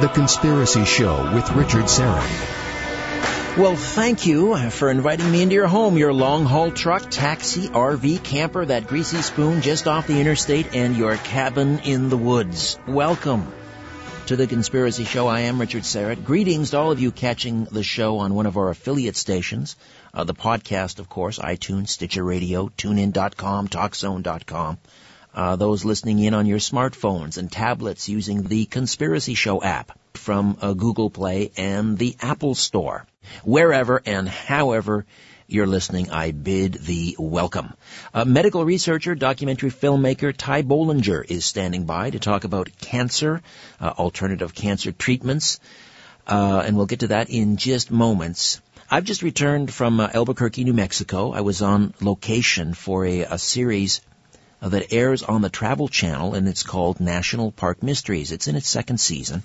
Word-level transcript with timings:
The 0.00 0.06
Conspiracy 0.06 0.84
Show 0.84 1.34
with 1.34 1.50
Richard 1.56 1.86
Syrett. 1.86 3.56
Well, 3.58 3.74
thank 3.74 4.26
you 4.26 4.70
for 4.70 4.92
inviting 4.92 5.28
me 5.28 5.42
into 5.42 5.56
your 5.56 5.66
home, 5.66 5.98
your 5.98 6.12
long 6.12 6.44
haul 6.44 6.70
truck, 6.70 7.10
taxi, 7.10 7.66
RV, 7.66 8.22
camper, 8.22 8.64
that 8.64 8.86
greasy 8.86 9.20
spoon 9.22 9.60
just 9.60 9.88
off 9.88 10.06
the 10.06 10.20
interstate, 10.20 10.76
and 10.76 10.96
your 10.96 11.16
cabin 11.16 11.80
in 11.80 12.10
the 12.10 12.16
woods. 12.16 12.78
Welcome 12.86 13.52
to 14.26 14.36
the 14.36 14.46
Conspiracy 14.46 15.02
Show. 15.02 15.26
I 15.26 15.40
am 15.40 15.60
Richard 15.60 15.82
Syrett. 15.82 16.24
Greetings 16.24 16.70
to 16.70 16.78
all 16.78 16.92
of 16.92 17.00
you 17.00 17.10
catching 17.10 17.64
the 17.64 17.82
show 17.82 18.18
on 18.18 18.34
one 18.34 18.46
of 18.46 18.56
our 18.56 18.68
affiliate 18.68 19.16
stations. 19.16 19.74
Uh, 20.14 20.22
the 20.22 20.32
podcast, 20.32 21.00
of 21.00 21.08
course, 21.08 21.40
iTunes, 21.40 21.88
Stitcher 21.88 22.22
Radio, 22.22 22.68
TuneIn.com, 22.68 23.66
TalkZone.com. 23.66 24.78
Uh, 25.34 25.56
those 25.56 25.84
listening 25.84 26.18
in 26.18 26.34
on 26.34 26.46
your 26.46 26.58
smartphones 26.58 27.38
and 27.38 27.50
tablets 27.50 28.08
using 28.08 28.42
the 28.42 28.66
Conspiracy 28.66 29.34
Show 29.34 29.62
app 29.62 29.98
from 30.14 30.58
uh, 30.60 30.72
Google 30.72 31.10
Play 31.10 31.52
and 31.56 31.96
the 31.96 32.16
Apple 32.20 32.54
Store. 32.54 33.06
Wherever 33.44 34.02
and 34.04 34.28
however 34.28 35.06
you're 35.46 35.66
listening, 35.66 36.10
I 36.10 36.32
bid 36.32 36.74
thee 36.74 37.16
welcome. 37.18 37.72
A 38.12 38.24
medical 38.24 38.64
researcher, 38.64 39.14
documentary 39.14 39.70
filmmaker 39.70 40.34
Ty 40.36 40.62
Bollinger 40.62 41.24
is 41.28 41.46
standing 41.46 41.84
by 41.84 42.10
to 42.10 42.18
talk 42.18 42.44
about 42.44 42.70
cancer, 42.80 43.40
uh, 43.80 43.94
alternative 43.98 44.54
cancer 44.54 44.92
treatments, 44.92 45.58
uh, 46.26 46.62
and 46.66 46.76
we'll 46.76 46.86
get 46.86 47.00
to 47.00 47.08
that 47.08 47.30
in 47.30 47.56
just 47.56 47.90
moments. 47.90 48.60
I've 48.90 49.04
just 49.04 49.22
returned 49.22 49.72
from 49.72 50.00
uh, 50.00 50.10
Albuquerque, 50.12 50.64
New 50.64 50.74
Mexico. 50.74 51.32
I 51.32 51.42
was 51.42 51.62
on 51.62 51.94
location 52.00 52.74
for 52.74 53.06
a, 53.06 53.20
a 53.22 53.38
series 53.38 54.00
that 54.60 54.92
airs 54.92 55.22
on 55.22 55.42
the 55.42 55.48
Travel 55.48 55.88
Channel, 55.88 56.34
and 56.34 56.48
it's 56.48 56.62
called 56.62 57.00
National 57.00 57.52
Park 57.52 57.82
Mysteries. 57.82 58.32
It's 58.32 58.48
in 58.48 58.56
its 58.56 58.68
second 58.68 58.98
season. 58.98 59.42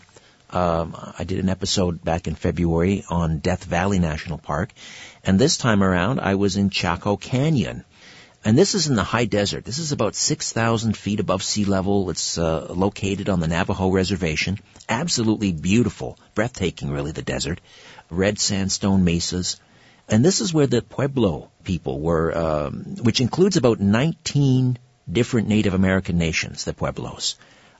Um, 0.49 0.95
I 1.17 1.23
did 1.23 1.39
an 1.39 1.49
episode 1.49 2.03
back 2.03 2.27
in 2.27 2.35
February 2.35 3.03
on 3.09 3.39
Death 3.39 3.63
Valley 3.63 3.99
National 3.99 4.37
Park, 4.37 4.71
and 5.23 5.39
this 5.39 5.57
time 5.57 5.83
around 5.83 6.19
I 6.19 6.35
was 6.35 6.57
in 6.57 6.69
Chaco 6.69 7.17
Canyon. 7.17 7.83
And 8.45 8.57
this 8.57 8.75
is 8.75 8.87
in 8.87 8.95
the 8.95 9.03
high 9.03 9.25
desert. 9.25 9.63
This 9.63 9.79
is 9.79 9.93
about 9.93 10.15
6,000 10.15 10.97
feet 10.97 11.21
above 11.21 11.41
sea 11.43 11.63
level. 11.63 12.09
It's 12.09 12.37
uh, 12.37 12.67
located 12.69 13.29
on 13.29 13.39
the 13.39 13.47
Navajo 13.47 13.89
Reservation. 13.89 14.59
Absolutely 14.89 15.53
beautiful, 15.53 16.19
breathtaking 16.35 16.91
really, 16.91 17.13
the 17.13 17.21
desert. 17.21 17.61
Red 18.09 18.37
sandstone 18.39 19.05
mesas. 19.05 19.61
And 20.09 20.25
this 20.25 20.41
is 20.41 20.53
where 20.53 20.67
the 20.67 20.81
Pueblo 20.81 21.51
people 21.63 22.01
were, 22.01 22.37
um, 22.37 22.97
which 23.01 23.21
includes 23.21 23.55
about 23.55 23.79
19 23.79 24.77
different 25.11 25.47
Native 25.47 25.73
American 25.73 26.17
nations, 26.17 26.63
the 26.63 26.73
Pueblos. 26.73 27.35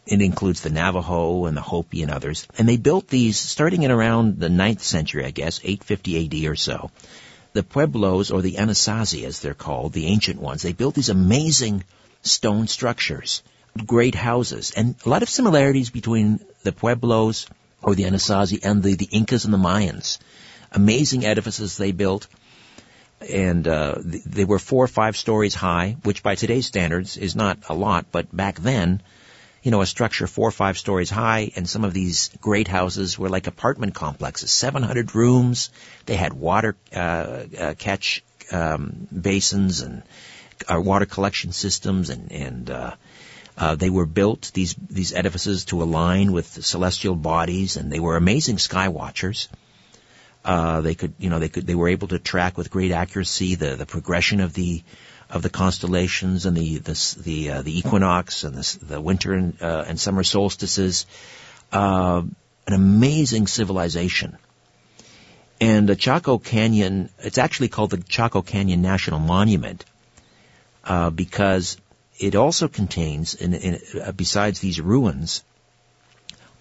It 0.06 0.22
includes 0.22 0.62
the 0.62 0.70
Navajo 0.70 1.46
and 1.46 1.56
the 1.56 1.62
Hopi 1.62 2.02
and 2.02 2.12
others. 2.12 2.46
And 2.58 2.68
they 2.68 2.78
built 2.78 3.08
these 3.08 3.38
starting 3.38 3.84
in 3.84 3.92
around 3.92 4.40
the 4.40 4.50
9th 4.50 4.82
century, 4.82 5.26
I 5.26 5.32
guess, 5.32 5.62
850 5.64 6.46
AD 6.46 6.52
or 6.52 6.56
so. 6.56 6.92
The 7.54 7.64
Pueblos, 7.64 8.32
or 8.32 8.42
the 8.42 8.56
Anasazi 8.56 9.24
as 9.24 9.40
they're 9.40 9.54
called, 9.54 9.94
the 9.94 10.08
ancient 10.08 10.42
ones, 10.42 10.62
they 10.62 10.74
built 10.74 10.96
these 10.96 11.10
amazing 11.10 11.84
stone 12.22 12.68
structures, 12.68 13.44
great 13.86 14.16
houses, 14.16 14.72
and 14.76 14.96
a 15.06 15.10
lot 15.10 15.24
of 15.24 15.30
similarities 15.30 15.90
between 15.90 16.40
the 16.64 16.72
Pueblos, 16.72 17.46
or 17.82 17.96
the 17.96 18.04
Anasazi, 18.04 18.60
and 18.64 18.82
the, 18.82 18.96
the 18.96 19.10
Incas 19.12 19.46
and 19.46 19.54
the 19.54 19.58
Mayans. 19.58 20.18
Amazing 20.72 21.26
edifices 21.26 21.78
they 21.78 21.92
built 21.92 22.28
and 23.30 23.68
uh, 23.68 23.96
they 24.04 24.46
were 24.46 24.60
four 24.60 24.84
or 24.84 24.88
five 24.88 25.18
stories 25.18 25.54
high, 25.54 25.98
which 26.04 26.24
by 26.24 26.36
today's 26.36 26.68
standards 26.68 27.18
is 27.18 27.36
not 27.36 27.58
a 27.70 27.74
lot, 27.74 28.06
but 28.12 28.36
back 28.36 28.60
then 28.60 29.02
you 29.64 29.72
know, 29.72 29.82
a 29.82 29.86
structure 29.86 30.28
four 30.28 30.50
or 30.50 30.52
five 30.52 30.78
stories 30.78 31.10
high, 31.10 31.52
and 31.56 31.68
some 31.68 31.86
of 31.86 31.94
these 31.94 32.30
great 32.42 32.68
houses 32.68 33.18
were 33.18 33.30
like 33.30 33.48
apartment 33.48 33.96
complexes, 33.96 34.52
700 34.52 35.16
rooms. 35.16 35.72
They 36.06 36.18
had 36.18 36.34
water 36.34 36.76
uh, 36.94 37.46
uh, 37.58 37.74
catch 37.78 38.24
um, 38.52 39.08
basins 39.10 39.80
and 39.80 40.04
uh, 40.68 40.82
water 40.82 41.06
collection 41.06 41.54
systems, 41.54 42.10
and 42.10 42.32
and 42.32 42.70
uh, 42.70 42.96
uh, 43.58 43.76
they 43.76 43.90
were 43.90 44.06
built 44.06 44.52
these 44.54 44.76
these 44.90 45.14
edifices 45.14 45.64
to 45.66 45.82
align 45.82 46.34
with 46.34 46.66
celestial 46.66 47.16
bodies, 47.16 47.78
and 47.78 47.90
they 47.90 48.02
were 48.02 48.18
amazing 48.18 48.58
sky 48.58 48.90
watchers. 48.90 49.48
They 50.44 50.96
could, 50.96 51.14
you 51.18 51.30
know, 51.30 51.40
they 51.40 51.50
could, 51.50 51.66
they 51.66 51.76
were 51.76 51.90
able 51.90 52.08
to 52.10 52.20
track 52.20 52.58
with 52.58 52.70
great 52.70 52.92
accuracy 52.92 53.56
the 53.56 53.76
the 53.76 53.86
progression 53.86 54.40
of 54.40 54.54
the 54.54 54.84
of 55.30 55.42
the 55.42 55.50
constellations 55.50 56.46
and 56.46 56.56
the 56.56 56.78
the 56.78 57.16
the, 57.24 57.52
uh, 57.52 57.62
the 57.62 57.78
equinox 57.78 58.44
and 58.44 58.56
the, 58.56 58.86
the 58.86 59.02
winter 59.02 59.34
and, 59.34 59.62
uh, 59.62 59.86
and 59.88 60.00
summer 60.00 60.24
solstices. 60.24 61.06
Uh, 61.72 62.22
an 62.68 62.74
amazing 62.74 63.48
civilization. 63.48 64.38
And 65.60 65.88
the 65.88 65.96
Chaco 65.96 66.38
Canyon, 66.38 67.10
it's 67.20 67.38
actually 67.38 67.68
called 67.70 67.92
the 67.92 67.98
Chaco 67.98 68.42
Canyon 68.42 68.82
National 68.82 69.20
Monument 69.20 69.84
uh, 70.84 71.10
because 71.10 71.78
it 72.20 72.36
also 72.36 72.68
contains, 72.68 73.36
in, 73.36 73.54
in, 73.54 73.80
uh, 74.02 74.12
besides 74.12 74.60
these 74.60 74.80
ruins, 74.80 75.44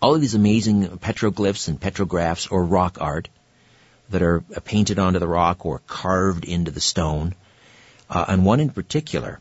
all 0.01 0.15
of 0.15 0.21
these 0.21 0.35
amazing 0.35 0.89
petroglyphs 0.99 1.69
and 1.69 1.81
petrographs 1.81 2.51
or 2.51 2.65
rock 2.65 2.99
art 3.01 3.29
that 4.11 4.23
are 4.23 4.41
painted 4.65 4.99
onto 4.99 5.19
the 5.19 5.29
rock 5.29 5.65
or 5.65 5.81
carved 5.87 6.45
into 6.45 6.71
the 6.71 6.81
stone 6.81 7.35
uh, 8.11 8.27
and 8.29 8.45
one 8.45 8.61
in 8.61 8.69
particular, 8.69 9.41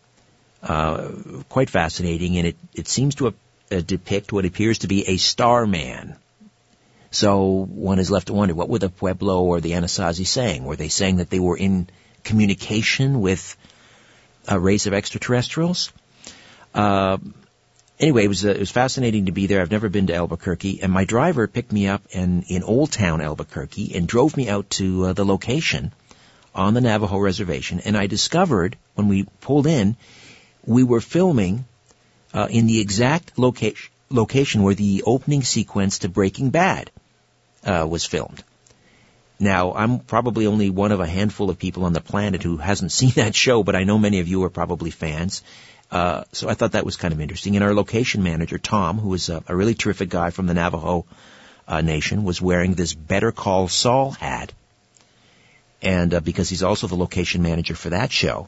uh, 0.64 1.10
quite 1.50 1.70
fascinating, 1.70 2.38
and 2.38 2.48
it, 2.48 2.58
it 2.74 2.88
seems 2.88 3.16
to 3.16 3.28
uh, 3.28 3.82
depict 3.82 4.32
what 4.32 4.46
appears 4.46 4.80
to 4.80 4.88
be 4.88 5.08
a 5.08 5.18
star 5.18 5.68
man. 5.68 6.16
So 7.12 7.66
one 7.66 8.00
is 8.00 8.10
left 8.10 8.28
to 8.28 8.34
wonder, 8.34 8.56
what 8.56 8.70
were 8.70 8.80
the 8.80 8.90
Pueblo 8.90 9.42
or 9.44 9.60
the 9.60 9.72
Anasazi 9.72 10.26
saying? 10.26 10.64
Were 10.64 10.78
they 10.78 10.88
saying 10.88 11.18
that 11.18 11.30
they 11.30 11.40
were 11.40 11.58
in 11.58 11.90
communication 12.24 13.20
with 13.20 13.58
a 14.48 14.58
race 14.58 14.88
of 14.88 14.94
extraterrestrials? 14.94 15.92
Anyway, 18.02 18.26
it 18.26 18.28
was, 18.28 18.44
uh, 18.44 18.50
it 18.50 18.60
was 18.60 18.72
fascinating 18.72 19.28
to 19.28 19.32
be 19.32 19.46
there. 19.46 19.62
I've 19.62 19.70
never 19.70 19.88
been 19.88 20.08
to 20.08 20.16
Albuquerque, 20.16 20.82
and 20.82 20.92
my 20.92 21.06
driver 21.06 21.48
picked 21.48 21.72
me 21.72 21.88
up 21.88 22.02
in, 22.10 22.42
in 22.48 22.64
Old 22.64 22.92
Town 22.92 23.22
Albuquerque 23.22 23.96
and 23.96 24.08
drove 24.08 24.36
me 24.36 24.50
out 24.50 24.72
to 24.72 25.06
uh, 25.06 25.14
the 25.14 25.24
location 25.24 25.94
on 26.56 26.74
the 26.74 26.82
Navajo 26.82 27.20
reservation, 27.20 27.80
and 27.80 27.96
I 27.96 28.08
discovered 28.08 28.76
when 28.96 29.08
we 29.08 29.28
pulled 29.40 29.68
in, 29.68 29.96
we 30.66 30.84
were 30.84 31.00
filming 31.00 31.66
uh, 32.34 32.48
in 32.50 32.66
the 32.66 32.82
exact 32.82 33.38
location 33.38 33.92
location 34.10 34.62
where 34.62 34.76
the 34.76 35.04
opening 35.06 35.42
sequence 35.42 36.00
to 36.00 36.10
Breaking 36.10 36.50
Bad 36.50 36.92
uh, 37.64 37.88
was 37.90 38.06
filmed. 38.06 38.44
Now, 39.40 39.74
I'm 39.74 40.00
probably 40.00 40.48
only 40.48 40.70
one 40.70 40.92
of 40.92 41.00
a 41.00 41.08
handful 41.08 41.50
of 41.50 41.58
people 41.58 41.86
on 41.86 41.94
the 41.94 42.02
planet 42.02 42.44
who 42.44 42.58
hasn't 42.58 42.92
seen 43.00 43.12
that 43.12 43.36
show, 43.36 43.64
but 43.64 43.76
I 43.76 43.86
know 43.86 43.98
many 43.98 44.20
of 44.20 44.28
you 44.28 44.44
are 44.44 44.50
probably 44.50 44.92
fans. 44.92 45.44
Uh, 45.92 46.24
so 46.32 46.48
I 46.48 46.54
thought 46.54 46.72
that 46.72 46.86
was 46.86 46.96
kind 46.96 47.14
of 47.14 47.20
interesting. 47.20 47.56
And 47.56 47.66
our 47.66 47.74
location 47.74 48.24
manager, 48.24 48.58
Tom, 48.58 48.98
who 48.98 49.14
is 49.14 49.30
a, 49.30 49.44
a 49.48 49.56
really 49.56 49.76
terrific 49.76 50.10
guy 50.10 50.30
from 50.30 50.48
the 50.48 50.54
Navajo 50.54 51.06
uh, 51.68 51.82
Nation, 51.82 52.24
was 52.24 52.42
wearing 52.42 52.74
this 52.74 52.94
Better 52.94 53.32
Call 53.32 53.68
Saul 53.68 54.12
hat 54.12 54.54
and 55.82 56.14
uh, 56.14 56.20
because 56.20 56.50
he's 56.50 56.64
also 56.64 56.88
the 56.88 56.96
location 56.96 57.42
manager 57.42 57.76
for 57.76 57.90
that 57.90 58.12
show, 58.12 58.48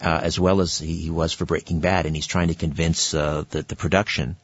uh, 0.00 0.20
as 0.22 0.38
well 0.38 0.60
as 0.60 0.78
he, 0.78 0.96
he, 0.96 1.10
was 1.10 1.32
for 1.32 1.44
Breaking 1.44 1.80
Bad, 1.80 2.06
and 2.06 2.14
he's 2.14 2.26
trying 2.26 2.48
to 2.48 2.54
convince 2.54 3.12
uh, 3.12 3.44
the, 3.50 3.62
the 3.62 3.76
production 3.76 4.36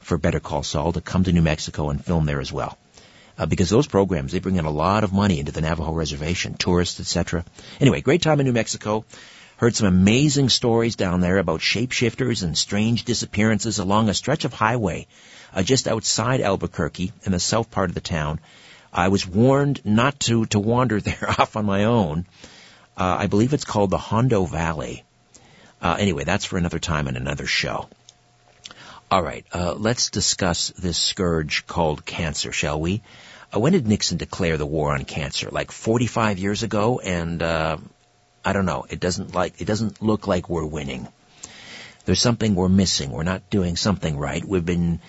for 0.00 0.18
Better 0.18 0.40
Call 0.40 0.62
Saul 0.62 0.92
to 0.92 1.00
come 1.00 1.24
to 1.24 1.32
New 1.32 1.42
Mexico 1.42 1.90
and 1.90 2.04
film 2.04 2.26
there 2.26 2.40
as 2.40 2.52
well. 2.52 2.76
Uh, 3.36 3.46
because 3.46 3.68
those 3.68 3.88
programs 3.88 4.30
they 4.30 4.38
bring 4.38 4.56
in 4.56 4.64
a 4.64 4.70
lot 4.70 5.02
of 5.02 5.12
money 5.12 5.40
into 5.40 5.50
the 5.50 5.60
Navajo 5.60 5.92
reservation, 5.92 6.54
tourists, 6.54 7.00
etc. 7.00 7.44
Anyway, 7.80 8.00
great 8.00 8.22
time 8.22 8.38
in 8.38 8.46
New 8.46 8.52
Mexico. 8.52 9.04
Heard 9.56 9.76
some 9.76 9.86
amazing 9.86 10.48
stories 10.48 10.96
down 10.96 11.20
there 11.20 11.38
about 11.38 11.60
shapeshifters 11.60 12.42
and 12.42 12.58
strange 12.58 13.04
disappearances 13.04 13.78
along 13.78 14.08
a 14.08 14.14
stretch 14.14 14.44
of 14.44 14.52
highway 14.52 15.06
uh, 15.54 15.62
just 15.62 15.86
outside 15.86 16.40
Albuquerque 16.40 17.12
in 17.22 17.32
the 17.32 17.40
south 17.40 17.70
part 17.70 17.90
of 17.90 17.94
the 17.94 18.00
town 18.00 18.40
I 18.94 19.08
was 19.08 19.26
warned 19.26 19.84
not 19.84 20.20
to, 20.20 20.46
to 20.46 20.60
wander 20.60 21.00
there 21.00 21.34
off 21.38 21.56
on 21.56 21.64
my 21.64 21.84
own. 21.84 22.26
Uh, 22.96 23.16
I 23.20 23.26
believe 23.26 23.52
it's 23.52 23.64
called 23.64 23.90
the 23.90 23.98
Hondo 23.98 24.44
Valley. 24.44 25.02
Uh, 25.82 25.96
anyway, 25.98 26.24
that's 26.24 26.44
for 26.44 26.56
another 26.56 26.78
time 26.78 27.08
and 27.08 27.16
another 27.16 27.46
show. 27.46 27.88
All 29.10 29.22
right, 29.22 29.44
uh, 29.52 29.74
let's 29.74 30.10
discuss 30.10 30.70
this 30.70 30.96
scourge 30.96 31.66
called 31.66 32.04
cancer, 32.06 32.52
shall 32.52 32.80
we? 32.80 33.02
Uh, 33.54 33.60
when 33.60 33.72
did 33.72 33.86
Nixon 33.86 34.16
declare 34.16 34.56
the 34.56 34.66
war 34.66 34.94
on 34.94 35.04
cancer? 35.04 35.50
Like 35.50 35.72
45 35.72 36.38
years 36.38 36.62
ago, 36.62 37.00
and 37.00 37.42
uh, 37.42 37.76
I 38.44 38.52
don't 38.52 38.66
know. 38.66 38.86
It 38.88 39.00
doesn't 39.00 39.34
like 39.34 39.60
it 39.60 39.64
doesn't 39.64 40.02
look 40.02 40.26
like 40.26 40.48
we're 40.48 40.66
winning. 40.66 41.08
There's 42.04 42.20
something 42.20 42.54
we're 42.54 42.68
missing. 42.68 43.10
We're 43.10 43.22
not 43.22 43.48
doing 43.48 43.76
something 43.76 44.18
right. 44.18 44.44
We've 44.44 44.64
been 44.64 45.00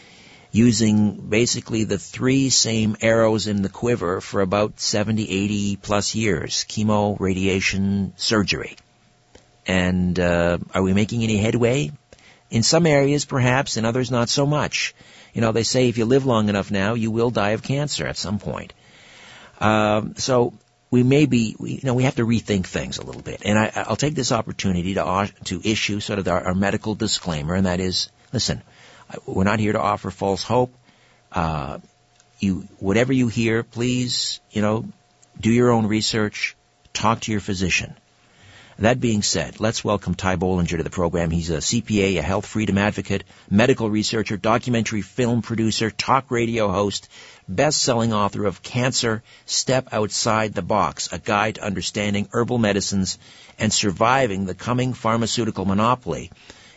using 0.51 1.17
basically 1.27 1.83
the 1.83 1.97
three 1.97 2.49
same 2.49 2.95
arrows 3.01 3.47
in 3.47 3.61
the 3.61 3.69
quiver 3.69 4.21
for 4.21 4.39
about 4.39 4.79
70, 4.79 5.29
80 5.29 5.75
plus 5.75 6.15
years. 6.15 6.65
Chemo, 6.69 7.19
radiation, 7.19 8.13
surgery. 8.15 8.77
And 9.67 10.17
uh, 10.17 10.59
are 10.73 10.81
we 10.81 10.93
making 10.93 11.23
any 11.23 11.37
headway? 11.37 11.91
In 12.49 12.63
some 12.63 12.85
areas, 12.85 13.25
perhaps, 13.25 13.75
in 13.75 13.83
others, 13.83 14.11
not 14.11 14.29
so 14.29 14.45
much. 14.45 14.95
You 15.33 15.41
know, 15.41 15.51
they 15.51 15.63
say 15.63 15.89
if 15.89 15.97
you 15.97 16.05
live 16.05 16.25
long 16.25 16.47
enough 16.47 16.71
now, 16.71 16.93
you 16.93 17.11
will 17.11 17.31
die 17.31 17.49
of 17.49 17.63
cancer 17.63 18.07
at 18.07 18.15
some 18.15 18.39
point. 18.39 18.73
Um, 19.59 20.15
so 20.15 20.53
we 20.95 21.03
may 21.03 21.25
be, 21.25 21.57
you 21.59 21.81
know, 21.83 21.93
we 21.93 22.03
have 22.03 22.15
to 22.15 22.25
rethink 22.25 22.67
things 22.67 22.99
a 22.99 23.03
little 23.03 23.21
bit. 23.21 23.41
And 23.43 23.59
I, 23.59 23.85
will 23.89 23.97
take 23.97 24.15
this 24.15 24.31
opportunity 24.31 24.93
to 24.93 25.29
to 25.43 25.61
issue 25.61 25.99
sort 25.99 26.19
of 26.19 26.27
our, 26.29 26.41
our, 26.47 26.55
medical 26.55 26.95
disclaimer, 26.95 27.53
and 27.53 27.65
that 27.65 27.81
is, 27.81 28.09
listen, 28.31 28.61
we're 29.25 29.43
not 29.43 29.59
here 29.59 29.73
to 29.73 29.81
offer 29.81 30.09
false 30.09 30.41
hope. 30.41 30.73
Uh, 31.33 31.79
you, 32.39 32.65
whatever 32.79 33.11
you 33.11 33.27
hear, 33.27 33.61
please, 33.61 34.39
you 34.51 34.61
know, 34.61 34.85
do 35.37 35.51
your 35.51 35.69
own 35.71 35.87
research, 35.87 36.55
talk 36.93 37.19
to 37.21 37.31
your 37.33 37.41
physician. 37.41 37.93
That 38.79 39.01
being 39.01 39.21
said, 39.21 39.59
let's 39.59 39.83
welcome 39.83 40.15
Ty 40.15 40.37
Bollinger 40.37 40.77
to 40.77 40.83
the 40.83 40.89
program. 40.89 41.29
He's 41.29 41.49
a 41.49 41.57
CPA, 41.57 42.19
a 42.19 42.21
health 42.21 42.45
freedom 42.45 42.77
advocate, 42.77 43.25
medical 43.49 43.89
researcher, 43.89 44.37
documentary 44.37 45.01
film 45.01 45.41
producer, 45.41 45.91
talk 45.91 46.31
radio 46.31 46.69
host, 46.69 47.09
best-selling 47.47 48.13
author 48.13 48.45
of 48.45 48.63
Cancer, 48.63 49.23
Step 49.45 49.89
Outside 49.91 50.53
the 50.53 50.61
Box, 50.61 51.11
a 51.11 51.19
guide 51.19 51.55
to 51.55 51.63
understanding 51.63 52.27
herbal 52.31 52.57
medicines 52.57 53.17
and 53.59 53.71
surviving 53.71 54.45
the 54.45 54.55
coming 54.55 54.93
pharmaceutical 54.93 55.65
monopoly, 55.65 56.31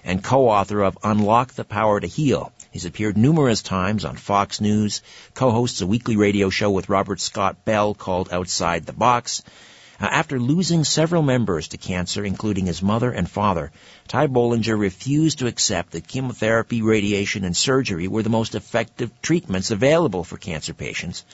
and 0.04 0.22
co-author 0.22 0.82
of 0.82 0.98
Unlock 1.02 1.54
the 1.54 1.64
Power 1.64 2.00
to 2.00 2.06
Heal. 2.06 2.52
He's 2.70 2.84
appeared 2.84 3.16
numerous 3.16 3.62
times 3.62 4.04
on 4.04 4.16
Fox 4.16 4.60
News, 4.60 5.02
co-hosts 5.34 5.80
a 5.80 5.86
weekly 5.86 6.16
radio 6.16 6.50
show 6.50 6.70
with 6.70 6.88
Robert 6.88 7.20
Scott 7.20 7.64
Bell 7.64 7.94
called 7.94 8.28
Outside 8.30 8.84
the 8.84 8.92
Box, 8.92 9.42
Uh, 10.00 10.06
after 10.06 10.38
losing 10.38 10.84
several 10.84 11.22
members 11.22 11.68
to 11.68 11.76
cancer, 11.76 12.24
including 12.24 12.66
his 12.66 12.80
mother 12.80 13.10
and 13.10 13.28
father, 13.28 13.72
Ty 14.06 14.28
Bollinger 14.28 14.78
refused 14.78 15.40
to 15.40 15.48
accept 15.48 15.90
that 15.90 16.06
chemotherapy, 16.06 16.82
radiation, 16.82 17.44
and 17.44 17.56
surgery 17.56 18.06
were 18.06 18.22
the 18.22 18.28
most 18.28 18.54
effective 18.54 19.10
treatments 19.22 19.72
available 19.72 20.22
for 20.22 20.36
cancer 20.36 20.72
patients 20.72 21.24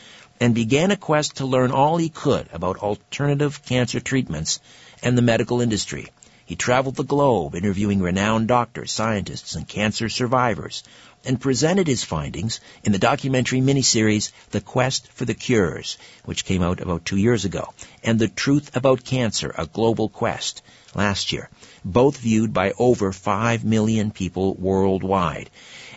and 0.41 0.55
began 0.55 0.91
a 0.91 0.97
quest 0.97 1.37
to 1.37 1.47
learn 1.47 1.73
all 1.73 1.99
he 1.99 2.09
could 2.09 2.49
about 2.53 2.79
alternative 2.79 3.63
cancer 3.67 4.01
treatments 4.01 4.61
and 5.03 5.17
the 5.17 5.23
medical 5.23 5.61
industry. 5.61 6.09
He 6.47 6.57
traveled 6.57 6.97
the 6.97 7.05
globe 7.05 7.55
interviewing 7.55 8.01
renowned 8.01 8.49
doctors, 8.49 8.93
scientists, 8.93 9.55
and 9.55 9.69
cancer 9.69 10.09
survivors, 10.09 10.83
and 11.27 11.41
presented 11.41 11.87
his 11.87 12.05
findings 12.05 12.61
in 12.83 12.93
the 12.93 12.99
documentary 12.99 13.61
miniseries 13.61 14.31
The 14.51 14.61
Quest 14.61 15.11
for 15.13 15.25
the 15.25 15.35
Cures, 15.35 15.97
which 16.25 16.45
came 16.45 16.63
out 16.63 16.81
about 16.81 17.05
two 17.05 17.17
years 17.17 17.45
ago, 17.45 17.73
and 18.03 18.19
The 18.19 18.29
Truth 18.29 18.77
About 18.77 19.05
Cancer, 19.05 19.55
A 19.57 19.67
Global 19.67 20.09
Quest, 20.09 20.63
last 20.95 21.33
year, 21.33 21.51
both 21.85 22.19
viewed 22.19 22.53
by 22.53 22.73
over 22.79 23.13
5 23.13 23.65
million 23.65 24.11
people 24.11 24.55
worldwide. 24.55 25.51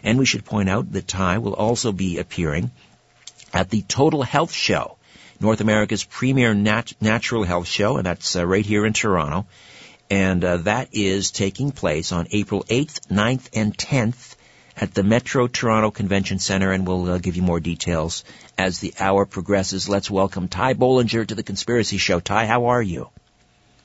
And 0.03 0.17
we 0.17 0.25
should 0.25 0.45
point 0.45 0.69
out 0.69 0.91
that 0.93 1.07
Ty 1.07 1.39
will 1.39 1.53
also 1.53 1.91
be 1.91 2.17
appearing 2.17 2.71
at 3.53 3.69
the 3.69 3.81
Total 3.83 4.23
Health 4.23 4.53
Show, 4.53 4.97
North 5.39 5.61
America's 5.61 6.03
premier 6.03 6.53
nat- 6.53 6.93
natural 6.99 7.43
health 7.43 7.67
show, 7.67 7.97
and 7.97 8.05
that's 8.05 8.35
uh, 8.35 8.45
right 8.45 8.65
here 8.65 8.85
in 8.85 8.93
Toronto 8.93 9.45
and 10.09 10.43
uh, 10.43 10.57
that 10.57 10.89
is 10.93 11.31
taking 11.31 11.71
place 11.71 12.11
on 12.11 12.27
April 12.31 12.63
8th, 12.63 13.07
9th, 13.07 13.49
and 13.53 13.77
10th 13.77 14.35
at 14.79 14.93
the 14.93 15.03
Metro 15.03 15.47
Toronto 15.47 15.91
Convention 15.91 16.39
Center, 16.39 16.71
and 16.71 16.87
we'll 16.87 17.09
uh, 17.09 17.17
give 17.17 17.35
you 17.35 17.41
more 17.41 17.59
details 17.59 18.23
as 18.57 18.79
the 18.79 18.93
hour 18.99 19.25
progresses. 19.25 19.89
Let's 19.89 20.09
welcome 20.09 20.47
Ty 20.47 20.75
Bollinger 20.75 21.27
to 21.27 21.35
the 21.35 21.43
Conspiracy 21.43 21.97
Show. 21.97 22.19
Ty, 22.19 22.45
how 22.45 22.67
are 22.67 22.81
you? 22.81 23.09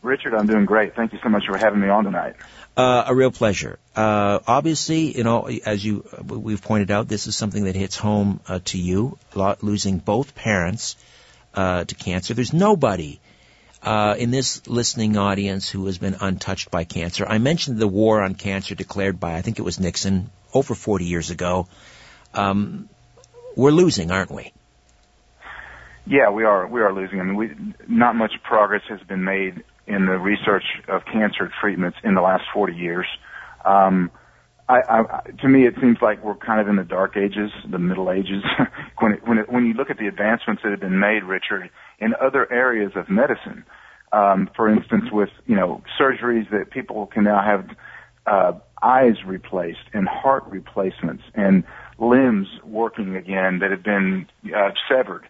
Richard, 0.02 0.34
I'm 0.34 0.46
doing 0.46 0.64
great. 0.64 0.94
Thank 0.94 1.12
you 1.12 1.20
so 1.22 1.28
much 1.28 1.44
for 1.46 1.56
having 1.56 1.80
me 1.80 1.88
on 1.88 2.04
tonight. 2.04 2.34
Uh, 2.76 3.04
a 3.06 3.14
real 3.14 3.30
pleasure. 3.30 3.78
Uh, 3.94 4.40
obviously, 4.46 5.16
you 5.16 5.24
know, 5.24 5.48
as 5.64 5.84
you 5.84 6.04
we've 6.26 6.62
pointed 6.62 6.90
out, 6.90 7.08
this 7.08 7.26
is 7.26 7.36
something 7.36 7.64
that 7.64 7.76
hits 7.76 7.96
home 7.96 8.40
uh, 8.48 8.58
to 8.66 8.78
you. 8.78 9.18
Lot 9.34 9.62
losing 9.62 9.98
both 9.98 10.34
parents 10.34 10.96
uh, 11.54 11.84
to 11.84 11.94
cancer. 11.94 12.34
There's 12.34 12.52
nobody 12.52 13.20
uh, 13.82 14.14
in 14.18 14.30
this 14.30 14.66
listening 14.66 15.16
audience 15.16 15.68
who 15.68 15.86
has 15.86 15.98
been 15.98 16.16
untouched 16.20 16.70
by 16.70 16.84
cancer. 16.84 17.26
I 17.26 17.38
mentioned 17.38 17.78
the 17.78 17.88
war 17.88 18.22
on 18.22 18.34
cancer 18.34 18.74
declared 18.74 19.18
by, 19.18 19.34
I 19.34 19.42
think 19.42 19.58
it 19.58 19.62
was 19.62 19.80
Nixon, 19.80 20.30
over 20.54 20.74
40 20.74 21.04
years 21.04 21.30
ago. 21.30 21.66
Um, 22.34 22.88
we're 23.56 23.70
losing, 23.70 24.10
aren't 24.10 24.30
we? 24.30 24.52
Yeah, 26.06 26.30
we 26.30 26.44
are. 26.44 26.66
We 26.66 26.80
are 26.80 26.92
losing. 26.92 27.20
I 27.20 27.24
mean, 27.24 27.36
we, 27.36 27.50
not 27.88 28.16
much 28.16 28.32
progress 28.42 28.82
has 28.88 29.00
been 29.00 29.24
made 29.24 29.62
in 29.86 30.06
the 30.06 30.18
research 30.18 30.64
of 30.88 31.02
cancer 31.04 31.50
treatments 31.60 31.98
in 32.02 32.14
the 32.14 32.20
last 32.20 32.44
40 32.52 32.74
years. 32.74 33.06
Um, 33.64 34.10
I, 34.68 34.80
I, 34.88 35.30
to 35.42 35.48
me, 35.48 35.66
it 35.66 35.74
seems 35.80 35.98
like 36.00 36.24
we're 36.24 36.36
kind 36.36 36.60
of 36.60 36.68
in 36.68 36.76
the 36.76 36.84
dark 36.84 37.16
ages, 37.16 37.50
the 37.68 37.78
Middle 37.78 38.10
Ages. 38.10 38.42
when 38.98 39.12
it, 39.12 39.26
when 39.26 39.38
it, 39.38 39.50
when 39.50 39.66
you 39.66 39.74
look 39.74 39.90
at 39.90 39.98
the 39.98 40.06
advancements 40.06 40.62
that 40.62 40.70
have 40.70 40.80
been 40.80 40.98
made, 40.98 41.24
Richard, 41.24 41.70
in 42.02 42.14
other 42.20 42.52
areas 42.52 42.92
of 42.96 43.08
medicine, 43.08 43.64
um, 44.12 44.50
for 44.56 44.68
instance, 44.68 45.04
with 45.12 45.30
you 45.46 45.56
know 45.56 45.82
surgeries 45.98 46.50
that 46.50 46.70
people 46.70 47.06
can 47.06 47.24
now 47.24 47.40
have 47.42 47.76
uh, 48.26 48.58
eyes 48.82 49.24
replaced 49.24 49.86
and 49.94 50.08
heart 50.08 50.44
replacements 50.48 51.22
and 51.34 51.64
limbs 51.98 52.48
working 52.64 53.16
again 53.16 53.60
that 53.60 53.70
have 53.70 53.84
been 53.84 54.26
uh, 54.46 54.70
severed. 54.88 55.24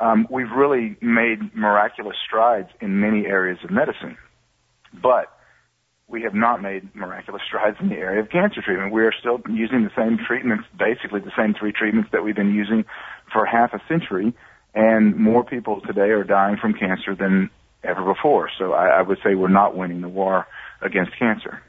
Um, 0.00 0.26
we've 0.30 0.50
really 0.50 0.96
made 1.00 1.54
miraculous 1.54 2.16
strides 2.24 2.68
in 2.80 3.00
many 3.00 3.26
areas 3.26 3.58
of 3.64 3.70
medicine, 3.70 4.16
but 5.00 5.26
we 6.08 6.22
have 6.22 6.34
not 6.34 6.60
made 6.62 6.94
miraculous 6.94 7.42
strides 7.46 7.76
in 7.80 7.88
the 7.88 7.96
area 7.96 8.20
of 8.20 8.30
cancer 8.30 8.60
treatment. 8.62 8.92
We 8.92 9.02
are 9.02 9.14
still 9.18 9.40
using 9.48 9.84
the 9.84 9.90
same 9.96 10.18
treatments, 10.24 10.64
basically 10.78 11.20
the 11.20 11.32
same 11.36 11.54
three 11.58 11.72
treatments 11.72 12.10
that 12.12 12.22
we've 12.22 12.36
been 12.36 12.54
using 12.54 12.84
for 13.32 13.46
half 13.46 13.72
a 13.72 13.80
century, 13.88 14.34
and 14.74 15.16
more 15.16 15.44
people 15.44 15.80
today 15.80 16.10
are 16.10 16.24
dying 16.24 16.56
from 16.56 16.74
cancer 16.74 17.14
than 17.14 17.50
ever 17.84 18.04
before. 18.04 18.50
So 18.58 18.72
I, 18.72 18.98
I 18.98 19.02
would 19.02 19.18
say 19.24 19.34
we're 19.34 19.48
not 19.48 19.76
winning 19.76 20.00
the 20.00 20.08
war 20.08 20.46
against 20.80 21.18
cancer. 21.18 21.62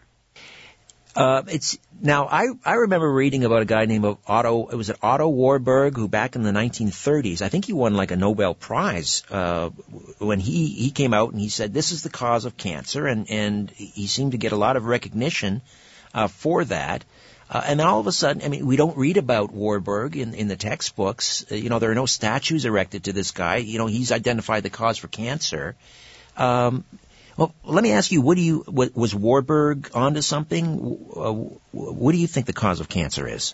Uh, 1.15 1.43
it's 1.47 1.77
now 2.01 2.27
I 2.27 2.47
I 2.65 2.73
remember 2.73 3.11
reading 3.11 3.43
about 3.43 3.61
a 3.61 3.65
guy 3.65 3.85
named 3.85 4.17
Otto. 4.25 4.67
It 4.67 4.75
was 4.75 4.89
an 4.89 4.95
Otto 5.01 5.29
Warburg 5.29 5.95
who 5.95 6.07
back 6.07 6.35
in 6.35 6.41
the 6.41 6.51
1930s, 6.51 7.43
I 7.43 7.49
think 7.49 7.65
he 7.65 7.73
won 7.73 7.93
like 7.93 8.09
a 8.09 8.15
Nobel 8.15 8.55
Prize 8.55 9.23
uh, 9.29 9.69
when 10.17 10.39
he 10.39 10.69
he 10.69 10.89
came 10.89 11.13
out 11.13 11.31
and 11.31 11.39
he 11.39 11.49
said 11.49 11.71
this 11.71 11.91
is 11.91 12.01
the 12.01 12.09
cause 12.09 12.45
of 12.45 12.57
cancer, 12.57 13.05
and 13.05 13.29
and 13.29 13.69
he 13.69 14.07
seemed 14.07 14.31
to 14.31 14.39
get 14.39 14.53
a 14.53 14.57
lot 14.57 14.75
of 14.75 14.85
recognition 14.85 15.61
uh, 16.15 16.27
for 16.27 16.65
that. 16.65 17.05
Uh, 17.49 17.61
and 17.65 17.81
all 17.81 17.99
of 17.99 18.07
a 18.07 18.11
sudden, 18.11 18.41
I 18.43 18.47
mean, 18.47 18.65
we 18.65 18.75
don't 18.75 18.97
read 18.97 19.17
about 19.17 19.51
Warburg 19.51 20.15
in, 20.15 20.33
in 20.33 20.47
the 20.47 20.55
textbooks. 20.55 21.45
Uh, 21.51 21.55
you 21.55 21.69
know, 21.69 21.79
there 21.79 21.91
are 21.91 21.95
no 21.95 22.05
statues 22.05 22.65
erected 22.65 23.05
to 23.05 23.13
this 23.13 23.31
guy. 23.31 23.57
You 23.57 23.77
know, 23.77 23.87
he's 23.87 24.11
identified 24.11 24.63
the 24.63 24.69
cause 24.69 24.97
for 24.97 25.07
cancer. 25.07 25.75
Um, 26.37 26.83
well, 27.37 27.53
let 27.63 27.83
me 27.83 27.91
ask 27.91 28.11
you, 28.11 28.21
what 28.21 28.37
do 28.37 28.43
you, 28.43 28.63
was 28.67 29.13
Warburg 29.13 29.91
onto 29.93 30.21
something? 30.21 31.07
Uh, 31.15 31.31
what 31.71 32.11
do 32.11 32.17
you 32.17 32.27
think 32.27 32.45
the 32.45 32.53
cause 32.53 32.79
of 32.79 32.89
cancer 32.89 33.27
is? 33.27 33.53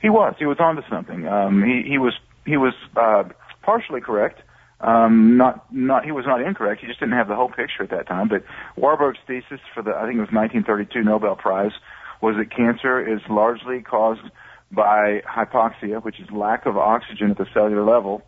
He 0.00 0.08
was. 0.08 0.34
He 0.38 0.46
was 0.46 0.58
onto 0.60 0.82
something. 0.88 1.26
Um, 1.26 1.62
he, 1.62 1.82
he 1.88 1.98
was, 1.98 2.14
he 2.46 2.56
was, 2.56 2.74
uh, 2.96 3.24
partially 3.62 4.00
correct. 4.00 4.40
Um, 4.80 5.36
not, 5.36 5.72
not, 5.72 6.04
he 6.04 6.12
was 6.12 6.26
not 6.26 6.42
incorrect. 6.42 6.82
He 6.82 6.86
just 6.86 7.00
didn't 7.00 7.14
have 7.14 7.28
the 7.28 7.34
whole 7.34 7.48
picture 7.48 7.82
at 7.82 7.90
that 7.90 8.06
time. 8.06 8.28
But 8.28 8.44
Warburg's 8.76 9.18
thesis 9.26 9.60
for 9.74 9.82
the, 9.82 9.94
I 9.94 10.02
think 10.06 10.16
it 10.16 10.20
was 10.20 10.32
1932 10.32 11.02
Nobel 11.02 11.36
Prize, 11.36 11.72
was 12.24 12.36
that 12.38 12.50
cancer 12.50 12.96
is 13.14 13.20
largely 13.28 13.82
caused 13.82 14.26
by 14.72 15.20
hypoxia, 15.28 16.02
which 16.02 16.18
is 16.18 16.28
lack 16.30 16.64
of 16.64 16.74
oxygen 16.78 17.30
at 17.30 17.36
the 17.36 17.46
cellular 17.52 17.84
level, 17.84 18.22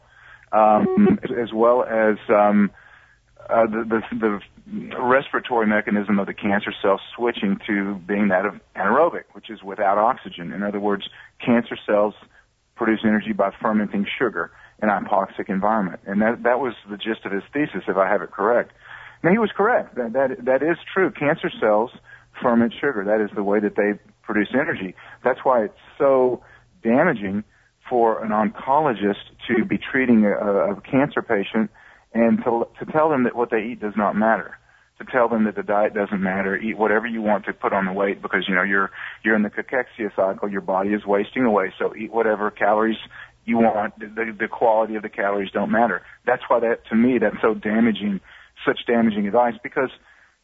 um, 0.53 1.19
as 1.45 1.51
well 1.55 1.83
as 1.83 2.17
um, 2.29 2.71
uh, 3.49 3.65
the, 3.65 4.01
the, 4.13 4.41
the 4.91 5.01
respiratory 5.01 5.67
mechanism 5.67 6.19
of 6.19 6.27
the 6.27 6.35
cancer 6.35 6.73
cell 6.83 7.01
switching 7.17 7.59
to 7.67 7.95
being 8.07 8.29
that 8.29 8.45
of 8.45 8.61
anaerobic, 8.77 9.25
which 9.33 9.49
is 9.49 9.63
without 9.63 9.97
oxygen. 9.97 10.53
In 10.53 10.63
other 10.63 10.79
words, 10.79 11.05
cancer 11.45 11.79
cells 11.87 12.15
produce 12.75 13.01
energy 13.03 13.33
by 13.33 13.51
fermenting 13.63 14.05
sugar 14.19 14.51
in 14.83 14.91
an 14.91 15.05
hypoxic 15.07 15.49
environment. 15.49 16.01
And 16.07 16.21
that, 16.21 16.43
that 16.43 16.61
was 16.61 16.75
the 16.91 16.99
gist 16.99 17.25
of 17.25 17.33
his 17.33 17.45
thesis, 17.51 17.85
if 17.89 17.97
I 17.97 18.07
have 18.09 18.21
it 18.21 18.31
correct. 18.31 18.73
Now, 19.25 19.31
he 19.31 19.39
was 19.39 19.51
correct. 19.57 19.95
That, 19.97 20.13
that, 20.13 20.45
that 20.45 20.63
is 20.63 20.77
true. 20.93 21.11
Cancer 21.11 21.51
cells 21.59 21.93
ferment 22.43 22.73
sugar. 22.73 23.05
That 23.05 23.25
is 23.25 23.31
the 23.35 23.43
way 23.43 23.61
that 23.61 23.77
they 23.77 23.99
produce 24.23 24.49
energy. 24.55 24.95
That's 25.25 25.41
why 25.45 25.65
it's 25.65 25.79
so 25.99 26.43
damaging 26.83 27.45
for 27.89 28.23
an 28.23 28.31
oncologist 28.31 29.23
to 29.49 29.65
be 29.65 29.79
treating 29.79 30.25
a, 30.25 30.73
a 30.73 30.81
cancer 30.81 31.23
patient 31.23 31.71
and 32.13 32.39
to, 32.45 32.67
to 32.79 32.93
tell 32.93 33.09
them 33.09 33.25
that 33.25 33.37
what 33.37 33.51
they 33.51 33.63
eat 33.73 33.81
does 33.81 33.95
not 33.97 34.17
matter. 34.17 34.59
To 34.99 35.05
tell 35.05 35.29
them 35.29 35.45
that 35.45 35.55
the 35.55 35.63
diet 35.63 35.93
doesn't 35.93 36.23
matter, 36.23 36.57
eat 36.57 36.79
whatever 36.79 37.07
you 37.07 37.21
want 37.21 37.45
to 37.45 37.53
put 37.53 37.75
on 37.75 37.85
the 37.85 37.93
weight 37.93 38.23
because 38.23 38.47
you 38.49 38.55
know 38.55 38.63
you're 38.63 38.91
you're 39.23 39.37
in 39.37 39.43
the 39.43 39.51
cachexia 39.51 40.09
cycle, 40.17 40.49
your 40.49 40.63
body 40.63 40.91
is 40.91 41.05
wasting 41.05 41.45
away, 41.45 41.75
so 41.79 41.95
eat 41.95 42.11
whatever 42.11 42.51
calories 42.51 42.97
you 43.45 43.59
want. 43.59 43.99
The, 43.99 44.35
the 44.39 44.49
quality 44.49 44.95
of 44.95 45.03
the 45.03 45.11
calories 45.11 45.51
don't 45.53 45.71
matter. 45.71 46.01
That's 46.25 46.43
why 46.49 46.61
that 46.61 46.87
to 46.89 46.95
me 46.95 47.19
that's 47.19 47.37
so 47.43 47.53
damaging, 47.53 48.21
such 48.67 48.87
damaging 48.87 49.27
advice 49.27 49.55
because 49.63 49.91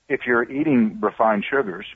if 0.08 0.20
you're 0.26 0.50
eating 0.50 0.98
refined 1.00 1.44
sugars, 1.48 1.86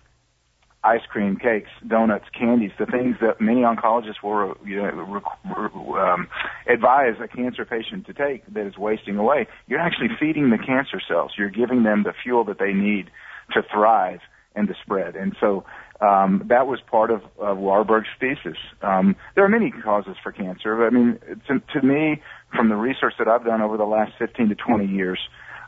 ice 0.84 1.00
cream, 1.08 1.36
cakes, 1.36 1.70
donuts, 1.86 2.26
candies, 2.38 2.70
the 2.78 2.86
things 2.86 3.16
that 3.20 3.40
many 3.40 3.62
oncologists 3.62 4.22
will 4.22 4.54
you 4.64 4.76
know, 4.76 5.96
um, 5.98 6.28
advise 6.68 7.14
a 7.22 7.28
cancer 7.28 7.64
patient 7.64 8.06
to 8.06 8.12
take 8.12 8.46
that 8.52 8.66
is 8.66 8.78
wasting 8.78 9.16
away. 9.16 9.48
You're 9.66 9.80
actually 9.80 10.10
feeding 10.18 10.50
the 10.50 10.58
cancer 10.58 11.00
cells. 11.06 11.32
You're 11.36 11.50
giving 11.50 11.82
them 11.82 12.04
the 12.04 12.12
fuel 12.22 12.44
that 12.44 12.58
they 12.58 12.72
need 12.72 13.10
to 13.52 13.62
thrive 13.72 14.20
and 14.54 14.68
to 14.68 14.74
spread. 14.82 15.16
And 15.16 15.36
so 15.40 15.64
um, 16.00 16.42
that 16.48 16.66
was 16.66 16.78
part 16.90 17.10
of, 17.10 17.22
of 17.38 17.58
Warburg's 17.58 18.08
thesis. 18.20 18.58
Um, 18.82 19.16
there 19.34 19.44
are 19.44 19.48
many 19.48 19.70
causes 19.70 20.16
for 20.22 20.32
cancer. 20.32 20.86
I 20.86 20.90
mean, 20.90 21.18
to, 21.48 21.60
to 21.78 21.86
me, 21.86 22.22
from 22.54 22.68
the 22.68 22.76
research 22.76 23.14
that 23.18 23.28
I've 23.28 23.44
done 23.44 23.60
over 23.60 23.76
the 23.76 23.84
last 23.84 24.12
15 24.18 24.48
to 24.50 24.54
20 24.54 24.86
years, 24.86 25.18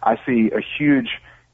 I 0.02 0.16
see 0.26 0.50
a 0.54 0.60
huge 0.78 1.08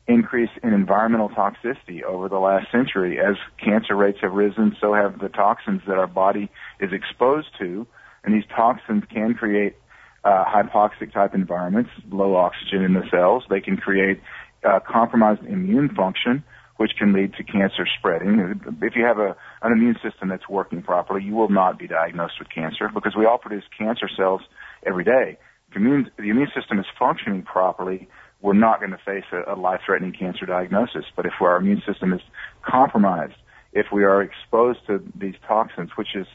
increase 0.07 0.51
in 0.63 0.75
environmental 0.75 1.31
toxicity 1.31 2.03
over 2.03 2.29
the 2.29 2.39
last 2.39 2.71
century. 2.71 3.19
As 3.19 3.37
cancer 3.63 3.95
rates 3.95 4.19
have 4.21 4.33
risen, 4.33 4.77
so 4.81 4.93
have 4.93 5.19
the 5.19 5.29
toxins 5.29 5.83
that 5.87 5.97
our 5.97 6.07
body 6.07 6.51
is 6.81 6.91
exposed 6.93 7.49
to, 7.59 7.87
and 8.23 8.35
these 8.35 8.49
toxins 8.55 9.03
can 9.13 9.35
create 9.35 9.77
uh, 10.25 10.45
hypoxic 10.45 11.13
type 11.13 11.35
environments, 11.35 11.91
low 12.11 12.37
oxygen 12.37 12.83
in 12.83 12.95
the 12.95 13.03
cells. 13.11 13.45
They 13.49 13.61
can 13.61 13.77
create 13.77 14.21
uh, 14.65 14.81
compromised 14.81 15.43
immune 15.45 15.91
function, 15.95 16.45
which 16.77 16.93
can 16.99 17.13
lead 17.13 17.35
to 17.35 17.45
cancer 17.45 17.87
spreading. 17.99 18.61
If 18.83 18.97
you 18.97 19.05
have 19.05 19.19
a, 19.19 19.37
an 19.63 19.73
immune 19.73 19.97
system 20.03 20.29
that's 20.29 20.49
working 20.49 20.83
properly, 20.83 21.23
you 21.23 21.35
will 21.35 21.51
not 21.51 21.79
be 21.79 21.87
diagnosed 21.87 22.35
with 22.39 22.49
cancer 22.51 22.91
because 22.93 23.15
we 23.17 23.27
all 23.27 23.39
produce 23.39 23.65
cancer 23.79 24.09
cells 24.17 24.41
every 24.87 25.05
day. 25.05 25.39
Immune, 25.77 26.11
the 26.17 26.31
immune 26.31 26.49
system 26.55 26.79
is 26.79 26.87
functioning 26.99 27.43
properly, 27.43 28.09
we're 28.45 28.53
not 28.53 28.79
going 28.79 28.91
to 28.93 28.99
face 28.99 29.25
a, 29.33 29.55
a 29.55 29.57
life-threatening 29.57 30.13
cancer 30.13 30.45
diagnosis. 30.45 31.07
But 31.17 31.25
if 31.25 31.33
our 31.41 31.57
immune 31.57 31.83
system 31.87 32.13
is 32.13 32.21
compromised, 32.61 33.37
if 33.73 33.87
we 33.91 34.05
are 34.05 34.21
exposed 34.21 34.81
to 34.87 35.03
these 35.19 35.35
toxins, 35.49 35.89
which 35.97 36.15
is 36.15 36.27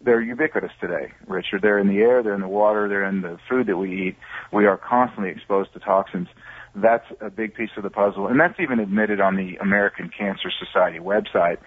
they're 0.00 0.20
ubiquitous 0.20 0.72
today, 0.80 1.12
Richard. 1.28 1.62
They're 1.62 1.78
in 1.78 1.86
the 1.86 1.98
air, 1.98 2.24
they're 2.24 2.34
in 2.34 2.40
the 2.40 2.48
water, 2.48 2.88
they're 2.88 3.04
in 3.04 3.22
the 3.22 3.38
food 3.48 3.68
that 3.68 3.76
we 3.76 4.08
eat. 4.08 4.16
We 4.52 4.66
are 4.66 4.76
constantly 4.76 5.30
exposed 5.30 5.72
to 5.74 5.78
toxins. 5.78 6.26
That's 6.74 7.06
a 7.20 7.30
big 7.30 7.54
piece 7.54 7.70
of 7.76 7.84
the 7.84 7.90
puzzle, 7.90 8.26
and 8.26 8.38
that's 8.38 8.58
even 8.58 8.80
admitted 8.80 9.20
on 9.20 9.36
the 9.36 9.56
American 9.58 10.10
Cancer 10.10 10.50
Society 10.58 10.98
website. 10.98 11.58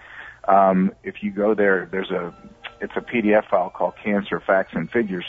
Um, 0.46 0.92
if 1.02 1.22
you 1.22 1.30
go 1.30 1.54
there, 1.54 1.88
there's 1.90 2.10
a 2.10 2.34
it's 2.80 2.92
a 2.94 3.00
PDF 3.00 3.48
file 3.48 3.70
called 3.70 3.94
Cancer 4.04 4.38
Facts 4.38 4.72
and 4.74 4.90
Figures 4.90 5.24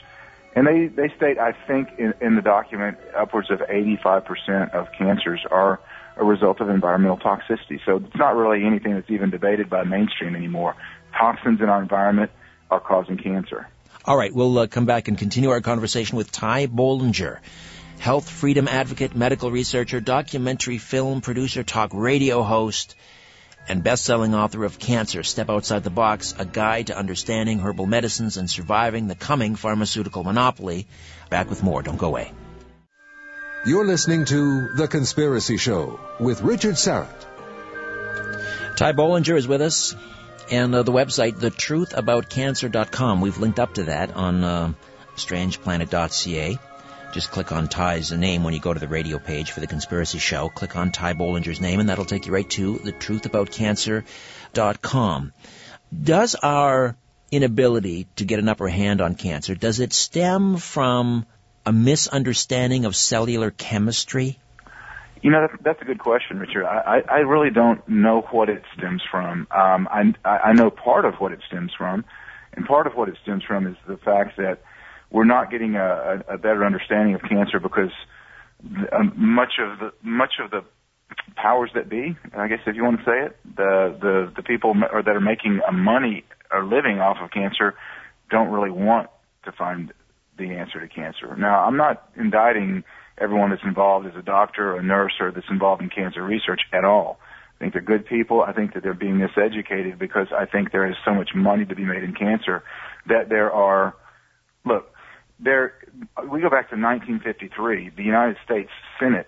and 0.56 0.66
they, 0.66 0.88
they 0.88 1.14
state, 1.16 1.38
I 1.38 1.54
think, 1.68 1.90
in, 1.98 2.14
in 2.22 2.36
the 2.36 2.42
document, 2.42 2.98
upwards 3.16 3.52
of 3.52 3.60
85% 3.60 4.74
of 4.74 4.88
cancers 4.98 5.46
are 5.50 5.80
a 6.18 6.24
result 6.24 6.60
of 6.60 6.70
environmental 6.70 7.18
toxicity. 7.18 7.80
So 7.86 7.98
it's 7.98 8.16
not 8.16 8.36
really 8.36 8.66
anything 8.66 8.96
that's 8.96 9.10
even 9.10 9.30
debated 9.30 9.70
by 9.70 9.84
mainstream 9.84 10.36
anymore. 10.36 10.76
Toxins 11.18 11.62
in 11.62 11.70
our 11.70 11.82
environment 11.82 12.32
are 12.70 12.80
causing 12.80 13.18
cancer. 13.18 13.68
All 14.06 14.18
right, 14.18 14.34
we'll 14.34 14.58
uh, 14.58 14.68
come 14.68 14.86
back 14.86 15.08
and 15.08 15.18
continue 15.18 15.50
our 15.52 15.62
conversation 15.62 16.18
with 16.18 16.32
Ty 16.32 16.68
Bollinger, 16.68 17.40
health 18.00 18.30
freedom 18.30 18.68
advocate, 18.68 19.16
medical 19.16 19.52
researcher, 19.52 20.00
documentary 20.00 20.78
film 20.78 21.22
producer, 21.22 21.64
talk 21.64 21.92
radio 21.94 22.42
host 22.44 22.96
and 23.70 23.84
best-selling 23.84 24.34
author 24.34 24.66
of 24.66 24.80
Cancer, 24.80 25.24
Step 25.24 25.50
Outside 25.50 25.84
the 25.84 25.92
Box, 25.92 26.34
A 26.38 26.44
Guide 26.44 26.88
to 26.88 26.98
Understanding 26.98 27.60
Herbal 27.60 27.86
Medicines 27.86 28.36
and 28.38 28.50
Surviving 28.50 29.08
the 29.08 29.16
Coming 29.16 29.56
Pharmaceutical 29.56 30.24
Monopoly. 30.24 30.88
Back 31.30 31.50
with 31.50 31.64
more. 31.64 31.84
Don't 31.84 31.98
go 31.98 32.08
away. 32.08 32.34
You're 33.66 33.86
listening 33.86 34.26
to 34.26 34.74
The 34.74 34.88
Conspiracy 34.88 35.58
Show 35.58 36.00
with 36.20 36.42
Richard 36.42 36.76
Syrett. 36.76 37.26
Ty 38.76 38.94
Bollinger 38.94 39.38
is 39.38 39.48
with 39.48 39.62
us, 39.62 39.96
and 40.50 40.74
uh, 40.74 40.84
the 40.84 40.92
website, 40.92 41.34
thetruthaboutcancer.com. 41.34 43.22
We've 43.22 43.38
linked 43.38 43.60
up 43.60 43.76
to 43.76 43.84
that 43.84 44.16
on 44.16 44.44
uh, 44.44 44.74
strangeplanet.ca. 45.16 46.58
Just 47.12 47.32
click 47.32 47.52
on 47.52 47.68
Ty's 47.68 48.12
name 48.12 48.44
when 48.44 48.54
you 48.54 48.60
go 48.60 48.72
to 48.74 48.80
the 48.80 48.88
radio 48.88 49.18
page 49.18 49.52
for 49.52 49.60
the 49.60 49.68
conspiracy 49.68 50.20
show. 50.20 50.50
Click 50.50 50.76
on 50.76 50.92
Ty 50.92 51.14
Bollinger's 51.14 51.60
name 51.60 51.80
and 51.80 51.90
that'll 51.90 52.06
take 52.06 52.28
you 52.28 52.34
right 52.34 52.48
to 52.52 52.76
thetruthaboutcancer.com. 52.76 55.34
Does 56.04 56.36
our 56.36 56.96
inability 57.32 58.06
to 58.18 58.26
get 58.26 58.38
an 58.40 58.50
upper 58.50 58.68
hand 58.68 59.02
on 59.02 59.16
cancer, 59.16 59.56
does 59.56 59.80
it 59.80 59.94
stem 59.94 60.58
from 60.58 61.26
a 61.66 61.72
misunderstanding 61.72 62.86
of 62.86 62.96
cellular 62.96 63.52
chemistry? 63.52 64.40
You 65.22 65.32
know, 65.32 65.42
that's, 65.42 65.64
that's 65.64 65.82
a 65.82 65.86
good 65.86 66.00
question, 66.00 66.40
Richard. 66.40 66.66
I, 66.66 67.02
I, 67.10 67.20
really 67.20 67.50
don't 67.50 67.88
know 67.90 68.22
what 68.32 68.48
it 68.48 68.64
stems 68.78 69.02
from. 69.12 69.48
Um, 69.52 69.90
I, 69.92 70.14
I 70.26 70.54
know 70.54 70.70
part 70.70 71.04
of 71.04 71.16
what 71.16 71.34
it 71.34 71.42
stems 71.46 71.74
from, 71.78 72.06
and 72.54 72.66
part 72.66 72.88
of 72.88 72.96
what 72.96 73.10
it 73.10 73.18
stems 73.22 73.44
from 73.44 73.68
is 73.68 73.76
the 73.86 73.98
fact 73.98 74.38
that 74.38 74.62
we're 75.12 75.26
not 75.26 75.52
getting 75.52 75.76
a, 75.76 76.24
a 76.28 76.38
better 76.38 76.66
understanding 76.66 77.16
of 77.16 77.22
cancer 77.22 77.60
because 77.60 77.92
um, 78.92 79.14
much 79.16 79.54
of 79.60 79.80
the 79.80 79.92
much 80.04 80.34
of 80.44 80.52
the 80.52 80.64
powers 81.36 81.72
that 81.76 81.90
be, 81.90 82.16
I 82.38 82.48
guess 82.48 82.60
if 82.66 82.76
you 82.76 82.84
want 82.84 83.00
to 83.00 83.06
say 83.06 83.26
it, 83.26 83.38
the 83.56 83.98
the 84.00 84.34
the 84.36 84.44
people 84.44 84.74
that 84.74 85.08
are 85.08 85.22
making 85.22 85.62
money 85.74 86.24
or 86.52 86.64
living 86.64 87.00
off 87.00 87.18
of 87.22 87.32
cancer 87.32 87.76
don't 88.30 88.50
really 88.50 88.72
want 88.72 89.10
to 89.46 89.52
find 89.52 89.94
the 90.38 90.56
answer 90.56 90.80
to 90.80 90.88
cancer. 90.88 91.36
Now, 91.36 91.66
I'm 91.66 91.78
not 91.78 92.10
indicting 92.18 92.84
everyone 93.20 93.50
that's 93.50 93.64
involved 93.64 94.08
as 94.08 94.14
a 94.18 94.22
doctor 94.22 94.74
or 94.74 94.80
a 94.80 94.84
nurse 94.84 95.14
or 95.20 95.32
that's 95.32 95.50
involved 95.50 95.82
in 95.82 95.90
cancer 95.90 96.24
research 96.24 96.62
at 96.72 96.86
all. 96.86 97.20
I 97.56 97.60
think 97.60 97.74
they're 97.74 97.82
good 97.82 98.06
people. 98.06 98.42
I 98.42 98.54
think 98.54 98.74
that 98.74 98.84
they're 98.84 98.94
being 98.94 99.20
miseducated 99.20 100.00
because 100.00 100.28
I 100.32 100.46
think 100.46 100.72
there 100.72 100.90
is 100.90 100.96
so 101.04 101.14
much 101.14 101.32
money 101.36 101.66
to 101.66 101.76
be 101.76 101.84
made 101.84 102.04
in 102.04 102.16
cancer 102.16 102.64
that 103.08 103.28
there 103.28 103.52
are, 103.52 103.96
look, 104.66 104.94
there, 105.40 105.74
we 106.30 106.42
go 106.42 106.50
back 106.50 106.70
to 106.70 106.76
1953. 106.76 107.92
The 107.96 108.04
United 108.04 108.38
States 108.44 108.70
Senate, 109.00 109.28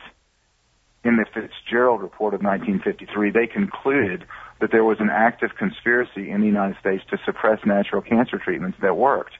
in 1.04 1.16
the 1.18 1.26
Fitzgerald 1.34 2.02
report 2.02 2.34
of 2.34 2.42
1953, 2.42 3.32
they 3.32 3.48
concluded 3.48 4.26
that 4.60 4.72
there 4.72 4.84
was 4.84 4.98
an 5.00 5.10
active 5.10 5.52
conspiracy 5.58 6.30
in 6.30 6.42
the 6.42 6.48
United 6.48 6.78
States 6.80 7.04
to 7.10 7.18
suppress 7.26 7.60
natural 7.66 8.02
cancer 8.02 8.38
treatments 8.38 8.78
that 8.82 8.96
worked 8.96 9.34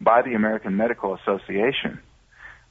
by 0.00 0.22
the 0.22 0.34
American 0.34 0.76
Medical 0.76 1.14
Association. 1.14 1.98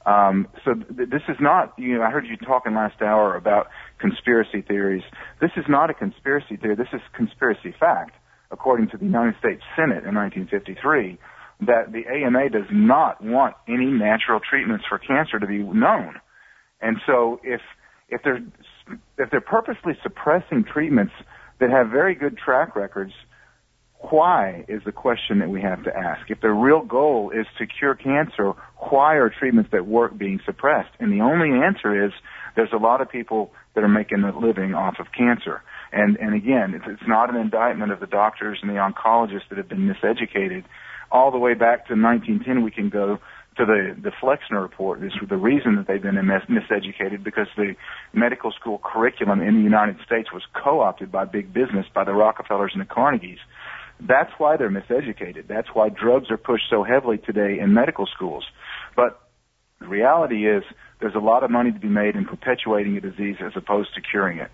Um, 0.06 0.48
so 0.64 0.74
th- 0.74 1.10
this 1.10 1.22
is 1.28 1.36
not, 1.40 1.74
you 1.78 1.98
know, 1.98 2.02
I 2.02 2.10
heard 2.10 2.26
you 2.26 2.36
talking 2.36 2.74
last 2.74 3.02
hour 3.02 3.36
about 3.36 3.68
conspiracy 3.98 4.62
theories. 4.62 5.04
This 5.40 5.52
is 5.56 5.64
not 5.68 5.90
a 5.90 5.94
conspiracy 5.94 6.56
theory. 6.56 6.74
This 6.74 6.92
is 6.92 7.00
conspiracy 7.12 7.74
fact, 7.78 8.14
according 8.50 8.88
to 8.90 8.96
the 8.96 9.04
United 9.04 9.34
States 9.38 9.62
Senate 9.76 10.04
in 10.04 10.14
1953 10.14 11.18
that 11.66 11.92
the 11.92 12.02
AMA 12.06 12.50
does 12.50 12.66
not 12.70 13.22
want 13.22 13.54
any 13.68 13.86
natural 13.86 14.40
treatments 14.40 14.84
for 14.88 14.98
cancer 14.98 15.38
to 15.38 15.46
be 15.46 15.58
known. 15.58 16.20
And 16.80 16.96
so 17.06 17.40
if 17.42 17.60
if 18.08 18.22
they're 18.22 18.42
if 19.18 19.30
they're 19.30 19.40
purposely 19.40 19.92
suppressing 20.02 20.64
treatments 20.64 21.12
that 21.60 21.70
have 21.70 21.88
very 21.88 22.14
good 22.14 22.36
track 22.36 22.74
records, 22.74 23.12
why 24.10 24.64
is 24.68 24.82
the 24.84 24.92
question 24.92 25.38
that 25.38 25.48
we 25.48 25.62
have 25.62 25.84
to 25.84 25.96
ask. 25.96 26.28
If 26.28 26.40
their 26.40 26.54
real 26.54 26.82
goal 26.82 27.30
is 27.30 27.46
to 27.58 27.66
cure 27.66 27.94
cancer, 27.94 28.52
why 28.90 29.14
are 29.14 29.30
treatments 29.30 29.70
that 29.70 29.86
work 29.86 30.18
being 30.18 30.40
suppressed? 30.44 30.90
And 30.98 31.12
the 31.12 31.22
only 31.22 31.64
answer 31.64 32.04
is 32.04 32.12
there's 32.56 32.72
a 32.72 32.82
lot 32.82 33.00
of 33.00 33.08
people 33.08 33.52
that 33.74 33.84
are 33.84 33.88
making 33.88 34.24
a 34.24 34.36
living 34.36 34.74
off 34.74 34.96
of 34.98 35.06
cancer. 35.16 35.62
And 35.92 36.16
and 36.16 36.34
again, 36.34 36.74
it's, 36.74 36.84
it's 36.88 37.08
not 37.08 37.30
an 37.30 37.36
indictment 37.36 37.92
of 37.92 38.00
the 38.00 38.06
doctors 38.06 38.58
and 38.60 38.70
the 38.70 38.74
oncologists 38.74 39.48
that 39.50 39.58
have 39.58 39.68
been 39.68 39.88
miseducated 39.88 40.64
all 41.12 41.30
the 41.30 41.38
way 41.38 41.54
back 41.54 41.86
to 41.88 41.94
1910, 41.94 42.64
we 42.64 42.70
can 42.70 42.88
go 42.88 43.18
to 43.58 43.66
the 43.66 43.94
the 44.00 44.12
Flexner 44.20 44.60
report. 44.62 45.00
This 45.00 45.12
is 45.22 45.28
the 45.28 45.36
reason 45.36 45.76
that 45.76 45.86
they've 45.86 46.02
been 46.02 46.14
mis- 46.26 46.48
miseducated 46.48 47.22
because 47.22 47.48
the 47.56 47.74
medical 48.14 48.50
school 48.52 48.80
curriculum 48.82 49.42
in 49.42 49.56
the 49.56 49.62
United 49.62 49.96
States 50.06 50.32
was 50.32 50.42
co-opted 50.54 51.12
by 51.12 51.26
big 51.26 51.52
business, 51.52 51.86
by 51.94 52.04
the 52.04 52.12
Rockefellers 52.12 52.72
and 52.74 52.80
the 52.80 52.86
Carnegies. 52.86 53.38
That's 54.00 54.32
why 54.38 54.56
they're 54.56 54.70
miseducated. 54.70 55.46
That's 55.46 55.68
why 55.74 55.90
drugs 55.90 56.30
are 56.30 56.38
pushed 56.38 56.64
so 56.70 56.82
heavily 56.82 57.18
today 57.18 57.58
in 57.60 57.74
medical 57.74 58.06
schools. 58.06 58.44
But 58.96 59.20
the 59.80 59.86
reality 59.86 60.48
is 60.48 60.64
there's 61.00 61.14
a 61.14 61.20
lot 61.20 61.44
of 61.44 61.50
money 61.50 61.72
to 61.72 61.78
be 61.78 61.88
made 61.88 62.16
in 62.16 62.24
perpetuating 62.24 62.96
a 62.96 63.00
disease 63.00 63.36
as 63.44 63.52
opposed 63.54 63.94
to 63.94 64.00
curing 64.00 64.38
it. 64.38 64.50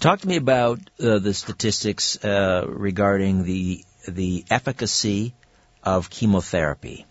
Talk 0.00 0.20
to 0.20 0.28
me 0.28 0.36
about 0.36 0.80
uh, 0.98 1.18
the 1.18 1.34
statistics 1.34 2.22
uh, 2.24 2.66
regarding 2.68 3.44
the 3.44 3.84
the 4.08 4.44
efficacy 4.50 5.32
of 5.82 6.10
chemotherapy? 6.10 7.06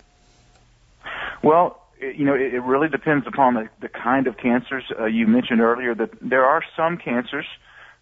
Well, 1.44 1.82
you 2.00 2.25
know, 2.25 2.34
it, 2.34 2.62
really 2.63 2.90
depends 2.90 3.28
upon 3.28 3.54
the, 3.54 3.70
the 3.80 3.90
kind 3.90 4.28
of 4.28 4.38
cancers. 4.38 4.84
Uh, 5.00 5.06
you 5.06 5.28
mentioned 5.28 5.62
earlier 5.62 5.94
that 5.94 6.10
there 6.22 6.46
are 6.46 6.63
some 6.75 6.98
cancers 6.98 7.46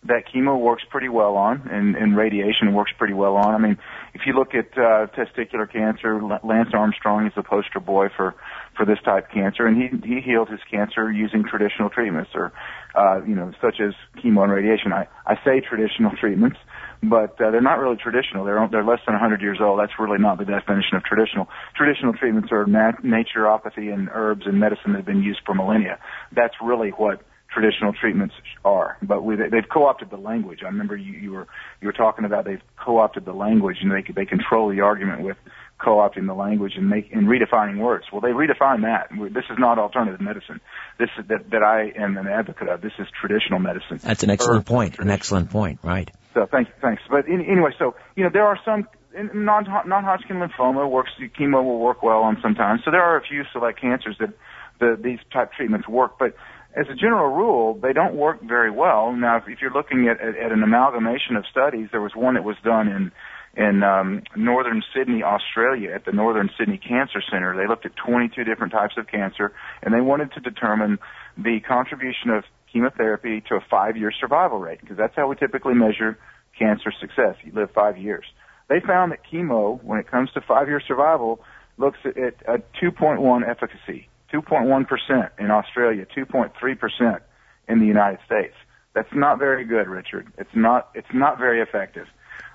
that 0.03 0.23
chemo 0.33 0.57
works 0.57 0.83
pretty 0.89 1.09
well 1.09 1.35
on 1.35 1.67
and, 1.69 1.95
and 1.95 2.15
radiation 2.15 2.73
works 2.73 2.91
pretty 2.97 3.13
well 3.13 3.35
on. 3.35 3.53
I 3.53 3.57
mean, 3.57 3.77
if 4.13 4.21
you 4.25 4.33
look 4.33 4.55
at 4.55 4.77
uh, 4.77 5.07
testicular 5.07 5.69
cancer, 5.69 6.21
Lance 6.43 6.69
Armstrong 6.73 7.27
is 7.27 7.33
the 7.35 7.43
poster 7.43 7.79
boy 7.79 8.07
for 8.15 8.35
for 8.77 8.85
this 8.85 8.99
type 9.03 9.25
of 9.25 9.31
cancer, 9.31 9.67
and 9.67 9.75
he 9.75 9.89
he 10.07 10.21
healed 10.21 10.49
his 10.49 10.61
cancer 10.71 11.11
using 11.11 11.43
traditional 11.43 11.89
treatments, 11.89 12.31
or 12.33 12.53
uh, 12.95 13.21
you 13.25 13.35
know, 13.35 13.51
such 13.61 13.79
as 13.79 13.93
chemo 14.17 14.43
and 14.43 14.51
radiation. 14.51 14.93
I 14.93 15.07
I 15.25 15.35
say 15.45 15.61
traditional 15.61 16.11
treatments, 16.19 16.57
but 17.03 17.39
uh, 17.41 17.51
they're 17.51 17.61
not 17.61 17.79
really 17.79 17.97
traditional. 17.97 18.45
They're 18.45 18.67
they're 18.71 18.83
less 18.83 18.99
than 19.05 19.13
100 19.13 19.41
years 19.41 19.59
old. 19.61 19.79
That's 19.79 19.93
really 19.99 20.19
not 20.19 20.37
the 20.37 20.45
definition 20.45 20.95
of 20.95 21.03
traditional. 21.03 21.47
Traditional 21.75 22.13
treatments 22.13 22.49
are 22.51 22.65
nat- 22.65 23.03
naturopathy 23.03 23.93
and 23.93 24.09
herbs 24.13 24.43
and 24.45 24.59
medicine 24.59 24.93
that 24.93 24.99
have 24.99 25.05
been 25.05 25.23
used 25.23 25.41
for 25.45 25.53
millennia. 25.53 25.99
That's 26.35 26.55
really 26.61 26.89
what 26.89 27.21
traditional 27.51 27.93
treatments 27.93 28.35
are. 28.63 28.97
But 29.01 29.23
we, 29.23 29.35
they've 29.35 29.67
co-opted 29.71 30.09
the 30.11 30.17
language. 30.17 30.59
I 30.63 30.67
remember 30.67 30.95
you, 30.95 31.13
you 31.13 31.31
were 31.31 31.47
you 31.81 31.87
were 31.87 31.93
talking 31.93 32.25
about 32.25 32.45
they've 32.45 32.61
co-opted 32.83 33.25
the 33.25 33.33
language 33.33 33.77
and 33.81 33.91
they 33.91 34.03
they 34.13 34.25
control 34.25 34.69
the 34.69 34.81
argument 34.81 35.21
with 35.21 35.37
co-opting 35.79 36.27
the 36.27 36.33
language 36.33 36.73
and 36.75 36.89
make 36.89 37.11
and 37.11 37.27
redefining 37.27 37.79
words. 37.79 38.05
Well, 38.11 38.21
they 38.21 38.29
redefine 38.29 38.81
that. 38.83 39.09
This 39.33 39.45
is 39.49 39.57
not 39.57 39.79
alternative 39.79 40.21
medicine. 40.21 40.59
This 40.99 41.09
is 41.17 41.27
that 41.27 41.49
that 41.51 41.63
I 41.63 41.91
am 41.97 42.17
an 42.17 42.27
advocate 42.27 42.67
of. 42.67 42.81
This 42.81 42.91
is 42.99 43.07
traditional 43.19 43.59
medicine. 43.59 43.99
That's 44.03 44.23
an 44.23 44.29
excellent 44.29 44.65
point. 44.65 44.99
An 44.99 45.09
excellent 45.09 45.49
point. 45.49 45.79
Right. 45.83 46.11
So 46.33 46.45
thanks, 46.45 46.71
thanks. 46.81 47.01
But 47.09 47.27
in, 47.27 47.41
anyway, 47.41 47.71
so 47.79 47.95
you 48.15 48.23
know 48.23 48.29
there 48.31 48.45
are 48.45 48.59
some 48.63 48.87
non 49.15 49.65
non-Hodgkin 49.87 50.37
lymphoma 50.37 50.89
works. 50.89 51.11
Chemo 51.39 51.63
will 51.63 51.79
work 51.79 52.03
well 52.03 52.19
on 52.19 52.37
sometimes. 52.41 52.81
So 52.83 52.91
there 52.91 53.03
are 53.03 53.17
a 53.17 53.23
few 53.23 53.43
select 53.53 53.79
cancers 53.81 54.17
that 54.19 54.33
the, 54.79 54.97
these 55.01 55.19
type 55.31 55.51
treatments 55.53 55.87
work, 55.87 56.17
but 56.19 56.35
as 56.75 56.85
a 56.89 56.95
general 56.95 57.35
rule, 57.35 57.79
they 57.81 57.93
don't 57.93 58.15
work 58.15 58.41
very 58.41 58.69
well. 58.69 59.11
Now, 59.11 59.37
if, 59.37 59.43
if 59.47 59.59
you're 59.59 59.73
looking 59.73 60.07
at, 60.07 60.21
at, 60.21 60.37
at 60.37 60.51
an 60.51 60.61
amalgamation 60.61 61.35
of 61.35 61.45
studies, 61.49 61.89
there 61.91 62.01
was 62.01 62.11
one 62.15 62.35
that 62.35 62.43
was 62.43 62.57
done 62.63 62.87
in 62.87 63.11
in 63.55 63.83
um, 63.83 64.23
northern 64.35 64.83
Sydney, 64.95 65.23
Australia, 65.23 65.91
at 65.93 66.05
the 66.05 66.11
Northern 66.11 66.49
Sydney 66.57 66.77
Cancer 66.77 67.21
Center. 67.31 67.55
They 67.55 67.67
looked 67.67 67.85
at 67.85 67.95
22 67.95 68.43
different 68.43 68.71
types 68.71 68.95
of 68.97 69.07
cancer, 69.07 69.51
and 69.81 69.93
they 69.93 70.01
wanted 70.01 70.31
to 70.33 70.39
determine 70.39 70.99
the 71.37 71.59
contribution 71.67 72.29
of 72.29 72.43
chemotherapy 72.71 73.41
to 73.49 73.55
a 73.55 73.61
five-year 73.69 74.11
survival 74.19 74.59
rate, 74.59 74.79
because 74.81 74.97
that's 74.97 75.15
how 75.15 75.27
we 75.27 75.35
typically 75.35 75.73
measure 75.73 76.17
cancer 76.57 76.91
success. 76.99 77.35
You 77.43 77.51
live 77.53 77.71
five 77.71 77.97
years. 77.97 78.25
They 78.67 78.79
found 78.79 79.11
that 79.11 79.19
chemo, 79.31 79.83
when 79.83 79.99
it 79.99 80.09
comes 80.09 80.31
to 80.33 80.41
five-year 80.41 80.81
survival, 80.87 81.41
looks 81.77 81.97
at 82.05 82.15
a 82.47 82.61
2.1 82.81 83.49
efficacy. 83.49 84.09
2.1% 84.31 85.29
in 85.39 85.49
Australia, 85.49 86.05
2.3% 86.15 87.19
in 87.67 87.79
the 87.79 87.85
United 87.85 88.19
States. 88.25 88.53
That's 88.93 89.09
not 89.13 89.39
very 89.39 89.65
good, 89.65 89.87
Richard. 89.87 90.31
It's 90.37 90.49
not, 90.53 90.89
it's 90.93 91.07
not 91.13 91.39
very 91.39 91.61
effective. 91.61 92.05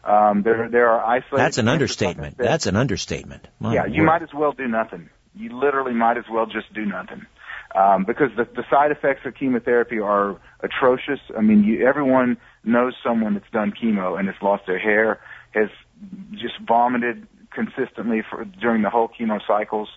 Um, 0.04 0.42
there, 0.42 0.68
there 0.68 0.88
are 0.90 1.04
isolated. 1.04 1.38
That's 1.38 1.58
an 1.58 1.68
understatement. 1.68 2.36
That's 2.36 2.66
an 2.66 2.76
understatement. 2.76 3.48
My 3.58 3.74
yeah, 3.74 3.86
you 3.86 4.02
might 4.02 4.22
as 4.22 4.34
well 4.34 4.52
do 4.52 4.68
nothing. 4.68 5.08
You 5.34 5.58
literally 5.58 5.94
might 5.94 6.18
as 6.18 6.24
well 6.30 6.46
just 6.46 6.72
do 6.74 6.84
nothing. 6.84 7.26
Um, 7.74 8.04
because 8.04 8.28
the, 8.36 8.44
the 8.44 8.64
side 8.70 8.92
effects 8.92 9.26
of 9.26 9.34
chemotherapy 9.34 9.98
are 9.98 10.38
atrocious. 10.60 11.18
I 11.36 11.40
mean, 11.40 11.64
you, 11.64 11.86
everyone 11.86 12.36
knows 12.62 12.94
someone 13.02 13.34
that's 13.34 13.50
done 13.50 13.72
chemo 13.72 14.16
and 14.18 14.28
has 14.28 14.36
lost 14.40 14.64
their 14.66 14.78
hair, 14.78 15.20
has 15.52 15.70
just 16.32 16.54
vomited 16.66 17.26
consistently 17.50 18.22
for, 18.28 18.44
during 18.44 18.82
the 18.82 18.90
whole 18.90 19.08
chemo 19.08 19.40
cycles 19.46 19.88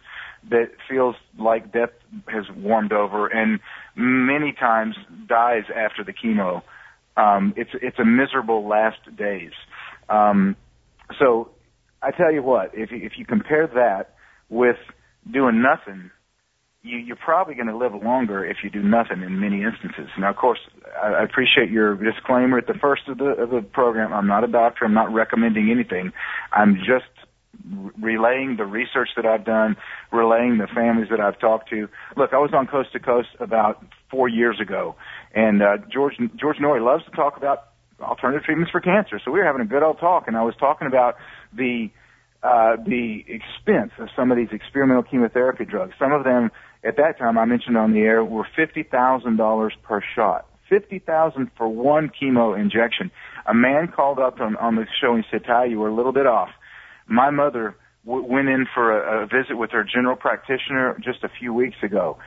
that 0.50 0.72
feels 0.90 1.16
like 1.38 1.72
death 1.72 1.90
has 2.28 2.46
warmed 2.56 2.94
over 2.94 3.28
and 3.28 3.60
many 3.96 4.54
times 4.54 4.96
dies 5.28 5.64
after 5.76 6.04
the 6.04 6.14
chemo. 6.14 6.62
Um, 7.18 7.54
it's 7.58 7.72
it's 7.82 7.98
a 8.00 8.06
miserable 8.06 8.68
last 8.68 9.00
days. 9.16 9.52
Um, 10.10 10.56
so 11.20 11.50
I 12.02 12.12
tell 12.12 12.32
you 12.32 12.44
what, 12.44 12.72
if 12.74 12.92
you, 12.92 13.00
if 13.02 13.14
you 13.18 13.26
compare 13.26 13.68
that 13.68 14.16
with 14.50 14.78
doing 15.30 15.62
nothing, 15.62 16.12
you, 16.82 16.98
you're 16.98 17.18
probably 17.18 17.56
going 17.56 17.68
to 17.68 17.78
live 17.78 17.94
longer 17.94 18.46
if 18.46 18.58
you 18.64 18.70
do 18.70 18.82
nothing 18.82 19.22
in 19.22 19.40
many 19.40 19.64
instances. 19.64 20.10
Now, 20.18 20.30
of 20.30 20.36
course, 20.36 20.60
I, 21.02 21.08
I 21.08 21.24
appreciate 21.24 21.70
your 21.70 21.96
disclaimer 21.96 22.58
at 22.58 22.68
the 22.68 22.76
first 22.76 23.04
of 23.08 23.18
the 23.18 23.26
of 23.26 23.50
the 23.50 23.62
program. 23.62 24.14
I'm 24.14 24.28
not 24.28 24.44
a 24.44 24.48
doctor. 24.48 24.86
I'm 24.86 24.94
not 24.94 25.14
recommending 25.14 25.70
anything. 25.72 26.12
I'm 26.52 26.76
just 26.76 27.06
relaying 28.00 28.56
the 28.58 28.66
research 28.66 29.10
that 29.16 29.26
I've 29.26 29.44
done, 29.44 29.76
relaying 30.12 30.58
the 30.58 30.68
families 30.68 31.10
that 31.10 31.20
I've 31.20 31.40
talked 31.40 31.70
to. 31.72 31.88
Look, 32.16 32.32
I 32.34 32.38
was 32.38 32.52
on 32.54 32.68
Coast 32.68 32.94
to 32.94 33.00
Coast 33.00 33.30
about 33.40 33.84
four 34.10 34.30
years 34.30 34.60
ago, 34.62 34.96
and 35.34 35.62
uh, 35.62 35.78
George 35.92 36.14
George 36.40 36.58
Noory 36.58 36.84
loves 36.84 37.04
to 37.06 37.12
talk 37.12 37.38
about 37.38 37.67
alternative 38.02 38.44
treatments 38.44 38.72
for 38.72 38.82
cancer. 38.82 39.20
So 39.24 39.32
we 39.32 39.40
were 39.40 39.46
having 39.46 39.62
a 39.62 39.66
good 39.66 39.84
old 39.84 40.00
talk, 40.00 40.28
and 40.28 40.38
I 40.38 40.44
was 40.44 40.56
talking 40.60 40.88
about 40.88 41.16
the 41.54 41.90
uh, 42.44 42.76
the 42.86 43.26
expense 43.28 43.92
of 44.00 44.10
some 44.16 44.32
of 44.32 44.38
these 44.38 44.50
experimental 44.52 45.04
chemotherapy 45.04 45.66
drugs. 45.66 45.94
Some 45.98 46.14
of 46.14 46.24
them, 46.24 46.52
at 46.84 46.96
that 46.98 47.18
time, 47.18 47.38
I 47.38 47.46
mentioned 47.46 47.78
on 47.78 47.94
the 47.94 48.02
air, 48.02 48.24
were 48.24 48.48
fifty 48.56 48.84
thousand 48.84 49.38
dollars 49.38 49.74
per 49.84 50.02
shot. 50.16 50.46
Fifty 50.70 51.00
thousand 51.00 51.50
for 51.58 51.68
one 51.68 52.12
chemo 52.22 52.60
injection. 52.60 53.10
A 53.48 53.54
man 53.54 53.88
called 53.88 54.20
up 54.20 54.40
on, 54.40 54.56
on 54.58 54.76
the 54.76 54.86
show 55.02 55.16
and 55.16 55.26
said, 55.32 55.46
"Ty, 55.46 55.66
you 55.66 55.80
were 55.80 55.88
a 55.88 55.96
little 55.96 56.14
bit 56.14 56.28
off." 56.28 56.50
My 57.08 57.32
mother 57.32 57.76
w- 58.06 58.26
went 58.26 58.50
in 58.50 58.68
for 58.74 58.92
a, 58.92 59.24
a 59.24 59.26
visit 59.26 59.58
with 59.58 59.72
her 59.72 59.84
general 59.84 60.16
practitioner 60.16 60.96
just 61.04 61.24
a 61.24 61.30
few 61.40 61.54
weeks 61.54 61.78
ago. 61.82 62.18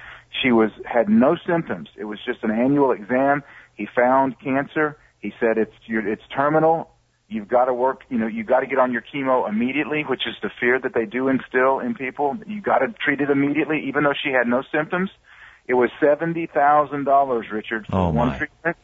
She 0.43 0.51
was 0.53 0.71
had 0.85 1.09
no 1.09 1.37
symptoms. 1.47 1.89
It 1.97 2.05
was 2.05 2.19
just 2.25 2.43
an 2.43 2.51
annual 2.51 2.93
exam. 2.93 3.43
He 3.75 3.87
found 3.95 4.41
cancer. 4.41 4.97
He 5.21 5.33
said 5.41 5.59
it's 5.59 5.75
it's 5.89 6.23
terminal. 6.35 6.91
You've 7.29 7.49
got 7.49 7.67
to 7.67 7.75
work. 7.75 8.03
You 8.09 8.19
know, 8.19 8.27
you've 8.27 8.47
got 8.47 8.61
to 8.61 8.67
get 8.67 8.79
on 8.79 8.93
your 8.93 9.03
chemo 9.03 9.49
immediately, 9.49 10.03
which 10.03 10.27
is 10.27 10.35
the 10.43 10.51
fear 10.59 10.81
that 10.81 10.95
they 10.95 11.07
do 11.07 11.29
instill 11.29 11.79
in 11.79 11.95
people. 11.95 12.37
You've 12.47 12.65
got 12.65 12.79
to 12.79 12.89
treat 13.05 13.21
it 13.21 13.31
immediately, 13.31 13.85
even 13.87 14.03
though 14.05 14.15
she 14.21 14.31
had 14.31 14.49
no 14.49 14.63
symptoms. 14.73 15.11
It 15.69 15.75
was 15.75 15.91
seventy 16.01 16.47
thousand 16.47 17.05
dollars, 17.05 17.47
Richard, 17.53 17.87
for 17.87 17.97
oh 17.97 18.11
one 18.11 18.29
my. 18.29 18.39
treatment. 18.39 18.77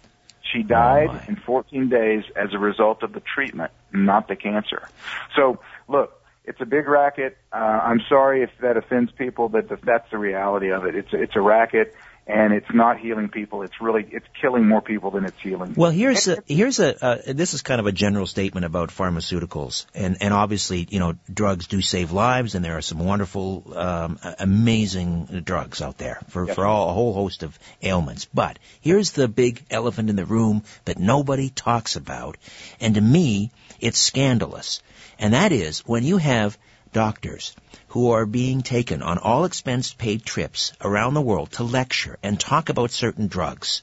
She 0.52 0.62
died 0.62 1.08
Oh, 1.10 1.20
in 1.26 1.34
14 1.34 1.88
days 1.88 2.22
as 2.36 2.54
a 2.54 2.58
result 2.58 3.02
of 3.02 3.12
the 3.12 3.18
treatment, 3.20 3.72
not 3.92 4.28
the 4.28 4.36
cancer. 4.36 4.88
So, 5.34 5.58
look, 5.88 6.22
it's 6.44 6.60
a 6.60 6.64
big 6.64 6.86
racket. 6.86 7.36
Uh, 7.52 7.56
I'm 7.56 8.00
sorry 8.08 8.42
if 8.44 8.50
that 8.60 8.76
offends 8.76 9.10
people, 9.10 9.48
but 9.48 9.68
that's 9.82 10.08
the 10.12 10.18
reality 10.18 10.70
of 10.70 10.84
it. 10.86 10.94
It's 10.94 11.08
it's 11.12 11.34
a 11.34 11.40
racket, 11.40 11.96
and 12.26 12.52
it's 12.52 12.66
not 12.74 12.98
healing 12.98 13.28
people. 13.28 13.62
It's 13.62 13.80
really 13.80 14.06
it's 14.10 14.26
killing 14.40 14.66
more 14.66 14.80
people 14.80 15.12
than 15.12 15.24
it's 15.24 15.40
healing. 15.40 15.74
Well, 15.76 15.92
here's 15.92 16.26
a, 16.26 16.42
here's 16.46 16.80
a 16.80 17.04
uh, 17.04 17.18
this 17.32 17.54
is 17.54 17.62
kind 17.62 17.78
of 17.78 17.86
a 17.86 17.92
general 17.92 18.26
statement 18.26 18.66
about 18.66 18.90
pharmaceuticals, 18.90 19.86
and 19.94 20.16
and 20.20 20.34
obviously 20.34 20.86
you 20.90 20.98
know 20.98 21.14
drugs 21.32 21.68
do 21.68 21.80
save 21.80 22.10
lives, 22.10 22.54
and 22.54 22.64
there 22.64 22.76
are 22.76 22.82
some 22.82 22.98
wonderful, 22.98 23.72
um, 23.76 24.18
amazing 24.40 25.42
drugs 25.44 25.80
out 25.80 25.98
there 25.98 26.18
for 26.28 26.46
for 26.46 26.66
all 26.66 26.90
a 26.90 26.92
whole 26.92 27.12
host 27.12 27.44
of 27.44 27.56
ailments. 27.80 28.24
But 28.24 28.58
here's 28.80 29.12
the 29.12 29.28
big 29.28 29.64
elephant 29.70 30.10
in 30.10 30.16
the 30.16 30.26
room 30.26 30.64
that 30.84 30.98
nobody 30.98 31.50
talks 31.50 31.94
about, 31.94 32.36
and 32.80 32.96
to 32.96 33.00
me 33.00 33.52
it's 33.78 33.98
scandalous, 33.98 34.82
and 35.20 35.32
that 35.32 35.52
is 35.52 35.80
when 35.80 36.02
you 36.02 36.16
have 36.16 36.58
doctors 36.96 37.54
who 37.88 38.12
are 38.12 38.24
being 38.24 38.62
taken 38.62 39.02
on 39.02 39.18
all 39.18 39.44
expense 39.44 39.92
paid 39.92 40.24
trips 40.24 40.72
around 40.80 41.12
the 41.12 41.20
world 41.20 41.52
to 41.52 41.62
lecture 41.62 42.16
and 42.22 42.40
talk 42.40 42.70
about 42.70 42.90
certain 42.90 43.26
drugs. 43.26 43.82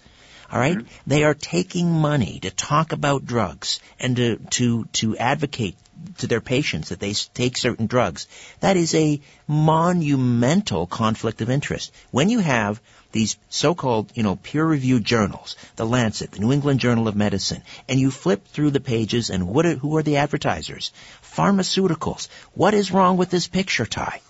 All 0.52 0.60
right? 0.60 0.78
Mm-hmm. 0.78 0.88
They 1.06 1.24
are 1.24 1.36
taking 1.36 1.92
money 1.92 2.40
to 2.40 2.50
talk 2.50 2.92
about 2.92 3.24
drugs 3.24 3.80
and 4.00 4.16
to, 4.18 4.38
to, 4.58 4.86
to 4.94 5.16
advocate 5.18 5.76
to 6.20 6.28
their 6.28 6.42
patients 6.42 6.90
that 6.90 7.00
they 7.00 7.14
take 7.14 7.58
certain 7.58 7.88
drugs. 7.88 8.28
That 8.60 8.78
is 8.78 8.94
a 8.96 9.22
monumental 9.48 10.88
conflict 10.88 11.42
of 11.42 11.50
interest. 11.50 11.94
When 12.12 12.30
you 12.30 12.40
have 12.40 12.82
these 13.12 13.38
so-called, 13.50 14.12
you 14.16 14.24
know, 14.24 14.36
peer-reviewed 14.36 15.04
journals, 15.04 15.56
the 15.76 15.86
Lancet, 15.86 16.32
the 16.32 16.40
New 16.40 16.52
England 16.52 16.80
Journal 16.80 17.08
of 17.08 17.16
Medicine, 17.16 17.62
and 17.88 18.00
you 18.00 18.10
flip 18.10 18.48
through 18.48 18.72
the 18.72 18.80
pages 18.80 19.30
and 19.30 19.48
what 19.48 19.66
are, 19.66 19.76
who 19.76 19.98
are 19.98 20.04
the 20.04 20.18
advertisers? 20.18 20.92
Pharmaceuticals. 21.22 22.28
What 22.54 22.74
is 22.74 22.92
wrong 22.92 23.18
with 23.18 23.30
this 23.30 23.48
picture, 23.48 23.86
Ty? 23.86 24.22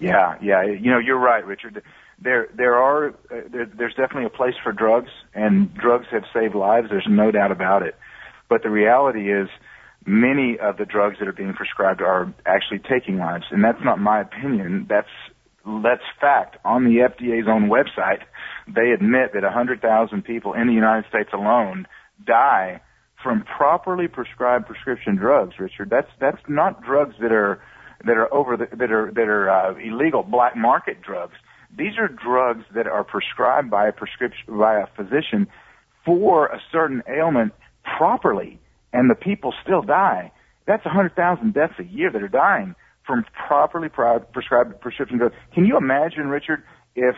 Yeah, 0.00 0.38
yeah. 0.40 0.62
You 0.62 0.90
know, 0.90 0.98
you're 0.98 1.18
right, 1.18 1.44
Richard. 1.44 1.82
There, 2.20 2.48
there 2.54 2.76
are, 2.76 3.08
uh, 3.08 3.12
there, 3.48 3.66
there's 3.66 3.94
definitely 3.94 4.24
a 4.24 4.30
place 4.30 4.54
for 4.62 4.72
drugs, 4.72 5.10
and 5.34 5.74
drugs 5.74 6.06
have 6.10 6.24
saved 6.32 6.54
lives. 6.54 6.88
There's 6.90 7.06
no 7.08 7.30
doubt 7.30 7.52
about 7.52 7.82
it. 7.82 7.94
But 8.48 8.62
the 8.62 8.70
reality 8.70 9.30
is, 9.30 9.48
many 10.08 10.58
of 10.58 10.76
the 10.78 10.84
drugs 10.84 11.16
that 11.18 11.28
are 11.28 11.32
being 11.32 11.52
prescribed 11.52 12.00
are 12.00 12.32
actually 12.46 12.80
taking 12.80 13.18
lives, 13.18 13.44
and 13.50 13.62
that's 13.62 13.82
not 13.84 13.98
my 13.98 14.20
opinion. 14.20 14.86
That's 14.88 15.08
that's 15.82 16.02
fact. 16.20 16.56
On 16.64 16.84
the 16.84 17.06
FDA's 17.08 17.46
own 17.46 17.68
website, 17.68 18.22
they 18.66 18.90
admit 18.90 19.32
that 19.34 19.42
100,000 19.42 20.22
people 20.22 20.54
in 20.54 20.66
the 20.66 20.72
United 20.72 21.06
States 21.08 21.28
alone 21.32 21.86
die 22.26 22.80
from 23.22 23.42
properly 23.42 24.08
prescribed 24.08 24.66
prescription 24.66 25.16
drugs. 25.16 25.54
Richard, 25.58 25.90
that's 25.90 26.10
that's 26.20 26.40
not 26.48 26.82
drugs 26.82 27.14
that 27.20 27.32
are 27.32 27.60
that 28.04 28.16
are 28.16 28.32
over 28.32 28.56
the, 28.56 28.66
that 28.76 28.90
are 28.90 29.10
that 29.14 29.28
are 29.28 29.50
uh, 29.50 29.74
illegal 29.78 30.22
black 30.22 30.56
market 30.56 31.02
drugs. 31.02 31.34
These 31.76 31.98
are 31.98 32.08
drugs 32.08 32.64
that 32.74 32.86
are 32.86 33.04
prescribed 33.04 33.70
by 33.70 33.88
a 33.88 33.92
prescription 33.92 34.56
by 34.58 34.80
a 34.80 34.86
physician 34.96 35.48
for 36.04 36.46
a 36.46 36.60
certain 36.72 37.02
ailment 37.08 37.52
properly, 37.98 38.58
and 38.98 39.08
the 39.08 39.14
people 39.14 39.54
still 39.62 39.82
die. 39.82 40.32
That's 40.66 40.84
100,000 40.84 41.54
deaths 41.54 41.74
a 41.78 41.84
year 41.84 42.10
that 42.10 42.20
are 42.20 42.28
dying 42.28 42.74
from 43.06 43.24
properly 43.46 43.88
prescribed 43.88 44.80
prescription 44.80 45.18
drugs. 45.18 45.34
Can 45.54 45.64
you 45.64 45.76
imagine, 45.78 46.26
Richard, 46.28 46.64
if 46.96 47.14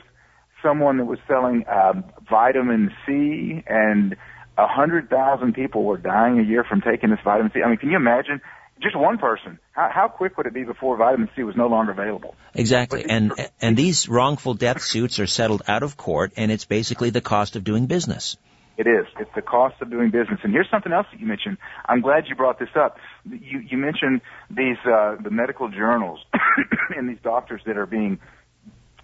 someone 0.62 0.98
that 0.98 1.06
was 1.06 1.18
selling 1.26 1.64
um, 1.68 2.04
vitamin 2.28 2.90
C 3.06 3.64
and 3.66 4.14
a 4.58 4.66
hundred 4.68 5.08
thousand 5.08 5.54
people 5.54 5.84
were 5.84 5.96
dying 5.96 6.38
a 6.38 6.42
year 6.42 6.64
from 6.68 6.82
taking 6.82 7.08
this 7.08 7.18
vitamin 7.24 7.50
C. 7.54 7.62
I 7.64 7.68
mean, 7.68 7.78
can 7.78 7.90
you 7.90 7.96
imagine? 7.96 8.42
Just 8.82 8.96
one 8.96 9.18
person. 9.18 9.58
How, 9.72 9.90
how 9.92 10.08
quick 10.08 10.36
would 10.36 10.46
it 10.46 10.54
be 10.54 10.64
before 10.64 10.96
vitamin 10.96 11.30
C 11.34 11.42
was 11.42 11.56
no 11.56 11.66
longer 11.66 11.92
available? 11.92 12.34
Exactly. 12.54 13.04
And 13.08 13.32
and 13.60 13.76
these 13.76 14.08
wrongful 14.08 14.54
death 14.54 14.82
suits 14.82 15.18
are 15.18 15.26
settled 15.26 15.62
out 15.66 15.82
of 15.82 15.96
court, 15.96 16.32
and 16.36 16.52
it's 16.52 16.66
basically 16.66 17.10
the 17.10 17.20
cost 17.22 17.56
of 17.56 17.64
doing 17.64 17.86
business. 17.86 18.36
It 18.80 18.86
is. 18.86 19.04
It's 19.18 19.30
the 19.34 19.42
cost 19.42 19.74
of 19.82 19.90
doing 19.90 20.10
business. 20.10 20.40
And 20.42 20.54
here's 20.54 20.70
something 20.70 20.90
else 20.90 21.06
that 21.12 21.20
you 21.20 21.26
mentioned. 21.26 21.58
I'm 21.84 22.00
glad 22.00 22.28
you 22.28 22.34
brought 22.34 22.58
this 22.58 22.70
up. 22.74 22.96
You 23.28 23.58
you 23.58 23.76
mentioned 23.76 24.22
these 24.48 24.78
uh, 24.86 25.16
the 25.22 25.28
medical 25.28 25.68
journals 25.68 26.20
and 26.96 27.06
these 27.06 27.18
doctors 27.22 27.60
that 27.66 27.76
are 27.76 27.84
being, 27.84 28.18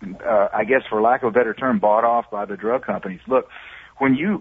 uh, 0.03 0.49
I 0.51 0.65
guess, 0.65 0.81
for 0.89 1.03
lack 1.03 1.25
of 1.25 1.29
a 1.29 1.31
better 1.31 1.53
term, 1.53 1.79
bought 1.79 2.05
off 2.05 2.31
by 2.31 2.47
the 2.47 2.57
drug 2.57 2.87
companies. 2.87 3.21
Look, 3.29 3.49
when 3.99 4.15
you 4.15 4.41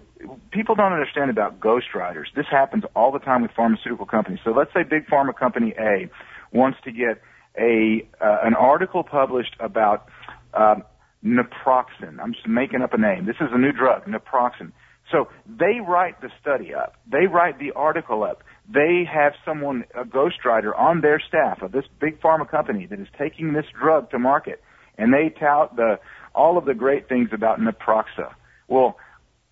people 0.52 0.74
don't 0.74 0.94
understand 0.94 1.30
about 1.30 1.60
ghostwriters. 1.60 2.32
This 2.34 2.46
happens 2.50 2.84
all 2.94 3.12
the 3.12 3.18
time 3.18 3.42
with 3.42 3.50
pharmaceutical 3.50 4.06
companies. 4.06 4.40
So 4.42 4.52
let's 4.52 4.72
say 4.72 4.84
big 4.84 5.06
pharma 5.06 5.36
company 5.36 5.74
A 5.78 6.08
wants 6.50 6.78
to 6.84 6.92
get 6.92 7.20
a 7.58 8.08
uh, 8.22 8.38
an 8.42 8.54
article 8.54 9.04
published 9.04 9.54
about 9.60 10.08
uh, 10.54 10.76
naproxen. 11.22 12.20
I'm 12.22 12.32
just 12.32 12.48
making 12.48 12.80
up 12.80 12.94
a 12.94 12.98
name. 12.98 13.26
This 13.26 13.36
is 13.38 13.48
a 13.52 13.58
new 13.58 13.72
drug, 13.72 14.06
naproxen. 14.06 14.72
So 15.12 15.28
they 15.46 15.78
write 15.86 16.20
the 16.20 16.30
study 16.40 16.74
up. 16.74 16.94
They 17.10 17.26
write 17.26 17.58
the 17.58 17.72
article 17.72 18.24
up. 18.24 18.42
They 18.68 19.04
have 19.12 19.34
someone, 19.44 19.84
a 19.94 20.04
ghostwriter 20.04 20.76
on 20.76 21.00
their 21.00 21.20
staff 21.20 21.62
of 21.62 21.72
this 21.72 21.84
big 22.00 22.20
pharma 22.20 22.48
company 22.48 22.86
that 22.86 22.98
is 22.98 23.06
taking 23.18 23.52
this 23.52 23.66
drug 23.80 24.10
to 24.10 24.18
market. 24.18 24.60
And 24.98 25.12
they 25.12 25.32
tout 25.38 25.76
the, 25.76 26.00
all 26.34 26.58
of 26.58 26.64
the 26.64 26.74
great 26.74 27.08
things 27.08 27.28
about 27.32 27.60
naproxen. 27.60 28.32
Well, 28.66 28.96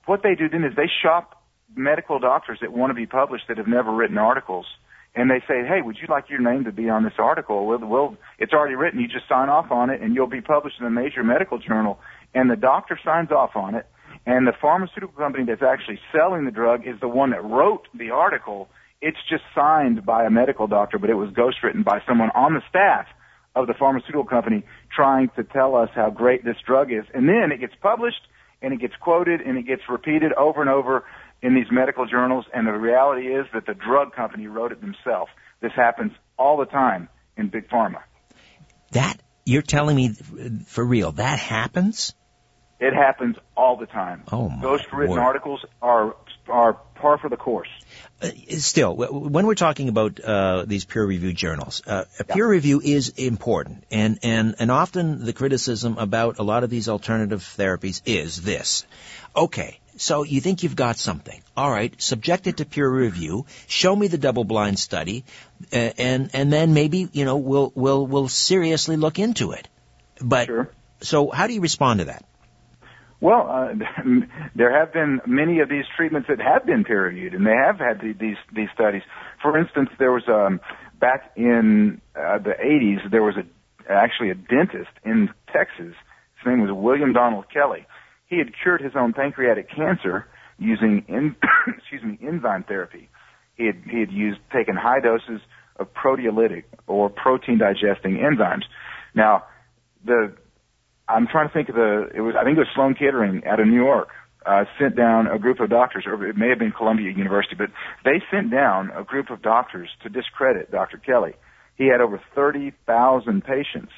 what 0.06 0.22
they 0.22 0.34
do 0.34 0.48
then 0.48 0.64
is 0.64 0.74
they 0.76 0.90
shop 1.02 1.40
medical 1.76 2.18
doctors 2.18 2.58
that 2.60 2.72
want 2.72 2.90
to 2.90 2.94
be 2.94 3.06
published 3.06 3.44
that 3.48 3.58
have 3.58 3.68
never 3.68 3.94
written 3.94 4.18
articles 4.18 4.66
and 5.14 5.30
they 5.30 5.40
say, 5.46 5.64
"Hey, 5.64 5.80
would 5.80 5.96
you 6.00 6.08
like 6.08 6.28
your 6.28 6.40
name 6.40 6.64
to 6.64 6.72
be 6.72 6.88
on 6.88 7.04
this 7.04 7.14
article?" 7.18 7.66
Well, 7.66 7.78
well, 7.78 8.16
it's 8.38 8.52
already 8.52 8.74
written. 8.74 9.00
You 9.00 9.06
just 9.06 9.28
sign 9.28 9.48
off 9.48 9.70
on 9.70 9.90
it, 9.90 10.00
and 10.00 10.14
you'll 10.14 10.26
be 10.26 10.40
published 10.40 10.80
in 10.80 10.86
a 10.86 10.90
major 10.90 11.22
medical 11.22 11.58
journal. 11.58 12.00
And 12.34 12.50
the 12.50 12.56
doctor 12.56 12.98
signs 13.04 13.30
off 13.30 13.54
on 13.54 13.76
it, 13.76 13.86
and 14.26 14.46
the 14.46 14.52
pharmaceutical 14.60 15.14
company 15.16 15.44
that's 15.44 15.62
actually 15.62 16.00
selling 16.12 16.44
the 16.44 16.50
drug 16.50 16.86
is 16.86 16.98
the 17.00 17.08
one 17.08 17.30
that 17.30 17.44
wrote 17.44 17.88
the 17.94 18.10
article. 18.10 18.68
It's 19.02 19.18
just 19.28 19.42
signed 19.54 20.06
by 20.06 20.24
a 20.24 20.30
medical 20.30 20.66
doctor, 20.66 20.98
but 20.98 21.10
it 21.10 21.14
was 21.14 21.30
ghostwritten 21.30 21.84
by 21.84 22.00
someone 22.08 22.30
on 22.34 22.54
the 22.54 22.62
staff 22.68 23.06
of 23.54 23.66
the 23.66 23.74
pharmaceutical 23.74 24.24
company 24.24 24.64
trying 24.94 25.28
to 25.36 25.44
tell 25.44 25.76
us 25.76 25.90
how 25.94 26.10
great 26.10 26.44
this 26.44 26.56
drug 26.66 26.90
is. 26.90 27.04
And 27.12 27.28
then 27.28 27.52
it 27.52 27.60
gets 27.60 27.74
published 27.80 28.22
and 28.62 28.72
it 28.72 28.80
gets 28.80 28.94
quoted 28.98 29.42
and 29.42 29.58
it 29.58 29.66
gets 29.66 29.82
repeated 29.88 30.32
over 30.32 30.60
and 30.62 30.70
over 30.70 31.04
in 31.42 31.54
these 31.54 31.70
medical 31.70 32.06
journals. 32.06 32.46
And 32.54 32.66
the 32.66 32.72
reality 32.72 33.26
is 33.26 33.46
that 33.52 33.66
the 33.66 33.74
drug 33.74 34.14
company 34.14 34.46
wrote 34.46 34.72
it 34.72 34.80
themselves. 34.80 35.30
This 35.60 35.72
happens 35.76 36.12
all 36.38 36.56
the 36.56 36.64
time 36.64 37.08
in 37.36 37.48
big 37.48 37.68
pharma. 37.68 38.00
That 38.92 39.20
you're 39.44 39.62
telling 39.62 39.96
me 39.96 40.14
for 40.66 40.84
real? 40.84 41.12
That 41.12 41.38
happens? 41.38 42.14
It 42.80 42.92
happens 42.92 43.36
all 43.56 43.76
the 43.76 43.86
time. 43.86 44.24
Oh 44.30 44.48
my 44.48 44.60
Ghost 44.60 44.84
written 44.92 45.18
articles 45.18 45.64
are 45.80 46.16
are 46.48 46.74
par 46.94 47.18
for 47.18 47.28
the 47.28 47.36
course. 47.36 47.68
Uh, 48.20 48.30
still, 48.58 48.96
when 48.96 49.46
we're 49.46 49.54
talking 49.54 49.88
about 49.88 50.20
uh, 50.20 50.64
these 50.66 50.84
peer-reviewed 50.84 51.36
journals, 51.36 51.82
uh, 51.86 52.04
a 52.18 52.24
peer 52.24 52.48
review 52.48 52.80
is 52.82 53.10
important, 53.10 53.84
and 53.90 54.18
and 54.22 54.56
and 54.58 54.70
often 54.70 55.24
the 55.24 55.32
criticism 55.32 55.98
about 55.98 56.38
a 56.38 56.42
lot 56.42 56.64
of 56.64 56.70
these 56.70 56.88
alternative 56.88 57.40
therapies 57.56 58.02
is 58.06 58.42
this: 58.42 58.86
okay, 59.36 59.78
so 59.96 60.24
you 60.24 60.40
think 60.40 60.62
you've 60.62 60.76
got 60.76 60.96
something, 60.96 61.40
all 61.56 61.70
right, 61.70 62.00
subject 62.02 62.46
it 62.46 62.56
to 62.58 62.64
peer 62.64 62.88
review, 62.88 63.46
show 63.66 63.94
me 63.94 64.08
the 64.08 64.18
double-blind 64.18 64.78
study, 64.78 65.24
uh, 65.72 65.76
and 65.76 66.30
and 66.34 66.52
then 66.52 66.74
maybe 66.74 67.08
you 67.12 67.24
know 67.24 67.36
we'll 67.36 67.72
we'll 67.74 68.06
we'll 68.06 68.28
seriously 68.28 68.96
look 68.96 69.18
into 69.18 69.52
it. 69.52 69.68
But 70.20 70.46
Sure. 70.46 70.70
so, 71.00 71.30
how 71.30 71.46
do 71.46 71.54
you 71.54 71.60
respond 71.60 72.00
to 72.00 72.06
that? 72.06 72.24
Well, 73.24 73.48
uh, 73.48 73.72
there 74.54 74.78
have 74.78 74.92
been 74.92 75.22
many 75.26 75.60
of 75.60 75.70
these 75.70 75.86
treatments 75.96 76.28
that 76.28 76.42
have 76.42 76.66
been 76.66 76.84
peer 76.84 77.06
reviewed, 77.06 77.32
and 77.32 77.46
they 77.46 77.56
have 77.56 77.78
had 77.78 78.02
the, 78.02 78.12
these 78.12 78.36
these 78.54 78.68
studies. 78.74 79.00
For 79.40 79.56
instance, 79.56 79.88
there 79.98 80.12
was 80.12 80.24
um, 80.28 80.60
back 81.00 81.32
in 81.34 82.02
uh, 82.14 82.36
the 82.36 82.52
80s, 82.62 83.10
there 83.10 83.22
was 83.22 83.36
a 83.38 83.90
actually 83.90 84.28
a 84.28 84.34
dentist 84.34 84.90
in 85.06 85.30
Texas. 85.50 85.94
His 86.36 86.46
name 86.46 86.60
was 86.60 86.70
William 86.70 87.14
Donald 87.14 87.46
Kelley. 87.50 87.86
He 88.26 88.36
had 88.36 88.48
cured 88.62 88.82
his 88.82 88.92
own 88.94 89.14
pancreatic 89.14 89.70
cancer 89.74 90.26
using 90.58 91.06
in, 91.08 91.34
excuse 91.78 92.02
me 92.02 92.18
enzyme 92.20 92.64
therapy. 92.64 93.08
He 93.56 93.64
had 93.64 93.76
he 93.90 94.00
had 94.00 94.12
used 94.12 94.40
taken 94.52 94.76
high 94.76 95.00
doses 95.00 95.40
of 95.76 95.94
proteolytic 95.94 96.64
or 96.86 97.08
protein 97.08 97.56
digesting 97.56 98.18
enzymes. 98.18 98.64
Now, 99.14 99.44
the 100.04 100.34
I'm 101.08 101.26
trying 101.26 101.48
to 101.48 101.52
think 101.52 101.68
of 101.68 101.74
the, 101.74 102.08
it 102.14 102.20
was, 102.20 102.34
I 102.38 102.44
think 102.44 102.56
it 102.56 102.60
was 102.60 102.68
Sloan 102.74 102.94
Kettering 102.94 103.42
out 103.46 103.60
of 103.60 103.66
New 103.66 103.82
York, 103.82 104.08
uh, 104.46 104.64
sent 104.78 104.96
down 104.96 105.26
a 105.26 105.38
group 105.38 105.60
of 105.60 105.70
doctors, 105.70 106.04
or 106.06 106.26
it 106.26 106.36
may 106.36 106.48
have 106.48 106.58
been 106.58 106.72
Columbia 106.72 107.10
University, 107.10 107.54
but 107.56 107.70
they 108.04 108.22
sent 108.30 108.50
down 108.50 108.90
a 108.90 109.04
group 109.04 109.30
of 109.30 109.42
doctors 109.42 109.88
to 110.02 110.08
discredit 110.08 110.70
Dr. 110.70 110.98
Kelley. 110.98 111.34
He 111.76 111.86
had 111.86 112.00
over 112.00 112.20
30,000 112.34 113.44
patients, 113.44 113.92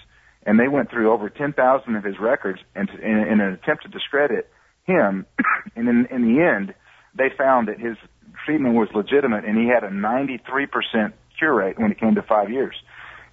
and 0.45 0.59
they 0.59 0.69
went 0.69 0.90
through 0.90 1.12
over 1.12 1.29
10,000 1.29 1.97
of 1.97 2.05
his 2.05 2.19
records 2.21 2.61
and 2.75 2.88
in, 2.90 3.19
in 3.19 3.40
an 3.40 3.53
attempt 3.53 3.83
to 3.83 3.88
discredit 3.88 4.51
him. 4.85 5.27
and 5.77 5.88
in, 5.88 6.07
in 6.11 6.23
the 6.23 6.42
end, 6.42 6.75
they 7.16 7.29
found 7.37 7.69
that 7.69 7.79
his 7.79 7.97
treatment 8.45 8.75
was 8.75 8.88
legitimate, 8.95 9.45
and 9.45 9.57
he 9.57 9.69
had 9.69 9.85
a 9.85 9.90
93% 9.90 11.12
cure 11.38 11.55
rate 11.55 11.79
when 11.79 11.90
it 11.90 12.01
came 12.01 12.14
to 12.14 12.23
five 12.23 12.51
years. 12.51 12.75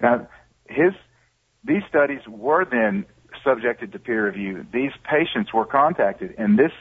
Now, 0.00 0.28
his 0.68 0.92
these 1.66 1.82
studies 1.88 2.20
were 2.28 2.66
then 2.66 3.06
subjected 3.44 3.92
to 3.92 3.98
peer 3.98 4.26
review. 4.26 4.66
These 4.72 4.92
patients 5.04 5.52
were 5.52 5.66
contacted, 5.66 6.34
and 6.38 6.58
this 6.58 6.72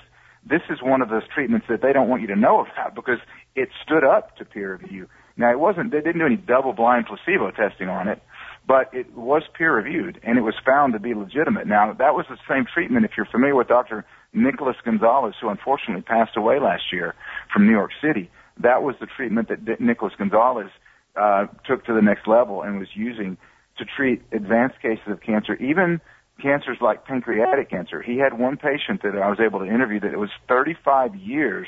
this 0.46 0.62
is 0.70 0.82
one 0.82 1.02
of 1.02 1.10
those 1.10 1.24
treatments 1.34 1.68
that 1.70 1.82
they 1.82 1.94
don't 1.94 2.10
want 2.10 2.22
you 2.22 2.28
to 2.28 2.36
know 2.36 2.60
about 2.60 2.96
because 2.96 3.20
it 3.56 3.70
stood 3.84 4.04
up 4.04 4.36
to 4.38 4.46
peer 4.46 4.76
review. 4.82 5.08
Now, 5.38 5.52
it 5.52 5.60
wasn't 5.60 5.92
they 5.92 6.02
didn't 6.02 6.20
do 6.20 6.26
any 6.26 6.36
double-blind 6.36 7.06
placebo 7.06 7.52
testing 7.52 7.88
on 7.88 8.08
it, 8.08 8.22
but 8.68 8.94
it 8.94 9.16
was 9.16 9.44
peer 9.58 9.76
reviewed 9.76 10.20
and 10.24 10.38
it 10.38 10.42
was 10.42 10.56
found 10.66 10.94
to 10.94 11.00
be 11.00 11.14
legitimate. 11.14 11.68
Now, 11.68 11.94
that 11.94 12.14
was 12.14 12.26
the 12.30 12.38
same 12.48 12.66
treatment. 12.72 13.06
If 13.06 13.12
you're 13.18 13.26
familiar 13.26 13.56
with 13.56 13.68
Dr. 13.68 14.06
Nicholas 14.34 14.76
Gonzalez, 14.84 15.36
who 15.42 15.50
unfortunately 15.50 16.04
passed 16.04 16.38
away 16.38 16.60
last 16.60 16.92
year 16.92 17.16
from 17.52 17.66
New 17.66 17.74
York 17.74 17.92
City, 18.02 18.30
that 18.60 18.84
was 18.84 18.96
the 19.00 19.08
treatment 19.08 19.50
that 19.50 19.80
Nicholas 19.80 20.14
Gonzalez 20.18 20.70
uh, 21.16 21.48
took 21.66 21.86
to 21.86 21.94
the 21.94 22.02
next 22.02 22.28
level 22.28 22.62
and 22.62 22.80
was 22.80 22.90
using 22.94 23.38
to 23.78 23.86
treat 23.86 24.22
advanced 24.32 24.80
cases 24.82 25.08
of 25.08 25.22
cancer, 25.22 25.56
even 25.56 26.00
cancers 26.42 26.78
like 26.82 27.06
pancreatic 27.06 27.70
cancer. 27.70 28.02
He 28.02 28.18
had 28.18 28.38
one 28.38 28.58
patient 28.58 29.02
that 29.04 29.16
I 29.16 29.30
was 29.30 29.40
able 29.40 29.60
to 29.60 29.66
interview 29.66 30.00
that 30.02 30.12
it 30.12 30.20
was 30.20 30.30
35 30.48 31.16
years 31.16 31.68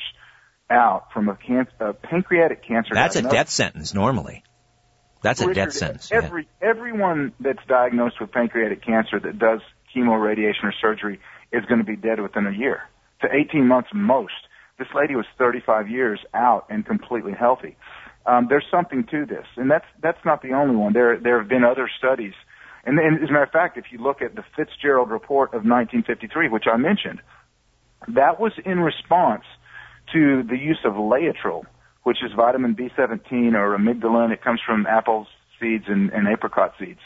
out 0.70 1.12
from 1.14 1.30
a, 1.30 1.36
can- 1.36 1.68
a 1.80 1.94
pancreatic 1.94 2.66
cancer. 2.68 2.94
That's 2.94 3.16
a 3.16 3.22
death 3.22 3.50
sentence 3.50 3.94
normally. 3.94 4.44
That's 5.22 5.42
a 5.42 5.54
death 5.54 5.74
sentence. 5.74 6.10
yeah. 6.12 6.30
Everyone 6.62 7.34
that's 7.40 7.64
diagnosed 7.68 8.20
with 8.22 8.32
pancreatic 8.32 8.84
cancer 8.84 9.20
that 9.20 9.40
does 9.40 9.62
chemo, 9.96 10.22
radiation, 10.22 10.66
or 10.66 10.74
surgery 10.80 11.20
is 11.52 11.64
going 11.66 11.80
to 11.80 11.86
be 11.86 11.96
dead 11.96 12.20
within 12.20 12.46
a 12.46 12.52
year 12.52 12.82
to 13.22 13.28
18 13.34 13.68
months 13.68 13.90
most. 13.94 14.34
This 14.78 14.88
lady 14.94 15.16
was 15.16 15.26
35 15.38 15.90
years 15.90 16.20
out 16.34 16.66
and 16.70 16.86
completely 16.86 17.32
healthy. 17.32 17.78
Um, 18.26 18.48
there's 18.50 18.66
something 18.70 19.06
to 19.12 19.26
this, 19.26 19.46
and 19.56 19.70
that's 19.70 19.86
that's 20.02 20.24
not 20.26 20.42
the 20.42 20.54
only 20.54 20.76
one. 20.76 20.94
There 20.94 21.18
there 21.20 21.40
have 21.40 21.48
been 21.48 21.64
other 21.64 21.90
studies, 21.98 22.34
and, 22.86 23.00
and 23.00 23.24
as 23.24 23.30
a 23.30 23.32
matter 23.32 23.44
of 23.44 23.52
fact, 23.52 23.78
if 23.78 23.86
you 23.92 23.98
look 23.98 24.22
at 24.22 24.36
the 24.36 24.44
Fitzgerald 24.56 25.10
report 25.10 25.50
of 25.50 25.66
1953, 25.66 26.50
which 26.50 26.66
I 26.72 26.78
mentioned, 26.78 27.22
that 28.08 28.40
was 28.40 28.54
in 28.64 28.80
response 28.80 29.44
to 30.14 30.44
the 30.44 30.58
use 30.58 30.80
of 30.86 30.94
Laetrile, 30.94 31.66
which 32.04 32.18
is 32.24 32.32
vitamin 32.36 32.76
B17 32.76 33.54
or 33.54 33.76
amygdalin. 33.76 34.32
It 34.32 34.44
comes 34.44 34.62
from 34.66 34.86
apples 34.86 35.28
seeds 35.60 35.86
and, 35.88 36.12
and 36.12 36.28
apricot 36.28 36.74
seeds. 36.80 37.00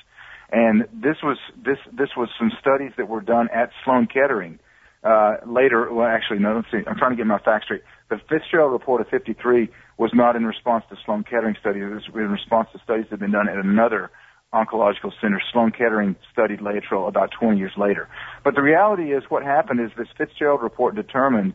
And 0.52 0.88
this 0.92 1.18
was 1.24 1.38
this 1.64 1.78
this 1.94 2.10
was 2.18 2.30
some 2.38 2.52
studies 2.60 2.92
that 2.98 3.08
were 3.08 3.22
done 3.22 3.50
at 3.54 3.70
Sloan 3.86 4.08
Kettering. 4.08 4.60
Uh, 5.02 5.38
later, 5.46 5.94
well, 5.94 6.08
actually, 6.08 6.40
no. 6.40 6.56
Let's 6.56 6.68
see. 6.72 6.86
I'm 6.86 6.98
trying 6.98 7.12
to 7.12 7.18
get 7.18 7.28
my 7.28 7.38
facts 7.38 7.66
straight. 7.66 7.84
The 8.10 8.18
Fitzgerald 8.28 8.74
report 8.74 9.00
of 9.00 9.08
53 9.08 9.70
was 9.98 10.12
not 10.14 10.36
in 10.36 10.46
response 10.46 10.84
to 10.90 10.98
Sloan 11.06 11.24
Kettering 11.24 11.56
studies. 11.60 11.84
It 11.84 11.94
was 11.94 12.04
in 12.14 12.32
response 12.32 12.68
to 12.74 12.80
studies 12.84 13.06
that 13.06 13.12
had 13.12 13.20
been 13.20 13.32
done 13.32 13.48
at 13.48 13.58
another 13.58 14.10
oncological 14.54 15.12
center. 15.22 15.42
Sloan 15.52 15.72
Kettering 15.72 16.16
studied 16.32 16.60
Laetrile 16.60 17.08
about 17.08 17.32
20 17.40 17.58
years 17.58 17.74
later. 17.78 18.08
But 18.44 18.56
the 18.56 18.62
reality 18.62 19.14
is, 19.14 19.24
what 19.30 19.44
happened 19.44 19.80
is 19.80 19.92
this 19.98 20.08
Fitzgerald 20.18 20.62
report 20.62 20.96
determined 20.96 21.54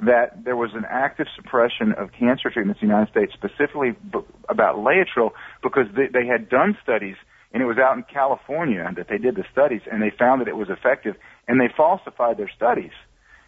that 0.00 0.44
there 0.44 0.56
was 0.56 0.70
an 0.74 0.84
active 0.88 1.26
suppression 1.34 1.92
of 1.92 2.12
cancer 2.12 2.50
treatments 2.50 2.82
in 2.82 2.88
the 2.88 2.94
United 2.94 3.10
States, 3.10 3.32
specifically 3.32 3.92
b- 4.12 4.20
about 4.48 4.76
Laetrile, 4.76 5.30
because 5.62 5.86
they, 5.96 6.06
they 6.06 6.26
had 6.26 6.48
done 6.48 6.76
studies, 6.82 7.16
and 7.52 7.62
it 7.62 7.66
was 7.66 7.78
out 7.78 7.96
in 7.96 8.04
California 8.04 8.86
that 8.96 9.08
they 9.08 9.18
did 9.18 9.36
the 9.36 9.44
studies, 9.50 9.80
and 9.90 10.02
they 10.02 10.10
found 10.10 10.42
that 10.42 10.48
it 10.48 10.56
was 10.56 10.68
effective, 10.68 11.16
and 11.48 11.58
they 11.58 11.72
falsified 11.74 12.36
their 12.36 12.50
studies. 12.54 12.92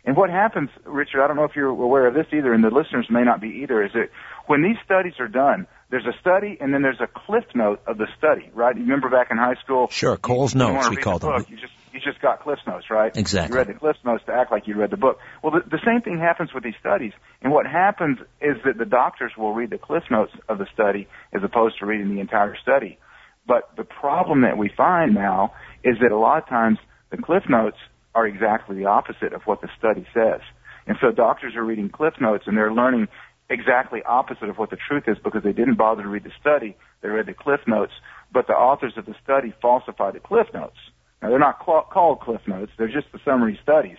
And 0.04 0.16
what 0.16 0.30
happens, 0.30 0.70
Richard, 0.84 1.22
I 1.22 1.26
don't 1.26 1.36
know 1.36 1.44
if 1.44 1.54
you're 1.54 1.68
aware 1.68 2.06
of 2.06 2.14
this 2.14 2.26
either, 2.32 2.54
and 2.54 2.64
the 2.64 2.70
listeners 2.70 3.06
may 3.10 3.24
not 3.24 3.42
be 3.42 3.60
either, 3.62 3.84
is 3.84 3.92
that 3.92 4.08
when 4.46 4.62
these 4.62 4.76
studies 4.82 5.14
are 5.20 5.28
done, 5.28 5.66
there's 5.90 6.06
a 6.06 6.18
study 6.20 6.58
and 6.60 6.72
then 6.72 6.82
there's 6.82 7.00
a 7.00 7.06
cliff 7.06 7.44
note 7.54 7.80
of 7.86 7.98
the 7.98 8.06
study, 8.18 8.50
right? 8.54 8.76
You 8.76 8.82
remember 8.82 9.08
back 9.08 9.28
in 9.30 9.38
high 9.38 9.56
school? 9.64 9.88
Sure, 9.90 10.16
Cole's 10.16 10.54
you, 10.54 10.58
notes, 10.58 10.84
you 10.84 10.90
we 10.90 10.96
call 10.96 11.18
the 11.18 11.28
them. 11.28 11.38
Book, 11.38 11.50
you 11.50 11.56
just 11.56 11.72
you 11.92 12.00
just 12.00 12.20
got 12.20 12.42
Cliff 12.42 12.58
Notes, 12.66 12.90
right? 12.90 13.16
Exactly. 13.16 13.54
You 13.54 13.58
read 13.58 13.68
the 13.68 13.78
Cliff 13.78 13.96
Notes 14.04 14.22
to 14.26 14.32
act 14.32 14.52
like 14.52 14.66
you 14.66 14.76
read 14.76 14.90
the 14.90 14.96
book. 14.96 15.18
Well, 15.42 15.52
the, 15.52 15.68
the 15.68 15.80
same 15.84 16.02
thing 16.02 16.18
happens 16.18 16.52
with 16.54 16.62
these 16.62 16.76
studies. 16.78 17.12
And 17.42 17.52
what 17.52 17.66
happens 17.66 18.18
is 18.40 18.56
that 18.64 18.78
the 18.78 18.84
doctors 18.84 19.32
will 19.36 19.52
read 19.52 19.70
the 19.70 19.78
Cliff 19.78 20.04
Notes 20.10 20.32
of 20.48 20.58
the 20.58 20.66
study 20.72 21.08
as 21.32 21.42
opposed 21.42 21.78
to 21.80 21.86
reading 21.86 22.14
the 22.14 22.20
entire 22.20 22.56
study. 22.62 22.98
But 23.46 23.70
the 23.76 23.84
problem 23.84 24.42
that 24.42 24.58
we 24.58 24.70
find 24.76 25.14
now 25.14 25.54
is 25.82 25.96
that 26.02 26.12
a 26.12 26.18
lot 26.18 26.42
of 26.42 26.48
times 26.48 26.78
the 27.10 27.16
Cliff 27.16 27.44
Notes 27.48 27.78
are 28.14 28.26
exactly 28.26 28.76
the 28.76 28.86
opposite 28.86 29.32
of 29.32 29.42
what 29.44 29.60
the 29.60 29.68
study 29.78 30.06
says. 30.12 30.40
And 30.86 30.96
so 31.00 31.10
doctors 31.10 31.54
are 31.56 31.64
reading 31.64 31.88
Cliff 31.88 32.14
Notes 32.20 32.44
and 32.46 32.56
they're 32.56 32.72
learning 32.72 33.08
exactly 33.50 34.02
opposite 34.06 34.48
of 34.48 34.58
what 34.58 34.70
the 34.70 34.76
truth 34.76 35.04
is 35.06 35.16
because 35.22 35.42
they 35.42 35.52
didn't 35.52 35.76
bother 35.76 36.02
to 36.02 36.08
read 36.08 36.24
the 36.24 36.32
study. 36.40 36.76
They 37.02 37.08
read 37.08 37.26
the 37.26 37.34
Cliff 37.34 37.60
Notes, 37.66 37.92
but 38.32 38.46
the 38.46 38.52
authors 38.52 38.94
of 38.96 39.06
the 39.06 39.14
study 39.22 39.54
falsified 39.60 40.14
the 40.14 40.20
Cliff 40.20 40.46
Notes. 40.52 40.76
Now 41.22 41.30
they're 41.30 41.38
not 41.38 41.58
called 41.58 42.20
Cliff 42.20 42.42
Notes; 42.46 42.72
they're 42.78 42.88
just 42.88 43.10
the 43.12 43.18
summary 43.24 43.58
studies. 43.62 43.96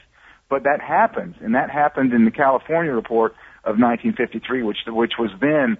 But 0.50 0.64
that 0.64 0.82
happens, 0.82 1.36
and 1.42 1.54
that 1.54 1.70
happened 1.70 2.12
in 2.14 2.26
the 2.26 2.32
California 2.32 2.92
report 2.92 3.34
of 3.64 3.78
1953, 3.78 4.64
which 4.64 4.78
which 4.88 5.14
was 5.20 5.30
then 5.40 5.78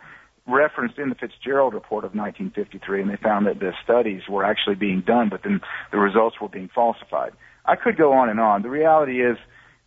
referenced 0.48 0.98
in 0.98 1.10
the 1.10 1.16
Fitzgerald 1.16 1.74
report 1.74 2.04
of 2.04 2.14
1953, 2.16 3.02
and 3.02 3.10
they 3.10 3.18
found 3.18 3.46
that 3.46 3.60
the 3.60 3.72
studies 3.84 4.22
were 4.28 4.44
actually 4.44 4.76
being 4.76 5.02
done, 5.06 5.30
but 5.30 5.42
then 5.44 5.62
the 5.92 5.98
results 5.98 6.38
were 6.42 6.50
being 6.50 6.70
falsified. 6.74 7.32
I 7.66 7.76
could 7.76 7.98
go 7.98 8.14
on 8.14 8.30
and 8.30 8.40
on. 8.40 8.64
The 8.64 8.70
reality 8.70 9.24
is, 9.24 9.38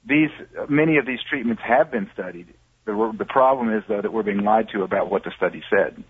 these 0.06 0.30
many 0.68 0.98
of 0.98 1.06
these 1.06 1.20
treatments 1.28 1.62
have 1.66 1.90
been 1.90 2.10
studied. 2.12 2.46
The, 2.84 3.14
the 3.16 3.24
problem 3.24 3.72
is, 3.74 3.82
though, 3.88 4.02
that 4.02 4.12
we're 4.12 4.24
being 4.24 4.44
lied 4.44 4.68
to 4.70 4.82
about 4.82 5.10
what 5.10 5.24
the 5.24 5.30
study 5.36 5.62
said. 5.70 6.04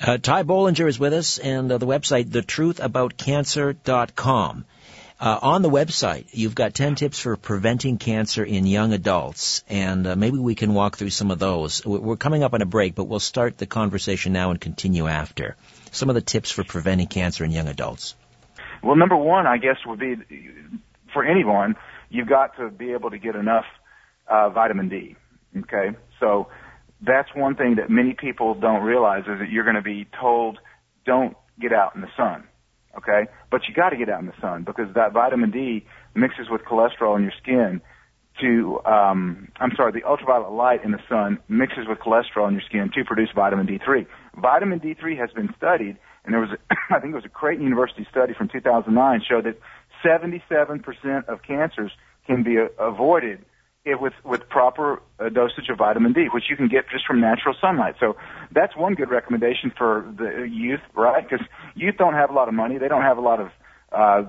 Uh, 0.00 0.16
Ty 0.16 0.44
Bollinger 0.44 0.88
is 0.88 0.98
with 0.98 1.12
us, 1.12 1.36
and 1.38 1.72
uh, 1.72 1.78
the 1.78 1.86
website, 1.86 2.26
thetruthaboutcancer.com. 2.26 4.64
Uh, 5.20 5.36
on 5.42 5.62
the 5.62 5.70
website, 5.70 6.26
you've 6.30 6.54
got 6.54 6.74
10 6.74 6.94
tips 6.94 7.18
for 7.18 7.36
preventing 7.36 7.98
cancer 7.98 8.44
in 8.44 8.64
young 8.64 8.92
adults, 8.92 9.64
and 9.68 10.06
uh, 10.06 10.14
maybe 10.14 10.38
we 10.38 10.54
can 10.54 10.74
walk 10.74 10.96
through 10.96 11.10
some 11.10 11.32
of 11.32 11.40
those. 11.40 11.84
We're 11.84 12.16
coming 12.16 12.44
up 12.44 12.54
on 12.54 12.62
a 12.62 12.66
break, 12.66 12.94
but 12.94 13.02
we'll 13.04 13.18
start 13.18 13.58
the 13.58 13.66
conversation 13.66 14.32
now 14.32 14.52
and 14.52 14.60
continue 14.60 15.08
after. 15.08 15.56
Some 15.90 16.08
of 16.08 16.14
the 16.14 16.20
tips 16.20 16.52
for 16.52 16.62
preventing 16.62 17.08
cancer 17.08 17.44
in 17.44 17.50
young 17.50 17.66
adults. 17.66 18.14
Well, 18.80 18.94
number 18.94 19.16
one, 19.16 19.48
I 19.48 19.58
guess, 19.58 19.78
would 19.86 19.98
be 19.98 20.14
for 21.12 21.24
anyone, 21.24 21.74
you've 22.10 22.28
got 22.28 22.56
to 22.58 22.70
be 22.70 22.92
able 22.92 23.10
to 23.10 23.18
get 23.18 23.34
enough 23.34 23.64
uh, 24.28 24.50
vitamin 24.50 24.88
D. 24.88 25.16
Okay, 25.56 25.96
so 26.20 26.48
that's 27.00 27.28
one 27.34 27.54
thing 27.54 27.76
that 27.76 27.90
many 27.90 28.14
people 28.14 28.54
don't 28.54 28.82
realize 28.82 29.22
is 29.22 29.38
that 29.38 29.50
you're 29.50 29.64
going 29.64 29.76
to 29.76 29.82
be 29.82 30.06
told 30.20 30.58
don't 31.04 31.36
get 31.60 31.72
out 31.72 31.94
in 31.94 32.00
the 32.00 32.08
sun. 32.16 32.44
Okay? 32.96 33.30
But 33.50 33.62
you 33.68 33.74
got 33.74 33.90
to 33.90 33.96
get 33.96 34.08
out 34.08 34.20
in 34.20 34.26
the 34.26 34.40
sun 34.40 34.64
because 34.64 34.92
that 34.94 35.12
vitamin 35.12 35.50
D 35.50 35.86
mixes 36.14 36.48
with 36.50 36.62
cholesterol 36.62 37.16
in 37.16 37.22
your 37.22 37.32
skin 37.40 37.80
to, 38.40 38.80
um, 38.84 39.48
I'm 39.60 39.72
sorry, 39.76 39.92
the 39.92 40.06
ultraviolet 40.06 40.52
light 40.52 40.84
in 40.84 40.92
the 40.92 41.00
sun 41.08 41.38
mixes 41.48 41.86
with 41.88 41.98
cholesterol 41.98 42.46
in 42.48 42.54
your 42.54 42.62
skin 42.62 42.90
to 42.94 43.04
produce 43.04 43.30
vitamin 43.34 43.66
D3. 43.66 44.06
Vitamin 44.36 44.80
D3 44.80 45.18
has 45.18 45.30
been 45.32 45.48
studied, 45.56 45.96
and 46.24 46.34
there 46.34 46.40
was, 46.40 46.50
a, 46.50 46.74
I 46.94 47.00
think 47.00 47.12
it 47.12 47.16
was 47.16 47.24
a 47.24 47.30
Creighton 47.30 47.64
University 47.64 48.06
study 48.10 48.34
from 48.34 48.48
2009 48.48 49.22
showed 49.28 49.44
that 49.44 49.58
77% 50.04 51.28
of 51.28 51.42
cancers 51.42 51.90
can 52.26 52.42
be 52.44 52.56
avoided 52.78 53.44
it 53.88 54.00
with 54.00 54.12
with 54.24 54.48
proper 54.48 55.02
uh, 55.18 55.28
dosage 55.28 55.68
of 55.70 55.78
vitamin 55.78 56.12
D, 56.12 56.28
which 56.32 56.44
you 56.50 56.56
can 56.56 56.68
get 56.68 56.88
just 56.90 57.06
from 57.06 57.20
natural 57.20 57.54
sunlight. 57.60 57.96
So 57.98 58.16
that's 58.52 58.76
one 58.76 58.94
good 58.94 59.10
recommendation 59.10 59.72
for 59.76 60.06
the 60.16 60.48
youth, 60.50 60.80
right? 60.94 61.28
Because 61.28 61.44
youth 61.74 61.96
don't 61.96 62.14
have 62.14 62.30
a 62.30 62.32
lot 62.32 62.48
of 62.48 62.54
money, 62.54 62.78
they 62.78 62.88
don't 62.88 63.02
have 63.02 63.18
a 63.18 63.22
lot 63.22 63.40
of 63.40 63.50
uh, 63.90 64.22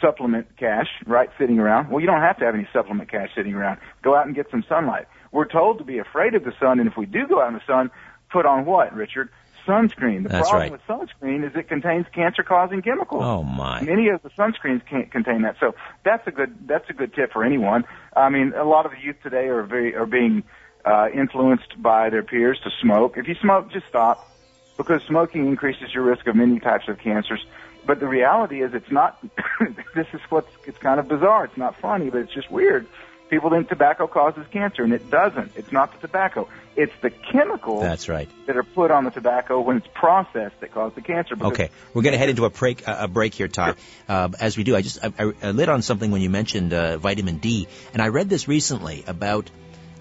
supplement 0.00 0.56
cash, 0.56 0.88
right, 1.06 1.30
sitting 1.38 1.58
around. 1.58 1.90
Well, 1.90 2.00
you 2.00 2.06
don't 2.06 2.20
have 2.20 2.38
to 2.38 2.44
have 2.44 2.54
any 2.54 2.68
supplement 2.72 3.10
cash 3.10 3.28
sitting 3.36 3.54
around. 3.54 3.78
Go 4.02 4.16
out 4.16 4.26
and 4.26 4.34
get 4.34 4.46
some 4.50 4.64
sunlight. 4.68 5.06
We're 5.32 5.46
told 5.48 5.78
to 5.78 5.84
be 5.84 5.98
afraid 5.98 6.34
of 6.34 6.44
the 6.44 6.52
sun, 6.60 6.80
and 6.80 6.88
if 6.88 6.96
we 6.96 7.06
do 7.06 7.26
go 7.28 7.40
out 7.40 7.48
in 7.48 7.54
the 7.54 7.66
sun, 7.66 7.90
put 8.30 8.46
on 8.46 8.64
what, 8.64 8.92
Richard? 8.94 9.28
Sunscreen. 9.66 10.22
The 10.22 10.30
That's 10.30 10.48
problem 10.48 10.72
right. 10.72 10.72
with 10.72 10.80
sunscreen 10.86 11.48
is 11.48 11.54
it 11.56 11.68
contains 11.68 12.06
cancer-causing 12.12 12.82
chemicals. 12.82 13.22
Oh 13.24 13.42
my! 13.42 13.82
Many 13.82 14.08
of 14.08 14.22
the 14.22 14.30
sunscreens 14.30 14.86
can't 14.86 15.10
contain 15.10 15.42
that. 15.42 15.56
So 15.60 15.74
that's 16.04 16.26
a 16.26 16.30
good 16.30 16.66
that's 16.66 16.88
a 16.88 16.92
good 16.92 17.14
tip 17.14 17.32
for 17.32 17.44
anyone. 17.44 17.84
I 18.14 18.28
mean, 18.30 18.54
a 18.54 18.64
lot 18.64 18.86
of 18.86 18.92
the 18.92 18.98
youth 18.98 19.16
today 19.22 19.48
are 19.48 19.62
very 19.62 19.94
are 19.94 20.06
being 20.06 20.44
uh, 20.84 21.08
influenced 21.12 21.80
by 21.82 22.10
their 22.10 22.22
peers 22.22 22.60
to 22.64 22.70
smoke. 22.80 23.16
If 23.16 23.28
you 23.28 23.34
smoke, 23.34 23.70
just 23.70 23.86
stop 23.88 24.30
because 24.76 25.02
smoking 25.02 25.46
increases 25.46 25.92
your 25.92 26.04
risk 26.04 26.26
of 26.26 26.36
many 26.36 26.60
types 26.60 26.88
of 26.88 26.98
cancers. 26.98 27.44
But 27.86 28.00
the 28.00 28.08
reality 28.08 28.62
is, 28.62 28.74
it's 28.74 28.90
not. 28.90 29.18
this 29.94 30.06
is 30.12 30.20
what's 30.28 30.50
it's 30.64 30.78
kind 30.78 30.98
of 30.98 31.08
bizarre. 31.08 31.44
It's 31.44 31.56
not 31.56 31.78
funny, 31.80 32.10
but 32.10 32.20
it's 32.20 32.34
just 32.34 32.50
weird. 32.50 32.86
People 33.28 33.50
think 33.50 33.68
tobacco 33.68 34.06
causes 34.06 34.46
cancer, 34.52 34.84
and 34.84 34.92
it 34.92 35.10
doesn't. 35.10 35.52
It's 35.56 35.72
not 35.72 35.92
the 35.92 36.06
tobacco. 36.06 36.48
It's 36.76 36.92
the 37.02 37.10
chemicals 37.10 37.82
That's 37.82 38.08
right. 38.08 38.28
that 38.46 38.56
are 38.56 38.62
put 38.62 38.90
on 38.90 39.04
the 39.04 39.10
tobacco 39.10 39.60
when 39.60 39.78
it's 39.78 39.86
processed 39.94 40.60
that 40.60 40.72
cause 40.72 40.92
the 40.94 41.00
cancer. 41.00 41.34
Okay, 41.40 41.70
we're 41.92 42.02
going 42.02 42.12
to 42.12 42.18
head 42.18 42.28
into 42.28 42.44
a 42.44 42.50
break, 42.50 42.86
a 42.86 43.08
break 43.08 43.34
here, 43.34 43.48
Ty. 43.48 43.74
Uh, 44.08 44.28
as 44.38 44.56
we 44.56 44.62
do, 44.62 44.76
I 44.76 44.82
just 44.82 44.98
I, 45.02 45.32
I 45.42 45.50
lit 45.50 45.68
on 45.68 45.82
something 45.82 46.10
when 46.12 46.20
you 46.20 46.30
mentioned 46.30 46.72
uh, 46.72 46.98
vitamin 46.98 47.38
D, 47.38 47.66
and 47.92 48.00
I 48.00 48.08
read 48.08 48.28
this 48.28 48.46
recently 48.46 49.02
about 49.06 49.50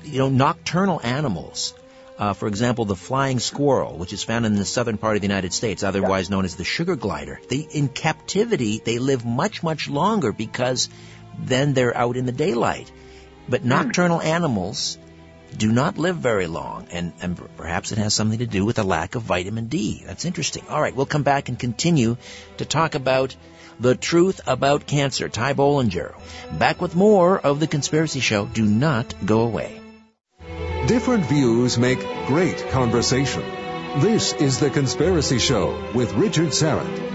you 0.03 0.19
know 0.19 0.29
nocturnal 0.29 1.01
animals. 1.03 1.73
Uh, 2.17 2.33
for 2.33 2.47
example, 2.47 2.85
the 2.85 2.95
flying 2.95 3.39
squirrel, 3.39 3.97
which 3.97 4.13
is 4.13 4.23
found 4.23 4.45
in 4.45 4.55
the 4.55 4.63
southern 4.63 4.97
part 4.97 5.17
of 5.17 5.21
the 5.21 5.27
United 5.27 5.51
States, 5.51 5.83
otherwise 5.83 6.29
known 6.29 6.45
as 6.45 6.55
the 6.55 6.63
sugar 6.63 6.95
glider. 6.95 7.41
They, 7.49 7.57
in 7.57 7.89
captivity, 7.89 8.79
they 8.79 8.99
live 8.99 9.25
much, 9.25 9.63
much 9.63 9.89
longer 9.89 10.31
because 10.31 10.88
then 11.38 11.73
they're 11.73 11.95
out 11.95 12.15
in 12.15 12.25
the 12.25 12.31
daylight. 12.31 12.89
But 13.47 13.63
nocturnal 13.63 14.21
animals 14.21 14.97
do 15.55 15.71
not 15.71 15.97
live 15.97 16.17
very 16.17 16.47
long, 16.47 16.88
and, 16.91 17.13
and 17.21 17.39
perhaps 17.55 17.91
it 17.91 17.97
has 17.97 18.13
something 18.13 18.39
to 18.39 18.47
do 18.47 18.65
with 18.65 18.79
a 18.79 18.84
lack 18.84 19.15
of 19.15 19.21
vitamin 19.21 19.67
D. 19.67 20.03
That's 20.05 20.25
interesting. 20.25 20.63
All 20.69 20.81
right, 20.81 20.95
we'll 20.95 21.05
come 21.05 21.23
back 21.23 21.49
and 21.49 21.58
continue 21.58 22.17
to 22.58 22.65
talk 22.65 22.95
about 22.95 23.36
the 23.79 23.95
truth 23.95 24.41
about 24.47 24.88
cancer. 24.88 25.29
Ty 25.29 25.53
Bollinger. 25.53 26.13
Back 26.58 26.81
with 26.81 26.95
more 26.95 27.39
of 27.39 27.60
The 27.60 27.67
Conspiracy 27.67 28.19
Show. 28.19 28.45
Do 28.45 28.65
not 28.65 29.13
go 29.25 29.41
away. 29.41 29.81
Different 30.88 31.25
views 31.25 31.77
make 31.77 31.99
great 32.27 32.69
conversation. 32.69 33.43
This 33.99 34.34
is 34.34 34.60
The 34.60 34.69
Conspiracy 34.69 35.39
Show 35.39 35.91
with 35.93 36.13
Richard 36.13 36.49
Syrett. 36.49 37.14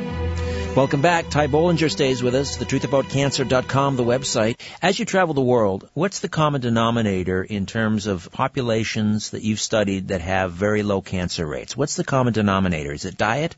Welcome 0.77 1.03
back. 1.03 1.29
Ty 1.29 1.49
Bollinger 1.49 1.91
stays 1.91 2.23
with 2.23 2.37
us, 2.37 2.57
thetruthaboutcancer.com, 2.57 3.97
the 3.97 4.05
website. 4.05 4.61
As 4.81 5.01
you 5.01 5.05
travel 5.05 5.35
the 5.35 5.41
world, 5.41 5.91
what's 5.95 6.21
the 6.21 6.29
common 6.29 6.61
denominator 6.61 7.43
in 7.43 7.67
terms 7.67 8.07
of 8.07 8.31
populations 8.31 9.31
that 9.31 9.43
you've 9.43 9.59
studied 9.59 10.09
that 10.09 10.21
have 10.21 10.53
very 10.53 10.85
low 10.85 11.01
cancer 11.03 11.45
rates? 11.45 11.77
What's 11.77 11.97
the 11.97 12.05
common 12.05 12.33
denominator? 12.33 12.93
Is 12.93 13.05
it 13.05 13.19
diet? 13.19 13.57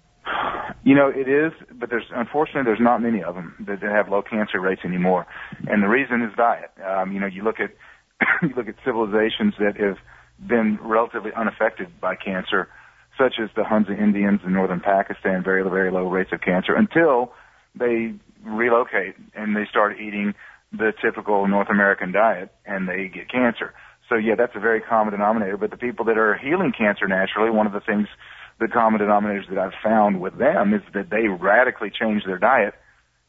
You 0.84 0.94
know, 0.94 1.12
it 1.14 1.28
is, 1.28 1.52
but 1.70 1.90
there's 1.90 2.06
unfortunately 2.14 2.62
there's 2.64 2.80
not 2.80 3.02
many 3.02 3.22
of 3.22 3.34
them 3.34 3.56
that, 3.66 3.82
that 3.82 3.90
have 3.90 4.08
low 4.08 4.22
cancer 4.22 4.58
rates 4.58 4.80
anymore, 4.82 5.26
and 5.68 5.82
the 5.82 5.88
reason 5.88 6.22
is 6.22 6.34
diet. 6.34 6.70
Um, 6.82 7.12
you 7.12 7.20
know, 7.20 7.26
you 7.26 7.44
look 7.44 7.60
at 7.60 7.72
you 8.42 8.54
look 8.56 8.68
at 8.68 8.76
civilizations 8.86 9.52
that 9.58 9.76
have 9.76 9.98
been 10.44 10.78
relatively 10.80 11.30
unaffected 11.36 12.00
by 12.00 12.16
cancer, 12.16 12.68
such 13.18 13.34
as 13.42 13.50
the 13.54 13.64
Hunza 13.64 13.92
Indians 13.92 14.40
in 14.44 14.52
northern 14.52 14.80
Pakistan, 14.80 15.42
very 15.42 15.62
very 15.62 15.90
low 15.90 16.08
rates 16.08 16.30
of 16.32 16.40
cancer 16.40 16.74
until 16.74 17.32
they 17.74 18.14
relocate 18.44 19.14
and 19.34 19.56
they 19.56 19.64
start 19.68 20.00
eating 20.00 20.34
the 20.72 20.92
typical 21.02 21.46
North 21.46 21.68
American 21.70 22.12
diet 22.12 22.52
and 22.64 22.88
they 22.88 23.08
get 23.08 23.30
cancer. 23.30 23.74
So 24.08 24.16
yeah, 24.16 24.34
that's 24.36 24.56
a 24.56 24.60
very 24.60 24.80
common 24.80 25.12
denominator. 25.12 25.56
But 25.56 25.70
the 25.70 25.76
people 25.76 26.04
that 26.06 26.18
are 26.18 26.36
healing 26.36 26.72
cancer 26.76 27.06
naturally, 27.06 27.50
one 27.50 27.66
of 27.66 27.72
the 27.72 27.80
things, 27.80 28.08
the 28.58 28.68
common 28.68 29.00
denominators 29.00 29.48
that 29.48 29.58
I've 29.58 29.74
found 29.82 30.20
with 30.20 30.38
them 30.38 30.74
is 30.74 30.82
that 30.94 31.10
they 31.10 31.28
radically 31.28 31.90
changed 31.90 32.26
their 32.26 32.38
diet, 32.38 32.74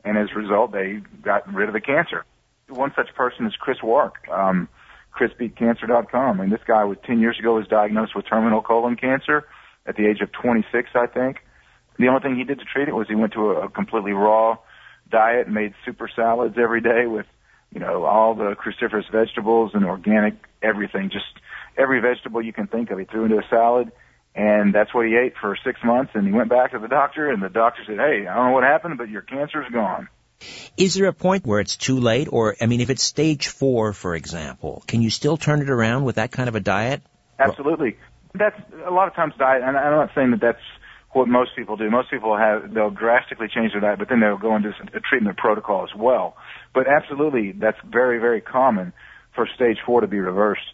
and 0.03 0.17
as 0.17 0.29
a 0.35 0.39
result, 0.39 0.71
they 0.71 1.01
got 1.23 1.51
rid 1.53 1.69
of 1.69 1.73
the 1.73 1.81
cancer. 1.81 2.25
One 2.69 2.91
such 2.95 3.13
person 3.15 3.45
is 3.45 3.53
Chris 3.55 3.77
Wark. 3.83 4.27
Um, 4.29 4.67
ChrisBeatCancer.com. 5.19 6.39
Mean, 6.39 6.49
this 6.49 6.61
guy 6.65 6.83
was 6.85 6.97
10 7.05 7.19
years 7.19 7.37
ago 7.37 7.55
was 7.55 7.67
diagnosed 7.67 8.15
with 8.15 8.25
terminal 8.27 8.61
colon 8.61 8.95
cancer 8.95 9.45
at 9.85 9.95
the 9.95 10.07
age 10.07 10.21
of 10.21 10.31
26, 10.31 10.89
I 10.95 11.07
think. 11.07 11.37
The 11.99 12.07
only 12.07 12.21
thing 12.21 12.35
he 12.35 12.43
did 12.43 12.59
to 12.59 12.65
treat 12.65 12.87
it 12.87 12.95
was 12.95 13.07
he 13.07 13.15
went 13.15 13.33
to 13.33 13.51
a, 13.51 13.65
a 13.65 13.69
completely 13.69 14.13
raw 14.13 14.57
diet, 15.09 15.47
made 15.47 15.73
super 15.85 16.09
salads 16.15 16.55
every 16.57 16.81
day 16.81 17.05
with 17.05 17.25
you 17.73 17.79
know, 17.79 18.05
all 18.05 18.35
the 18.35 18.55
cruciferous 18.55 19.09
vegetables 19.11 19.71
and 19.73 19.83
organic 19.85 20.35
everything, 20.61 21.09
just 21.11 21.25
every 21.77 21.99
vegetable 21.99 22.41
you 22.41 22.53
can 22.53 22.67
think 22.67 22.91
of. 22.91 22.99
He 22.99 23.05
threw 23.05 23.25
into 23.25 23.39
a 23.39 23.47
salad, 23.49 23.91
and 24.35 24.73
that's 24.73 24.93
what 24.93 25.07
he 25.07 25.15
ate 25.15 25.33
for 25.41 25.57
six 25.65 25.79
months. 25.83 26.11
And 26.13 26.27
he 26.27 26.33
went 26.33 26.49
back 26.49 26.71
to 26.71 26.79
the 26.79 26.87
doctor, 26.87 27.31
and 27.31 27.41
the 27.41 27.49
doctor 27.49 27.81
said, 27.85 27.97
"Hey, 27.97 28.27
I 28.27 28.35
don't 28.35 28.47
know 28.47 28.51
what 28.51 28.63
happened, 28.63 28.97
but 28.97 29.09
your 29.09 29.23
cancer's 29.23 29.69
gone." 29.71 30.07
Is 30.77 30.93
there 30.93 31.07
a 31.07 31.13
point 31.13 31.45
where 31.45 31.59
it's 31.59 31.77
too 31.77 31.99
late, 31.99 32.27
or 32.31 32.55
I 32.61 32.67
mean, 32.67 32.81
if 32.81 32.89
it's 32.89 33.03
stage 33.03 33.47
four, 33.47 33.93
for 33.93 34.15
example, 34.15 34.83
can 34.87 35.01
you 35.01 35.09
still 35.09 35.37
turn 35.37 35.61
it 35.61 35.69
around 35.69 36.03
with 36.03 36.15
that 36.15 36.31
kind 36.31 36.49
of 36.49 36.55
a 36.55 36.59
diet? 36.59 37.01
Absolutely. 37.39 37.97
That's 38.33 38.59
a 38.87 38.91
lot 38.91 39.07
of 39.07 39.15
times 39.15 39.33
diet, 39.37 39.61
and 39.63 39.77
I'm 39.77 39.95
not 39.95 40.09
saying 40.15 40.31
that 40.31 40.41
that's 40.41 40.65
what 41.13 41.27
most 41.27 41.51
people 41.55 41.77
do. 41.77 41.89
Most 41.89 42.09
people 42.09 42.35
have 42.35 42.73
they'll 42.73 42.89
drastically 42.89 43.47
change 43.47 43.73
their 43.73 43.81
diet, 43.81 43.99
but 43.99 44.09
then 44.09 44.19
they'll 44.19 44.37
go 44.37 44.55
into 44.55 44.69
a 44.69 44.99
treatment 44.99 45.37
protocol 45.37 45.83
as 45.83 45.95
well. 45.95 46.35
But 46.73 46.87
absolutely, 46.87 47.51
that's 47.51 47.77
very 47.85 48.19
very 48.19 48.41
common 48.41 48.93
for 49.35 49.47
stage 49.55 49.77
four 49.85 50.01
to 50.01 50.07
be 50.07 50.19
reversed 50.19 50.65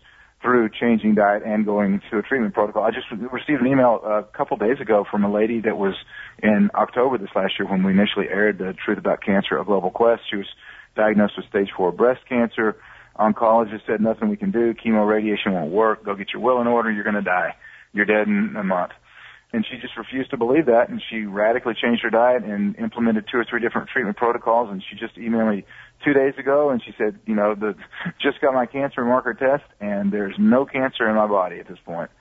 through 0.42 0.70
changing 0.70 1.16
diet 1.16 1.44
and 1.46 1.66
going 1.66 2.02
to 2.10 2.20
a 2.20 2.22
treatment 2.22 2.54
protocol. 2.54 2.84
I 2.84 2.92
just 2.92 3.08
received 3.12 3.62
an 3.62 3.68
email 3.68 4.00
a 4.06 4.24
couple 4.36 4.56
days 4.56 4.80
ago 4.80 5.06
from 5.10 5.26
a 5.26 5.32
lady 5.32 5.60
that 5.62 5.78
was 5.78 5.96
in 6.42 6.70
October 6.76 7.18
this 7.18 7.30
last 7.36 7.54
year 7.60 7.70
when 7.70 7.84
we 7.84 7.92
initially 7.92 8.28
aired 8.30 8.58
the 8.58 8.74
Truth 8.86 8.98
About 8.98 9.22
Cancer, 9.22 9.58
a 9.60 9.66
Global 9.66 9.92
Quest. 9.92 10.22
She 10.30 10.38
was 10.38 10.48
diagnosed 10.96 11.34
with 11.36 11.46
stage 11.50 11.70
four 11.76 11.92
breast 11.92 12.22
cancer. 12.30 12.78
Oncologist 13.20 13.86
said 13.86 14.00
nothing 14.00 14.30
we 14.30 14.38
can 14.38 14.52
do. 14.52 14.74
Chemo 14.74 15.08
radiation 15.08 15.54
won't 15.54 15.72
work. 15.72 16.06
Go 16.06 16.16
get 16.16 16.30
your 16.34 16.42
will 16.42 16.62
in 16.62 16.68
order. 16.68 16.90
You're 16.92 17.04
going 17.04 17.16
to 17.16 17.22
die. 17.22 17.56
You're 17.94 18.06
dead 18.06 18.28
in 18.28 18.56
a 18.58 18.64
month. 18.64 18.92
And 19.52 19.66
she 19.70 19.78
just 19.82 19.98
refused 19.98 20.30
to 20.30 20.38
believe 20.38 20.68
that, 20.68 20.90
and 20.90 21.02
she 21.10 21.24
radically 21.24 21.74
changed 21.74 22.04
her 22.04 22.12
diet 22.12 22.44
and 22.44 22.76
implemented 22.78 23.26
two 23.32 23.40
or 23.40 23.46
three 23.50 23.60
different 23.60 23.90
treatment 23.90 24.16
protocols. 24.16 24.70
And 24.72 24.84
she 24.88 24.96
just 24.96 25.16
emailed 25.18 25.50
me 25.50 25.66
two 26.06 26.14
days 26.14 26.36
ago, 26.38 26.70
and 26.70 26.82
she 26.84 26.94
said, 26.98 27.20
you 27.26 27.36
know, 27.36 27.56
the 27.56 27.74
just 28.22 28.42
got 28.42 28.54
my 28.54 28.68
cancer 28.68 29.04
marker 29.04 29.34
test, 29.34 29.68
and 29.82 30.14
there's 30.14 30.36
no 30.38 30.66
cancer 30.66 31.10
in 31.10 31.16
my 31.16 31.28
body 31.28 31.60
at 31.60 31.68
this 31.68 31.80
point. 31.84 32.12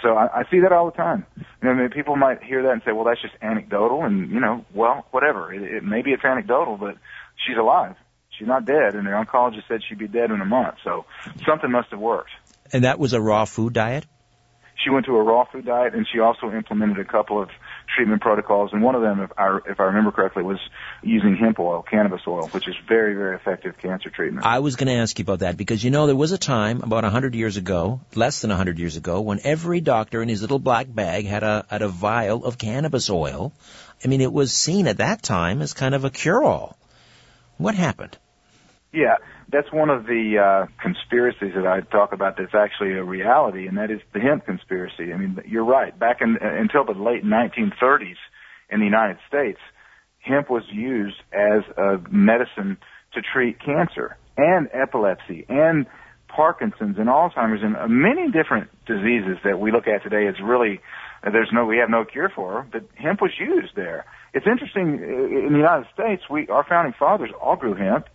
So 0.00 0.10
I, 0.10 0.40
I 0.40 0.42
see 0.50 0.60
that 0.60 0.72
all 0.72 0.86
the 0.86 0.96
time. 0.96 1.26
You 1.36 1.44
know, 1.64 1.70
I 1.70 1.74
mean, 1.74 1.90
people 1.90 2.16
might 2.16 2.42
hear 2.42 2.62
that 2.62 2.72
and 2.72 2.82
say, 2.84 2.92
well, 2.92 3.04
that's 3.04 3.20
just 3.20 3.34
anecdotal, 3.42 4.04
and 4.04 4.30
you 4.30 4.40
know, 4.40 4.64
well, 4.72 5.06
whatever. 5.10 5.52
It, 5.52 5.62
it 5.62 5.84
maybe 5.84 6.12
it's 6.12 6.24
anecdotal, 6.24 6.76
but 6.76 6.96
she's 7.46 7.56
alive. 7.58 7.96
She's 8.38 8.46
not 8.46 8.64
dead, 8.64 8.94
and 8.94 9.06
the 9.06 9.10
oncologist 9.10 9.68
said 9.68 9.80
she'd 9.88 9.98
be 9.98 10.08
dead 10.08 10.30
in 10.30 10.40
a 10.40 10.44
month. 10.44 10.76
So 10.84 11.06
something 11.46 11.70
must 11.70 11.90
have 11.90 12.00
worked. 12.00 12.30
And 12.72 12.84
that 12.84 12.98
was 12.98 13.12
a 13.12 13.20
raw 13.20 13.44
food 13.44 13.72
diet? 13.72 14.04
she 14.86 14.90
went 14.90 15.06
to 15.06 15.16
a 15.16 15.22
raw 15.22 15.44
food 15.44 15.64
diet 15.64 15.94
and 15.94 16.06
she 16.12 16.20
also 16.20 16.52
implemented 16.52 16.98
a 16.98 17.04
couple 17.04 17.42
of 17.42 17.48
treatment 17.94 18.20
protocols 18.20 18.70
and 18.72 18.82
one 18.82 18.94
of 18.94 19.02
them 19.02 19.20
if 19.20 19.30
I 19.36 19.58
if 19.66 19.80
I 19.80 19.84
remember 19.84 20.12
correctly 20.12 20.42
was 20.42 20.58
using 21.02 21.36
hemp 21.36 21.58
oil, 21.58 21.82
cannabis 21.82 22.20
oil, 22.26 22.48
which 22.48 22.68
is 22.68 22.74
very 22.86 23.14
very 23.14 23.34
effective 23.34 23.78
cancer 23.78 24.10
treatment. 24.10 24.46
I 24.46 24.60
was 24.60 24.76
going 24.76 24.88
to 24.88 24.94
ask 24.94 25.18
you 25.18 25.24
about 25.24 25.40
that 25.40 25.56
because 25.56 25.82
you 25.82 25.90
know 25.90 26.06
there 26.06 26.14
was 26.14 26.32
a 26.32 26.38
time 26.38 26.82
about 26.82 27.04
a 27.04 27.08
100 27.08 27.34
years 27.34 27.56
ago, 27.56 28.00
less 28.14 28.42
than 28.42 28.50
a 28.50 28.54
100 28.54 28.78
years 28.78 28.96
ago 28.96 29.20
when 29.22 29.40
every 29.42 29.80
doctor 29.80 30.22
in 30.22 30.28
his 30.28 30.42
little 30.42 30.58
black 30.58 30.86
bag 30.88 31.26
had 31.26 31.42
a 31.42 31.64
had 31.68 31.82
a 31.82 31.88
vial 31.88 32.44
of 32.44 32.58
cannabis 32.58 33.10
oil. 33.10 33.52
I 34.04 34.08
mean 34.08 34.20
it 34.20 34.32
was 34.32 34.52
seen 34.52 34.86
at 34.86 34.98
that 34.98 35.22
time 35.22 35.62
as 35.62 35.72
kind 35.72 35.94
of 35.94 36.04
a 36.04 36.10
cure 36.10 36.44
all. 36.44 36.76
What 37.56 37.74
happened? 37.74 38.16
Yeah, 38.96 39.16
that's 39.52 39.70
one 39.70 39.90
of 39.90 40.06
the 40.06 40.38
uh, 40.40 40.66
conspiracies 40.82 41.52
that 41.54 41.66
I 41.66 41.80
talk 41.80 42.14
about 42.14 42.38
that's 42.38 42.54
actually 42.54 42.92
a 42.92 43.04
reality, 43.04 43.66
and 43.66 43.76
that 43.76 43.90
is 43.90 44.00
the 44.14 44.20
hemp 44.20 44.46
conspiracy. 44.46 45.12
I 45.12 45.18
mean, 45.18 45.38
you're 45.46 45.66
right. 45.66 45.96
Back 45.96 46.22
in, 46.22 46.38
uh, 46.42 46.48
until 46.58 46.86
the 46.86 46.98
late 46.98 47.22
1930s 47.22 48.16
in 48.70 48.80
the 48.80 48.86
United 48.86 49.18
States, 49.28 49.58
hemp 50.20 50.48
was 50.48 50.62
used 50.72 51.16
as 51.30 51.62
a 51.76 51.98
medicine 52.10 52.78
to 53.12 53.20
treat 53.20 53.60
cancer 53.60 54.16
and 54.38 54.66
epilepsy 54.72 55.44
and 55.50 55.84
Parkinson's 56.28 56.96
and 56.96 57.08
Alzheimer's 57.08 57.62
and 57.62 57.76
uh, 57.76 57.86
many 57.88 58.30
different 58.32 58.70
diseases 58.86 59.36
that 59.44 59.60
we 59.60 59.72
look 59.72 59.86
at 59.86 60.02
today 60.02 60.26
as 60.26 60.36
really 60.42 60.80
uh, 61.22 61.30
there's 61.30 61.50
no 61.52 61.66
we 61.66 61.76
have 61.76 61.90
no 61.90 62.06
cure 62.06 62.32
for, 62.34 62.66
but 62.72 62.88
hemp 62.94 63.20
was 63.20 63.32
used 63.38 63.76
there. 63.76 64.06
It's 64.32 64.46
interesting 64.46 65.00
in 65.04 65.52
the 65.52 65.58
United 65.58 65.86
States, 65.92 66.22
we 66.30 66.48
our 66.48 66.64
founding 66.66 66.94
fathers 66.98 67.30
all 67.42 67.56
grew 67.56 67.74
hemp 67.74 68.06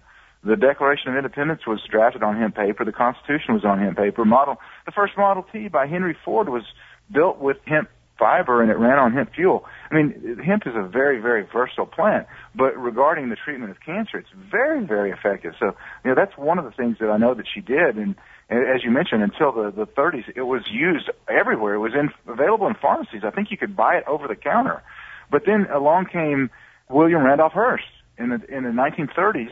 the 0.43 0.55
Declaration 0.55 1.11
of 1.11 1.17
Independence 1.17 1.61
was 1.67 1.79
drafted 1.89 2.23
on 2.23 2.37
hemp 2.37 2.55
paper. 2.55 2.83
The 2.83 2.91
Constitution 2.91 3.53
was 3.53 3.63
on 3.63 3.79
hemp 3.79 3.97
paper. 3.97 4.25
Model, 4.25 4.57
the 4.85 4.91
first 4.91 5.13
Model 5.17 5.45
T 5.51 5.67
by 5.67 5.87
Henry 5.87 6.17
Ford 6.25 6.49
was 6.49 6.63
built 7.11 7.37
with 7.39 7.57
hemp 7.65 7.89
fiber 8.17 8.61
and 8.61 8.71
it 8.71 8.77
ran 8.77 8.99
on 8.99 9.13
hemp 9.13 9.33
fuel. 9.33 9.65
I 9.89 9.95
mean, 9.95 10.37
hemp 10.45 10.63
is 10.65 10.73
a 10.75 10.87
very, 10.87 11.19
very 11.19 11.45
versatile 11.51 11.87
plant, 11.87 12.27
but 12.55 12.77
regarding 12.77 13.29
the 13.29 13.35
treatment 13.35 13.71
of 13.71 13.77
cancer, 13.83 14.17
it's 14.17 14.29
very, 14.51 14.85
very 14.85 15.11
effective. 15.11 15.53
So, 15.59 15.75
you 16.05 16.11
know, 16.11 16.15
that's 16.15 16.37
one 16.37 16.59
of 16.59 16.65
the 16.65 16.71
things 16.71 16.97
that 16.99 17.09
I 17.09 17.17
know 17.17 17.33
that 17.33 17.45
she 17.51 17.61
did. 17.61 17.97
And, 17.97 18.15
as 18.49 18.83
you 18.83 18.91
mentioned, 18.91 19.23
until 19.23 19.51
the, 19.51 19.71
the 19.71 19.87
30s, 19.87 20.25
it 20.35 20.43
was 20.43 20.61
used 20.71 21.09
everywhere. 21.27 21.75
It 21.75 21.79
was 21.79 21.93
in, 21.93 22.09
available 22.31 22.67
in 22.67 22.75
pharmacies. 22.75 23.21
I 23.23 23.31
think 23.31 23.49
you 23.49 23.57
could 23.57 23.75
buy 23.75 23.95
it 23.95 24.03
over 24.07 24.27
the 24.27 24.35
counter. 24.35 24.83
But 25.31 25.43
then 25.45 25.67
along 25.73 26.07
came 26.11 26.49
William 26.89 27.23
Randolph 27.23 27.53
Hearst 27.53 27.85
in 28.17 28.29
the, 28.29 28.55
in 28.55 28.63
the 28.63 28.69
1930s 28.69 29.51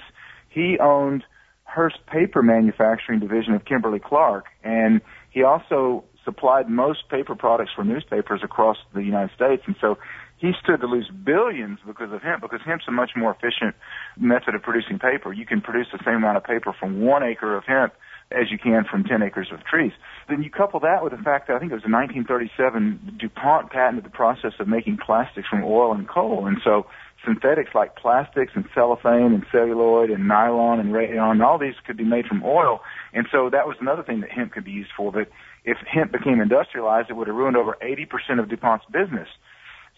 he 0.49 0.77
owned 0.79 1.23
Hearst 1.63 1.99
Paper 2.07 2.41
Manufacturing 2.41 3.19
Division 3.19 3.53
of 3.53 3.65
Kimberly 3.65 3.99
Clark, 3.99 4.45
and 4.63 5.01
he 5.29 5.43
also 5.43 6.03
supplied 6.25 6.69
most 6.69 7.09
paper 7.09 7.35
products 7.35 7.71
for 7.75 7.83
newspapers 7.83 8.41
across 8.43 8.77
the 8.93 9.01
United 9.01 9.33
States. 9.35 9.63
And 9.65 9.75
so 9.79 9.97
he 10.37 10.51
stood 10.61 10.81
to 10.81 10.87
lose 10.87 11.09
billions 11.23 11.79
because 11.85 12.11
of 12.11 12.21
hemp, 12.21 12.41
because 12.41 12.61
hemp's 12.65 12.85
a 12.87 12.91
much 12.91 13.11
more 13.15 13.31
efficient 13.31 13.75
method 14.17 14.55
of 14.55 14.61
producing 14.61 14.99
paper. 14.99 15.33
You 15.33 15.45
can 15.45 15.61
produce 15.61 15.87
the 15.91 15.99
same 16.05 16.15
amount 16.15 16.37
of 16.37 16.43
paper 16.43 16.73
from 16.77 17.01
one 17.01 17.23
acre 17.23 17.55
of 17.55 17.63
hemp 17.65 17.93
as 18.31 18.51
you 18.51 18.59
can 18.59 18.85
from 18.89 19.03
10 19.03 19.23
acres 19.23 19.47
of 19.51 19.63
trees. 19.63 19.91
Then 20.27 20.43
you 20.43 20.51
couple 20.51 20.79
that 20.81 21.03
with 21.03 21.11
the 21.11 21.23
fact 21.23 21.47
that 21.47 21.55
I 21.55 21.59
think 21.59 21.71
it 21.71 21.75
was 21.75 21.85
in 21.85 21.91
1937, 21.91 23.17
DuPont 23.19 23.71
patented 23.71 24.05
the 24.05 24.09
process 24.09 24.53
of 24.59 24.67
making 24.67 24.97
plastics 25.03 25.47
from 25.47 25.63
oil 25.63 25.93
and 25.93 26.07
coal. 26.07 26.45
And 26.45 26.57
so 26.63 26.85
synthetics 27.25 27.71
like 27.73 27.95
plastics 27.95 28.53
and 28.55 28.65
cellophane 28.73 29.33
and 29.33 29.45
celluloid 29.51 30.11
and 30.11 30.27
nylon 30.27 30.79
and 30.79 30.93
rayon, 30.93 31.41
all 31.41 31.57
these 31.57 31.73
could 31.85 31.97
be 31.97 32.03
made 32.03 32.27
from 32.27 32.43
oil. 32.43 32.81
And 33.13 33.25
so 33.31 33.49
that 33.49 33.67
was 33.67 33.77
another 33.81 34.03
thing 34.03 34.21
that 34.21 34.29
hemp 34.29 34.51
could 34.51 34.63
be 34.63 34.71
used 34.71 34.91
for. 34.95 35.11
But 35.11 35.29
if 35.65 35.77
hemp 35.91 36.11
became 36.11 36.39
industrialized, 36.39 37.09
it 37.09 37.13
would 37.13 37.27
have 37.27 37.35
ruined 37.35 37.57
over 37.57 37.77
80% 37.81 38.39
of 38.39 38.47
DuPont's 38.47 38.85
business. 38.91 39.27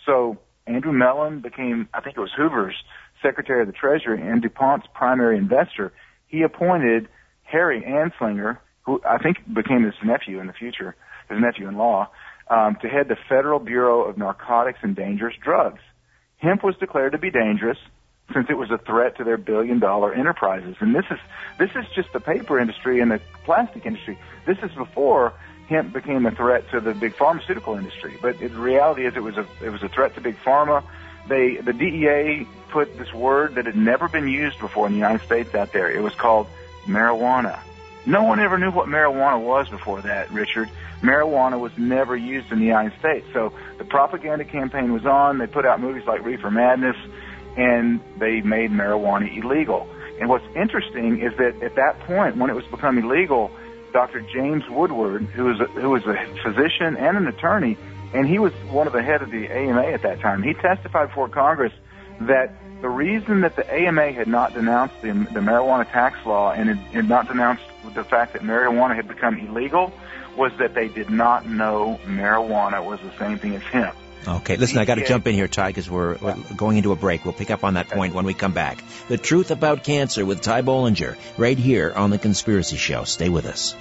So 0.06 0.39
Andrew 0.67 0.94
Mellon 0.94 1.41
became, 1.41 1.89
I 1.94 2.00
think 2.02 2.15
it 2.15 2.22
was 2.22 2.32
Hoover's 2.36 2.76
Secretary 3.22 3.62
of 3.62 3.67
the 3.67 3.74
Treasury 3.74 4.22
and 4.22 4.41
DuPont's 4.41 4.88
primary 4.94 5.38
investor. 5.38 5.91
He 6.28 6.44
appointed 6.44 7.10
Harry 7.52 7.82
Anslinger, 7.82 8.58
who 8.84 9.02
I 9.08 9.18
think 9.18 9.38
became 9.54 9.84
his 9.84 9.94
nephew 10.04 10.40
in 10.40 10.48
the 10.48 10.54
future, 10.54 10.96
his 11.30 11.40
nephew-in-law, 11.40 12.10
um, 12.50 12.78
to 12.82 12.88
head 12.88 13.08
the 13.08 13.18
Federal 13.30 13.60
Bureau 13.60 14.04
of 14.04 14.18
Narcotics 14.18 14.80
and 14.82 14.96
Dangerous 14.96 15.36
Drugs 15.42 15.82
hemp 16.42 16.64
was 16.64 16.76
declared 16.78 17.14
to 17.14 17.18
be 17.18 17.32
dangerous 17.32 17.78
since 18.34 18.48
it 18.50 18.58
was 18.58 18.72
a 18.72 18.78
threat 18.78 19.18
to 19.18 19.24
their 19.24 19.38
billion 19.38 19.80
dollar 19.80 20.14
enterprises. 20.14 20.76
And 20.80 20.96
this 20.96 21.06
is 21.12 21.20
this 21.58 21.70
is 21.76 21.86
just 21.96 22.12
the 22.14 22.20
paper 22.20 22.60
industry 22.60 23.00
and 23.00 23.12
the 23.12 23.22
plastic 23.44 23.86
industry. 23.86 24.18
This 24.46 24.58
is 24.60 24.72
before 24.72 25.34
hemp 25.68 25.94
became 25.94 26.26
a 26.26 26.32
threat 26.32 26.70
to 26.72 26.80
the 26.80 26.94
big 26.94 27.16
pharmaceutical 27.16 27.76
industry. 27.76 28.18
But 28.22 28.40
the 28.40 28.50
reality 28.50 29.06
is 29.06 29.16
it 29.16 29.24
was 29.24 29.38
a 29.38 29.46
it 29.64 29.70
was 29.70 29.84
a 29.84 29.90
threat 29.90 30.16
to 30.16 30.22
big 30.22 30.38
pharma. 30.44 30.84
They 31.28 31.58
the 31.58 31.74
DEA 31.74 32.48
put 32.70 32.98
this 32.98 33.14
word 33.14 33.56
that 33.56 33.66
had 33.66 33.76
never 33.76 34.08
been 34.08 34.28
used 34.28 34.60
before 34.60 34.88
in 34.88 34.94
the 34.94 34.98
United 35.00 35.24
States 35.26 35.54
out 35.54 35.74
there. 35.74 35.92
It 35.92 36.02
was 36.02 36.16
called 36.16 36.48
marijuana. 36.88 37.60
No 38.06 38.24
one 38.24 38.39
ever 38.39 38.58
knew 38.58 38.72
what 38.72 38.88
marijuana 38.88 39.44
was 39.44 39.70
before 39.70 40.02
that, 40.02 40.32
Richard. 40.32 40.70
Marijuana 41.02 41.60
was 41.60 41.72
never 41.78 42.15
used 42.15 42.52
in 42.52 42.60
the 42.60 42.65
United 42.65 42.98
States. 43.00 43.26
So 43.34 43.54
the 43.78 43.86
propaganda 43.86 44.46
campaign 44.46 44.91
was 44.91 45.06
on. 45.06 45.38
They 45.38 45.48
put 45.48 45.65
out 45.65 45.80
movies 45.80 46.04
like 46.08 46.24
Reefer 46.24 46.52
Madness, 46.52 46.96
and 47.58 48.00
they 48.17 48.41
made 48.41 48.72
marijuana 48.72 49.36
illegal. 49.36 49.88
And 50.20 50.30
what's 50.30 50.46
interesting 50.56 51.20
is 51.22 51.36
that 51.38 51.62
at 51.63 51.76
that 51.76 52.00
point, 52.02 52.38
when 52.38 52.50
it 52.50 52.56
was 52.56 52.65
becoming 52.65 53.06
illegal, 53.06 53.52
Dr. 53.94 54.22
James 54.22 54.63
Woodward, 54.70 55.24
who 55.24 55.46
was 55.46 55.60
a, 55.60 55.66
who 55.66 55.89
was 55.89 56.03
a 56.05 56.16
physician 56.43 56.95
and 56.97 57.18
an 57.18 57.28
attorney, 57.28 57.78
and 58.14 58.28
he 58.28 58.39
was 58.39 58.53
one 58.70 58.88
of 58.88 58.93
the 58.93 59.03
head 59.03 59.22
of 59.22 59.32
the 59.32 59.47
AMA 59.47 59.84
at 59.84 60.01
that 60.03 60.20
time. 60.22 60.43
He 60.43 60.53
testified 60.53 61.10
before 61.10 61.30
Congress 61.30 61.74
that 62.22 62.53
the 62.82 62.89
reason 62.89 63.41
that 63.41 63.55
the 63.55 63.71
AMA 63.71 64.11
had 64.11 64.27
not 64.27 64.53
denounced 64.53 65.01
the, 65.01 65.09
the 65.09 65.39
marijuana 65.39 65.89
tax 65.89 66.25
law 66.25 66.51
and 66.51 66.69
had, 66.69 66.77
had 66.93 67.07
not 67.07 67.27
denounced 67.27 67.63
the 67.93 68.03
fact 68.03 68.34
that 68.34 68.41
marijuana 68.41 68.95
had 68.95 69.07
become 69.07 69.38
illegal 69.38 69.93
was 70.36 70.51
that 70.59 70.73
they 70.73 70.88
did 70.88 71.09
not 71.09 71.45
know 71.45 71.99
marijuana 72.05 72.84
was 72.84 72.99
the 73.01 73.11
same 73.17 73.38
thing 73.38 73.55
as 73.55 73.61
hemp. 73.63 73.95
Okay, 74.27 74.55
listen, 74.55 74.77
I 74.77 74.86
got 74.86 74.95
to 74.95 75.05
jump 75.05 75.25
in 75.25 75.34
here, 75.34 75.47
Ty, 75.47 75.69
because 75.69 75.89
we're, 75.89 76.15
we're, 76.17 76.36
going 76.55 76.77
into 76.77 76.91
a 76.91 76.95
break. 76.95 77.25
We'll 77.25 77.34
pick 77.34 77.49
up 77.49 77.63
on 77.63 77.73
that 77.73 77.89
point 77.89 78.13
when 78.13 78.25
we 78.25 78.36
come 78.36 78.53
back. 78.53 78.84
The 79.07 79.17
Truth 79.17 79.49
About 79.49 79.84
Cancer 79.84 80.23
with 80.25 80.41
Ty 80.41 80.61
Bollinger, 80.61 81.17
right 81.39 81.57
here 81.57 81.91
on 81.95 82.11
The 82.11 82.19
Conspiracy 82.19 82.77
Show. 82.77 83.03
Stay 83.05 83.29
with 83.29 83.47
us. 83.47 83.75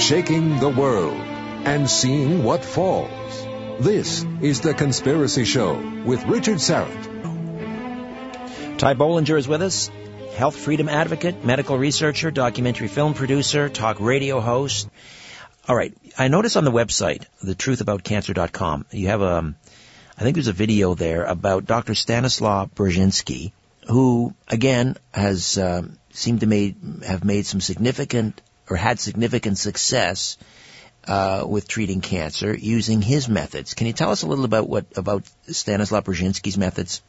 Shaking 0.00 0.60
the 0.60 0.68
world 0.68 1.20
and 1.64 1.90
seeing 1.90 2.44
what 2.44 2.64
falls. 2.64 3.41
This 3.80 4.24
is 4.40 4.60
The 4.60 4.74
Conspiracy 4.74 5.44
Show 5.44 5.74
with 6.04 6.24
Richard 6.26 6.58
Syrett. 6.58 7.08
Ty 8.78 8.94
Bollinger 8.94 9.38
is 9.38 9.48
with 9.48 9.62
us. 9.62 9.90
health 10.36 10.56
freedom 10.56 10.88
advocate, 10.88 11.44
medical 11.44 11.78
researcher, 11.78 12.30
documentary 12.30 12.88
film 12.88 13.14
producer, 13.14 13.68
talk 13.68 13.98
radio 13.98 14.40
host. 14.40 14.88
All 15.68 15.74
right. 15.74 15.92
I 16.18 16.28
noticed 16.28 16.56
on 16.56 16.64
the 16.64 16.70
website, 16.70 17.24
thetruthaboutcancer.com, 17.44 18.86
you 18.90 19.08
have 19.08 19.22
a, 19.22 19.36
um, 19.36 19.56
think 20.18 20.36
there's 20.36 20.48
a 20.48 20.52
video 20.52 20.94
there 20.94 21.24
about 21.24 21.66
Dr. 21.66 21.94
Stanislaw 21.94 22.66
Burzynski, 22.66 23.52
who 23.88 24.34
again 24.48 24.96
has 25.12 25.58
um, 25.58 25.98
seemed 26.10 26.40
to 26.40 26.46
made, 26.46 26.76
have 27.06 27.24
made 27.24 27.46
some 27.46 27.60
significant 27.60 28.40
or 28.68 28.76
had 28.76 29.00
significant 29.00 29.58
success 29.58 30.36
uh, 31.06 31.44
with 31.46 31.68
treating 31.68 32.00
cancer 32.00 32.54
using 32.54 33.02
his 33.02 33.28
methods. 33.28 33.74
Can 33.74 33.86
you 33.86 33.92
tell 33.92 34.10
us 34.10 34.22
a 34.22 34.26
little 34.26 34.44
about 34.44 34.68
what 34.68 34.86
about 34.96 35.24
Stanislaw 35.48 36.00
Burzynski's 36.00 36.58
methods? 36.58 37.02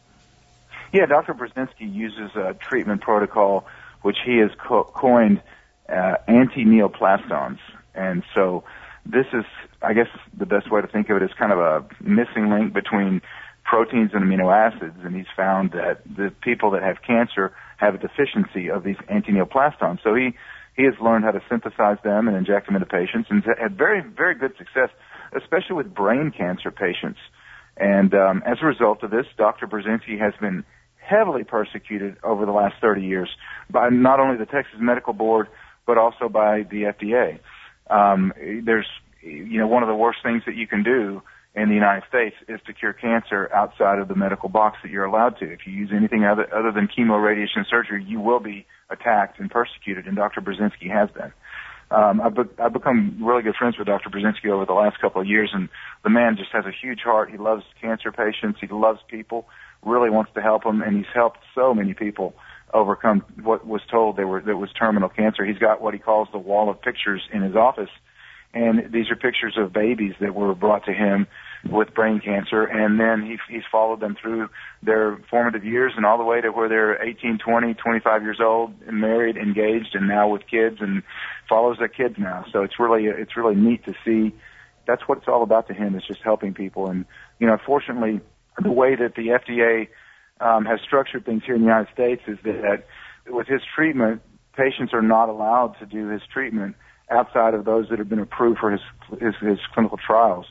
Yeah, 0.92 1.06
Dr. 1.08 1.34
Burzynski 1.34 1.92
uses 1.92 2.36
a 2.36 2.54
treatment 2.54 3.02
protocol 3.02 3.66
which 4.02 4.18
he 4.26 4.38
has 4.38 4.52
co- 4.58 4.84
coined 4.84 5.42
uh, 5.90 6.16
anti-neoplastons, 6.28 7.58
and 7.96 8.24
so 8.36 8.64
this 9.06 9.26
is, 9.34 9.46
I 9.82 9.94
guess, 9.94 10.08
the 10.38 10.46
best 10.46 10.72
way 10.72 10.82
to 10.82 10.88
think 10.88 11.10
of 11.10 11.18
it 11.18 11.24
is 11.24 11.32
kind 11.38 11.52
of 11.52 11.60
a 11.60 11.86
missing 12.02 12.50
link 12.50 12.74
between 12.74 13.22
proteins 13.64 14.12
and 14.14 14.24
amino 14.24 14.54
acids, 14.54 14.98
and 15.04 15.16
he's 15.16 15.28
found 15.36 15.72
that 15.72 16.02
the 16.06 16.32
people 16.42 16.72
that 16.72 16.84
have 16.84 17.02
cancer 17.02 17.54
have 17.78 17.96
a 17.96 17.98
deficiency 17.98 18.70
of 18.70 18.84
these 18.84 18.98
antineoplastons. 19.10 20.02
So 20.04 20.14
he 20.16 20.36
he 20.76 20.84
has 20.84 20.94
learned 21.02 21.24
how 21.26 21.32
to 21.32 21.42
synthesize 21.50 21.98
them 22.04 22.28
and 22.28 22.36
inject 22.36 22.66
them 22.66 22.76
into 22.76 22.88
patients, 22.88 23.28
and 23.30 23.44
had 23.60 23.78
very 23.78 24.02
very 24.02 24.36
good 24.36 24.54
success, 24.58 24.90
especially 25.36 25.76
with 25.76 25.94
brain 25.94 26.32
cancer 26.36 26.72
patients. 26.72 27.20
And 27.78 28.14
um, 28.14 28.44
as 28.46 28.58
a 28.62 28.66
result 28.66 29.04
of 29.04 29.12
this, 29.12 29.26
Dr. 29.38 29.68
Burzynski 29.68 30.20
has 30.20 30.34
been 30.40 30.64
heavily 30.98 31.44
persecuted 31.44 32.18
over 32.24 32.46
the 32.46 32.52
last 32.52 32.76
30 32.82 33.02
years 33.02 33.30
by 33.70 33.90
not 33.90 34.20
only 34.20 34.38
the 34.38 34.46
Texas 34.46 34.76
Medical 34.80 35.14
Board 35.14 35.48
but 35.86 35.98
also 35.98 36.30
by 36.30 36.64
the 36.64 36.84
FDA. 36.84 37.40
Um, 37.90 38.32
there's, 38.66 38.88
you 39.22 39.60
know, 39.60 39.68
one 39.68 39.84
of 39.84 39.90
the 39.90 39.96
worst 39.96 40.20
things 40.24 40.44
that 40.46 40.56
you 40.56 40.68
can 40.68 40.84
do 40.84 41.22
in 41.56 41.70
the 41.70 41.76
United 41.76 42.04
States 42.10 42.36
is 42.48 42.60
to 42.66 42.74
cure 42.74 42.94
cancer 42.94 43.50
outside 43.54 44.00
of 44.00 44.08
the 44.08 44.16
medical 44.16 44.50
box 44.50 44.78
that 44.82 44.92
you're 44.92 45.06
allowed 45.06 45.38
to. 45.38 45.46
If 45.46 45.68
you 45.68 45.74
use 45.74 45.92
anything 45.96 46.26
other, 46.26 46.48
other 46.54 46.72
than 46.72 46.88
chemo, 46.88 47.24
radiation, 47.24 47.66
surgery, 47.70 48.04
you 48.04 48.20
will 48.20 48.40
be 48.40 48.66
attacked 48.90 49.40
and 49.40 49.52
persecuted, 49.52 50.08
and 50.08 50.16
Dr. 50.16 50.42
Burzynski 50.42 50.90
has 50.90 51.10
been. 51.12 51.32
Um, 51.92 52.22
I've, 52.22 52.36
be- 52.36 52.62
I've 52.62 52.74
become 52.74 53.20
really 53.22 53.44
good 53.44 53.56
friends 53.56 53.78
with 53.78 53.86
Dr. 53.86 54.10
Burzynski 54.10 54.50
over 54.50 54.66
the 54.66 54.74
last 54.74 55.00
couple 55.00 55.22
of 55.22 55.28
years, 55.28 55.52
and 55.54 55.70
the 56.04 56.10
man 56.10 56.38
just 56.38 56.50
has 56.54 56.66
a 56.66 56.72
huge 56.72 57.02
heart. 57.04 57.30
He 57.30 57.38
loves 57.38 57.64
cancer 57.80 58.12
patients. 58.12 58.58
He 58.60 58.68
loves 58.68 59.00
people, 59.08 59.46
really 59.86 60.10
wants 60.10 60.32
to 60.34 60.42
help 60.42 60.64
them, 60.64 60.82
and 60.82 60.98
he's 60.98 61.14
helped 61.14 61.40
so 61.54 61.74
many 61.76 61.94
people 61.94 62.34
overcome 62.74 63.24
what 63.44 63.68
was 63.68 63.82
told 63.92 64.18
they 64.18 64.24
were 64.24 64.42
that 64.42 64.58
was 64.58 64.72
terminal 64.74 65.10
cancer. 65.10 65.46
He's 65.46 65.60
got 65.60 65.82
what 65.82 65.94
he 65.94 66.00
calls 66.00 66.30
the 66.32 66.40
wall 66.40 66.72
of 66.72 66.82
pictures 66.82 67.22
in 67.32 67.44
his 67.44 67.56
office 67.56 67.90
and 68.54 68.92
these 68.92 69.10
are 69.10 69.16
pictures 69.16 69.56
of 69.58 69.74
babies 69.74 70.14
that 70.20 70.36
were 70.36 70.54
brought 70.54 70.86
to 70.86 70.94
him 70.94 71.28
with 71.70 71.94
brain 71.94 72.20
cancer, 72.20 72.64
and 72.64 73.00
then 73.00 73.26
he, 73.26 73.38
he's 73.52 73.64
followed 73.72 74.00
them 74.00 74.16
through 74.22 74.50
their 74.84 75.18
formative 75.30 75.64
years 75.64 75.94
and 75.96 76.06
all 76.06 76.18
the 76.18 76.24
way 76.24 76.42
to 76.42 76.50
where 76.50 76.68
they're 76.68 77.02
18, 77.02 77.40
20, 77.40 77.74
25 77.74 78.22
years 78.22 78.40
old, 78.42 78.74
and 78.86 79.00
married, 79.00 79.38
engaged, 79.38 79.96
and 79.96 80.08
now 80.08 80.28
with 80.28 80.44
kids, 80.46 80.78
and 80.82 81.04
follows 81.48 81.78
their 81.80 81.88
kids 81.88 82.16
now. 82.18 82.46
So 82.52 82.64
it's 82.64 82.80
really 82.80 83.06
it's 83.06 83.38
really 83.38 83.56
neat 83.56 83.86
to 83.86 83.94
see. 84.06 84.36
That's 84.86 85.02
what 85.08 85.20
it's 85.20 85.28
all 85.28 85.42
about 85.42 85.68
to 85.68 85.74
him 85.74 85.96
is 85.96 86.04
just 86.06 86.22
helping 86.22 86.54
people, 86.54 86.88
and 86.88 87.06
you 87.40 87.48
know, 87.48 87.58
fortunately, 87.66 88.20
the 88.62 88.72
way 88.72 88.96
that 88.96 89.16
the 89.16 89.28
FDA 89.28 89.88
um, 90.42 90.66
has 90.66 90.80
structured 90.86 91.26
things 91.26 91.44
here 91.46 91.56
in 91.56 91.62
the 91.62 91.68
United 91.68 91.92
States 91.94 92.22
is 92.28 92.38
that 92.44 92.84
with 93.28 93.48
his 93.48 93.62
treatment, 93.74 94.22
patients 94.56 94.94
are 94.94 95.02
not 95.02 95.30
allowed 95.30 95.78
to 95.80 95.86
do 95.86 96.10
his 96.10 96.22
treatment 96.32 96.76
outside 97.10 97.54
of 97.54 97.66
those 97.66 97.90
that 97.90 98.00
have 98.00 98.10
been 98.10 98.20
approved 98.20 98.60
for 98.60 98.72
his 98.72 98.82
his, 99.20 99.36
his 99.42 99.60
clinical 99.74 99.98
trials. 99.98 100.46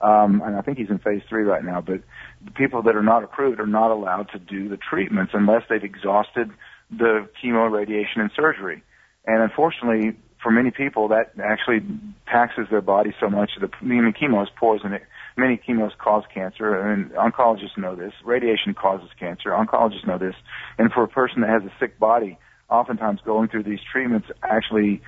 Um, 0.00 0.42
and 0.44 0.56
I 0.56 0.62
think 0.62 0.78
he's 0.78 0.88
in 0.88 0.98
phase 0.98 1.22
three 1.28 1.42
right 1.42 1.62
now. 1.62 1.80
But 1.80 2.00
the 2.44 2.50
people 2.52 2.82
that 2.82 2.96
are 2.96 3.02
not 3.02 3.22
approved 3.22 3.60
are 3.60 3.66
not 3.66 3.90
allowed 3.90 4.30
to 4.32 4.38
do 4.38 4.68
the 4.68 4.78
treatments 4.78 5.32
unless 5.34 5.62
they've 5.68 5.84
exhausted 5.84 6.50
the 6.90 7.28
chemo, 7.42 7.70
radiation, 7.70 8.22
and 8.22 8.30
surgery. 8.34 8.82
And 9.26 9.42
unfortunately, 9.42 10.16
for 10.42 10.50
many 10.50 10.70
people, 10.70 11.08
that 11.08 11.32
actually 11.42 11.80
taxes 12.26 12.66
their 12.70 12.80
body 12.80 13.14
so 13.20 13.28
much. 13.28 13.50
The 13.60 13.68
I 13.80 13.84
mean, 13.84 14.12
chemo 14.18 14.42
is 14.42 14.48
poison. 14.58 14.94
It, 14.94 15.02
many 15.36 15.60
chemos 15.66 15.92
cause 15.98 16.24
cancer, 16.32 16.74
and 16.74 17.10
oncologists 17.12 17.76
know 17.76 17.94
this. 17.94 18.12
Radiation 18.24 18.72
causes 18.74 19.10
cancer. 19.18 19.50
Oncologists 19.50 20.06
know 20.06 20.18
this. 20.18 20.34
And 20.78 20.90
for 20.90 21.04
a 21.04 21.08
person 21.08 21.42
that 21.42 21.50
has 21.50 21.62
a 21.62 21.72
sick 21.78 21.98
body, 21.98 22.38
oftentimes 22.70 23.20
going 23.24 23.48
through 23.48 23.64
these 23.64 23.80
treatments 23.92 24.28
actually 24.42 25.02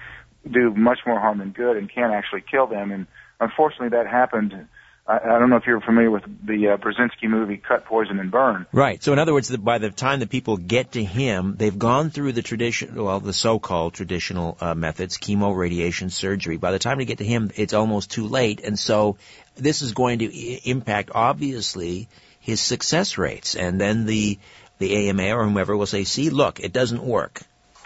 do 0.51 0.72
much 0.74 1.01
more 1.07 1.20
harm 1.20 1.38
than 1.38 1.51
good 1.51 1.76
and 1.76 1.90
can 1.90 2.11
actually 2.11 2.43
kill 2.49 2.66
them. 2.66 2.90
And 2.90 3.07
unfortunately, 3.40 3.90
that 3.90 4.07
happened. 4.07 4.68
I, 5.07 5.18
I 5.18 5.38
don't 5.38 5.51
know 5.51 5.57
if 5.57 5.66
you're 5.66 5.80
familiar 5.80 6.11
with 6.11 6.22
the 6.45 6.68
uh, 6.68 6.76
Burzynski 6.76 7.28
movie 7.28 7.57
Cut, 7.57 7.84
Poison, 7.86 8.18
and 8.18 8.30
Burn. 8.30 8.66
Right. 8.72 9.03
So 9.03 9.12
in 9.12 9.18
other 9.18 9.32
words, 9.32 9.49
the, 9.49 9.59
by 9.59 9.78
the 9.78 9.90
time 9.90 10.20
the 10.20 10.26
people 10.26 10.57
get 10.57 10.93
to 10.93 11.05
him, 11.05 11.57
they've 11.57 11.78
gone 11.78 12.11
through 12.11 12.32
the 12.32 12.43
tradition, 12.43 12.95
well, 12.95 13.20
the 13.20 13.32
so-called 13.32 13.95
traditional 13.95 14.57
uh, 14.61 14.74
methods, 14.74 15.18
chemo, 15.18 15.57
radiation, 15.57 16.11
surgery. 16.11 16.57
By 16.57 16.72
the 16.72 16.78
time 16.78 16.99
they 16.99 17.05
get 17.05 17.18
to 17.18 17.24
him, 17.24 17.51
it's 17.57 17.74
almost 17.74 18.11
too 18.11 18.28
late. 18.28 18.61
And 18.62 18.78
so 18.78 19.16
this 19.57 19.82
is 19.82 19.93
going 19.93 20.20
to 20.20 20.26
I- 20.26 20.61
impact, 20.64 21.11
obviously, 21.14 22.09
his 22.40 22.61
success 22.61 23.18
rates. 23.18 23.55
And 23.55 23.80
then 23.80 24.07
the 24.07 24.38
the 24.78 25.09
AMA 25.09 25.36
or 25.36 25.45
whomever 25.45 25.76
will 25.76 25.86
say, 25.86 26.03
see, 26.03 26.30
look, 26.30 26.59
it 26.59 26.72
doesn't 26.72 27.05
work. 27.05 27.43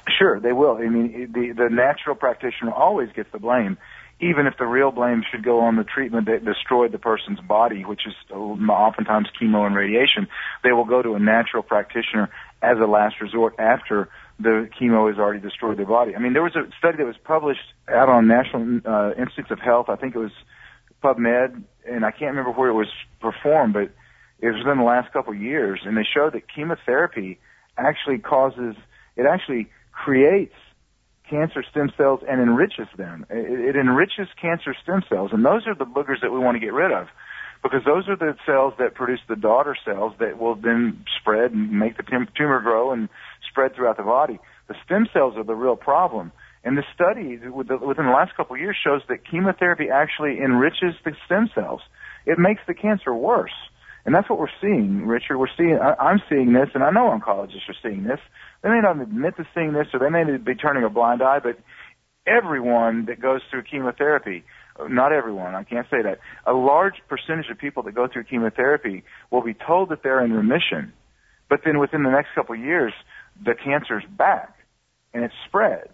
Sure, 0.08 0.38
they 0.38 0.52
will. 0.52 0.76
I 0.76 0.88
mean, 0.88 1.32
the 1.32 1.52
the 1.52 1.68
natural 1.68 2.14
practitioner 2.14 2.72
always 2.72 3.08
gets 3.14 3.28
the 3.32 3.40
blame, 3.40 3.76
even 4.20 4.46
if 4.46 4.54
the 4.56 4.66
real 4.66 4.92
blame 4.92 5.22
should 5.30 5.44
go 5.44 5.60
on 5.60 5.76
the 5.76 5.84
treatment 5.84 6.26
that 6.26 6.44
destroyed 6.44 6.92
the 6.92 6.98
person's 6.98 7.40
body, 7.40 7.84
which 7.84 8.02
is 8.06 8.14
oftentimes 8.30 9.28
chemo 9.40 9.66
and 9.66 9.74
radiation. 9.74 10.28
They 10.62 10.72
will 10.72 10.84
go 10.84 11.02
to 11.02 11.14
a 11.14 11.18
natural 11.18 11.62
practitioner 11.62 12.30
as 12.62 12.78
a 12.78 12.86
last 12.86 13.20
resort 13.20 13.56
after 13.58 14.08
the 14.38 14.68
chemo 14.80 15.08
has 15.10 15.18
already 15.18 15.40
destroyed 15.40 15.78
their 15.78 15.86
body. 15.86 16.14
I 16.14 16.20
mean, 16.20 16.34
there 16.34 16.42
was 16.42 16.54
a 16.54 16.70
study 16.78 16.98
that 16.98 17.06
was 17.06 17.16
published 17.24 17.72
out 17.88 18.08
on 18.08 18.28
National 18.28 18.80
uh, 18.84 19.10
Institutes 19.18 19.50
of 19.50 19.58
Health. 19.58 19.86
I 19.88 19.96
think 19.96 20.14
it 20.14 20.18
was 20.18 20.32
PubMed, 21.02 21.64
and 21.84 22.04
I 22.04 22.10
can't 22.12 22.30
remember 22.30 22.52
where 22.52 22.68
it 22.68 22.74
was 22.74 22.92
performed, 23.20 23.72
but 23.72 23.90
it 24.40 24.46
was 24.46 24.58
within 24.58 24.78
the 24.78 24.84
last 24.84 25.12
couple 25.12 25.32
of 25.32 25.40
years, 25.40 25.80
and 25.84 25.96
they 25.96 26.04
showed 26.04 26.34
that 26.34 26.42
chemotherapy 26.54 27.38
actually 27.76 28.18
causes 28.18 28.76
it 29.16 29.24
actually 29.26 29.68
creates 29.96 30.54
cancer 31.28 31.64
stem 31.70 31.90
cells 31.96 32.20
and 32.28 32.40
enriches 32.40 32.86
them. 32.96 33.26
It, 33.30 33.74
it 33.74 33.76
enriches 33.76 34.28
cancer 34.40 34.74
stem 34.82 35.02
cells, 35.08 35.30
and 35.32 35.44
those 35.44 35.66
are 35.66 35.74
the 35.74 35.84
boogers 35.84 36.20
that 36.22 36.30
we 36.30 36.38
want 36.38 36.54
to 36.54 36.60
get 36.60 36.72
rid 36.72 36.92
of 36.92 37.08
because 37.62 37.82
those 37.84 38.08
are 38.08 38.16
the 38.16 38.36
cells 38.46 38.74
that 38.78 38.94
produce 38.94 39.20
the 39.28 39.34
daughter 39.34 39.76
cells 39.84 40.12
that 40.20 40.38
will 40.38 40.54
then 40.54 41.04
spread 41.20 41.52
and 41.52 41.72
make 41.72 41.96
the 41.96 42.04
tumor 42.36 42.60
grow 42.60 42.92
and 42.92 43.08
spread 43.50 43.74
throughout 43.74 43.96
the 43.96 44.04
body. 44.04 44.38
The 44.68 44.74
stem 44.84 45.08
cells 45.12 45.34
are 45.36 45.44
the 45.44 45.54
real 45.54 45.76
problem. 45.76 46.32
And 46.62 46.76
the 46.76 46.84
study 46.94 47.38
within 47.48 48.06
the 48.06 48.12
last 48.12 48.36
couple 48.36 48.54
of 48.54 48.60
years 48.60 48.76
shows 48.82 49.00
that 49.08 49.28
chemotherapy 49.28 49.86
actually 49.92 50.38
enriches 50.38 50.94
the 51.04 51.12
stem 51.24 51.48
cells. 51.54 51.80
It 52.26 52.38
makes 52.38 52.60
the 52.66 52.74
cancer 52.74 53.14
worse. 53.14 53.54
And 54.06 54.14
that's 54.14 54.30
what 54.30 54.38
we're 54.38 54.46
seeing, 54.60 55.04
Richard. 55.04 55.36
We're 55.36 55.48
seeing, 55.58 55.78
I'm 55.80 56.22
seeing 56.30 56.52
this, 56.52 56.68
and 56.74 56.84
I 56.84 56.90
know 56.90 57.10
oncologists 57.10 57.68
are 57.68 57.74
seeing 57.82 58.04
this. 58.04 58.20
They 58.62 58.68
may 58.68 58.80
not 58.80 59.00
admit 59.00 59.36
to 59.36 59.46
seeing 59.52 59.72
this, 59.72 59.88
or 59.92 59.98
they 59.98 60.10
may 60.10 60.24
be 60.36 60.54
turning 60.54 60.84
a 60.84 60.88
blind 60.88 61.22
eye, 61.22 61.40
but 61.40 61.58
everyone 62.24 63.06
that 63.06 63.20
goes 63.20 63.40
through 63.50 63.64
chemotherapy, 63.64 64.44
not 64.88 65.12
everyone, 65.12 65.56
I 65.56 65.64
can't 65.64 65.88
say 65.90 66.02
that, 66.02 66.20
a 66.46 66.52
large 66.52 66.94
percentage 67.08 67.50
of 67.50 67.58
people 67.58 67.82
that 67.82 67.96
go 67.96 68.06
through 68.06 68.24
chemotherapy 68.24 69.02
will 69.32 69.42
be 69.42 69.54
told 69.54 69.88
that 69.88 70.04
they're 70.04 70.24
in 70.24 70.32
remission, 70.32 70.92
but 71.50 71.60
then 71.64 71.80
within 71.80 72.04
the 72.04 72.10
next 72.10 72.28
couple 72.34 72.54
of 72.54 72.60
years, 72.60 72.92
the 73.44 73.54
cancer's 73.54 74.04
back, 74.08 74.54
and 75.14 75.24
it's 75.24 75.34
spread. 75.48 75.88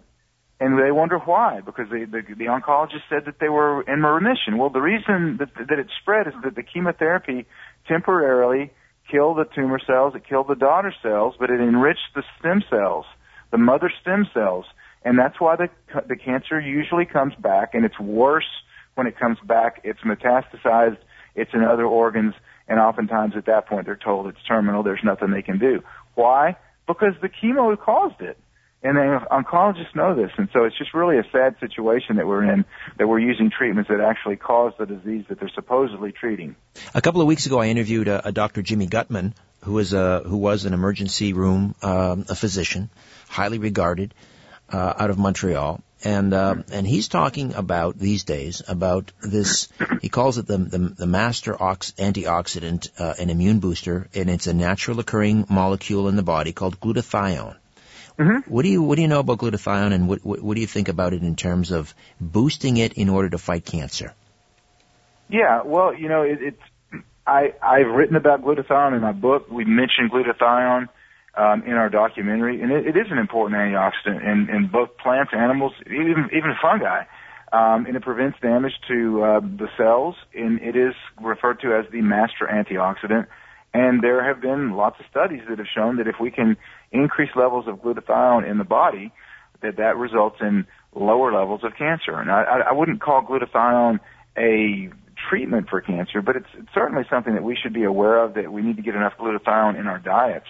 And 0.59 0.79
they 0.79 0.91
wonder 0.91 1.17
why, 1.17 1.61
because 1.61 1.89
the, 1.89 2.05
the, 2.05 2.21
the 2.35 2.45
oncologist 2.45 3.01
said 3.09 3.25
that 3.25 3.39
they 3.39 3.49
were 3.49 3.81
in 3.81 4.01
remission. 4.01 4.57
Well, 4.57 4.69
the 4.69 4.81
reason 4.81 5.37
that, 5.39 5.49
that 5.67 5.79
it 5.79 5.87
spread 6.01 6.27
is 6.27 6.33
that 6.43 6.55
the 6.55 6.63
chemotherapy 6.63 7.45
temporarily 7.87 8.71
kill 9.09 9.33
the 9.33 9.45
tumor 9.55 9.79
cells, 9.85 10.13
it 10.15 10.23
killed 10.27 10.47
the 10.47 10.55
daughter 10.55 10.93
cells, 11.01 11.35
but 11.39 11.49
it 11.49 11.59
enriched 11.59 12.13
the 12.15 12.23
stem 12.39 12.63
cells, 12.69 13.05
the 13.51 13.57
mother 13.57 13.91
stem 14.01 14.27
cells. 14.33 14.65
And 15.05 15.19
that's 15.19 15.39
why 15.39 15.55
the, 15.55 15.69
the 16.07 16.15
cancer 16.15 16.59
usually 16.59 17.05
comes 17.05 17.33
back, 17.35 17.73
and 17.73 17.83
it's 17.83 17.99
worse 17.99 18.47
when 18.95 19.07
it 19.07 19.19
comes 19.19 19.37
back. 19.45 19.81
It's 19.83 19.99
metastasized, 19.99 20.97
it's 21.35 21.51
in 21.53 21.63
other 21.63 21.85
organs, 21.85 22.35
and 22.67 22.79
oftentimes 22.79 23.33
at 23.35 23.45
that 23.47 23.67
point 23.67 23.85
they're 23.85 23.95
told 23.97 24.27
it's 24.27 24.43
terminal, 24.47 24.83
there's 24.83 25.03
nothing 25.03 25.31
they 25.31 25.41
can 25.41 25.59
do. 25.59 25.81
Why? 26.15 26.55
Because 26.87 27.13
the 27.21 27.29
chemo 27.29 27.77
caused 27.77 28.21
it. 28.21 28.37
And 28.83 28.97
then 28.97 29.19
oncologists 29.31 29.95
know 29.95 30.13
this, 30.13 30.31
and 30.37 30.49
so 30.51 30.65
it's 30.65 30.77
just 30.77 30.93
really 30.93 31.17
a 31.17 31.23
sad 31.31 31.55
situation 31.61 32.17
that 32.17 32.27
we're 32.27 32.43
in, 32.43 32.65
that 32.97 33.07
we're 33.07 33.19
using 33.19 33.49
treatments 33.49 33.89
that 33.89 34.01
actually 34.01 34.35
cause 34.35 34.73
the 34.77 34.85
disease 34.85 35.23
that 35.29 35.39
they're 35.39 35.47
supposedly 35.55 36.11
treating. 36.11 36.57
A 36.93 37.01
couple 37.01 37.21
of 37.21 37.27
weeks 37.27 37.45
ago, 37.45 37.61
I 37.61 37.67
interviewed 37.67 38.09
a, 38.09 38.27
a 38.27 38.31
Dr. 38.33 38.61
Jimmy 38.61 38.87
Gutman, 38.87 39.35
who 39.61 39.79
is 39.79 39.93
a 39.93 40.19
who 40.25 40.35
was 40.35 40.65
an 40.65 40.73
emergency 40.73 41.31
room 41.31 41.75
um, 41.81 42.25
a 42.27 42.35
physician, 42.35 42.89
highly 43.29 43.57
regarded, 43.57 44.13
uh, 44.69 44.93
out 44.97 45.09
of 45.09 45.17
Montreal, 45.17 45.81
and 46.03 46.33
uh, 46.33 46.55
and 46.69 46.85
he's 46.85 47.07
talking 47.07 47.53
about 47.53 47.97
these 47.97 48.25
days 48.25 48.61
about 48.67 49.13
this. 49.21 49.69
He 50.01 50.09
calls 50.09 50.37
it 50.37 50.45
the 50.45 50.57
the, 50.57 50.77
the 50.77 51.07
master 51.07 51.55
ox, 51.61 51.91
antioxidant 51.97 52.89
uh, 52.99 53.13
and 53.17 53.31
immune 53.31 53.59
booster, 53.59 54.09
and 54.13 54.29
it's 54.29 54.47
a 54.47 54.53
natural 54.53 54.99
occurring 54.99 55.45
molecule 55.49 56.09
in 56.09 56.17
the 56.17 56.23
body 56.23 56.51
called 56.51 56.81
glutathione. 56.81 57.55
Mm-hmm. 58.19 58.51
What 58.51 58.61
do 58.61 58.69
you 58.69 58.83
what 58.83 58.95
do 58.95 59.01
you 59.01 59.07
know 59.07 59.19
about 59.19 59.39
glutathione, 59.39 59.93
and 59.93 60.07
what, 60.07 60.23
what 60.23 60.41
what 60.41 60.55
do 60.55 60.61
you 60.61 60.67
think 60.67 60.87
about 60.87 61.13
it 61.13 61.23
in 61.23 61.35
terms 61.35 61.71
of 61.71 61.93
boosting 62.21 62.77
it 62.77 62.93
in 62.93 63.09
order 63.09 63.29
to 63.29 63.37
fight 63.37 63.65
cancer? 63.65 64.13
Yeah, 65.29 65.63
well, 65.65 65.95
you 65.95 66.09
know, 66.09 66.21
it, 66.21 66.37
it's 66.41 67.03
I 67.25 67.53
I've 67.61 67.87
written 67.87 68.15
about 68.15 68.43
glutathione 68.43 68.95
in 68.95 69.01
my 69.01 69.13
book. 69.13 69.49
We 69.49 69.65
mentioned 69.65 70.11
glutathione 70.11 70.89
um, 71.35 71.63
in 71.63 71.73
our 71.73 71.89
documentary, 71.89 72.61
and 72.61 72.71
it, 72.71 72.85
it 72.87 72.97
is 72.97 73.07
an 73.09 73.17
important 73.17 73.59
antioxidant 73.59 74.23
in, 74.23 74.55
in 74.55 74.69
both 74.71 74.97
plants, 74.97 75.31
animals, 75.35 75.73
even 75.87 76.29
even 76.33 76.53
fungi. 76.61 77.05
Um, 77.51 77.85
and 77.85 77.95
it 77.95 78.01
prevents 78.01 78.39
damage 78.39 78.73
to 78.87 79.23
uh, 79.23 79.39
the 79.39 79.67
cells, 79.77 80.15
and 80.33 80.59
it 80.61 80.75
is 80.75 80.95
referred 81.21 81.59
to 81.61 81.75
as 81.75 81.85
the 81.91 82.01
master 82.01 82.47
antioxidant. 82.51 83.27
And 83.73 84.03
there 84.03 84.23
have 84.23 84.41
been 84.41 84.73
lots 84.73 84.99
of 84.99 85.05
studies 85.09 85.41
that 85.49 85.57
have 85.57 85.67
shown 85.73 85.97
that 85.97 86.07
if 86.07 86.15
we 86.21 86.29
can 86.29 86.57
increase 86.91 87.31
levels 87.35 87.67
of 87.67 87.77
glutathione 87.77 88.49
in 88.49 88.59
the 88.59 88.63
body, 88.63 89.11
that 89.61 89.77
that 89.77 89.97
results 89.97 90.37
in 90.41 90.67
lower 90.93 91.33
levels 91.33 91.61
of 91.63 91.75
cancer. 91.75 92.19
And 92.19 92.29
I, 92.29 92.61
I 92.69 92.73
wouldn't 92.73 93.01
call 93.01 93.23
glutathione 93.23 93.99
a 94.37 94.91
treatment 95.29 95.69
for 95.69 95.81
cancer, 95.81 96.21
but 96.21 96.35
it's, 96.35 96.47
it's 96.55 96.69
certainly 96.73 97.03
something 97.09 97.33
that 97.33 97.43
we 97.43 97.55
should 97.55 97.73
be 97.73 97.83
aware 97.83 98.23
of 98.23 98.35
that 98.35 98.51
we 98.51 98.61
need 98.61 98.75
to 98.75 98.83
get 98.83 98.95
enough 98.95 99.13
glutathione 99.19 99.79
in 99.79 99.87
our 99.87 99.99
diets 99.99 100.47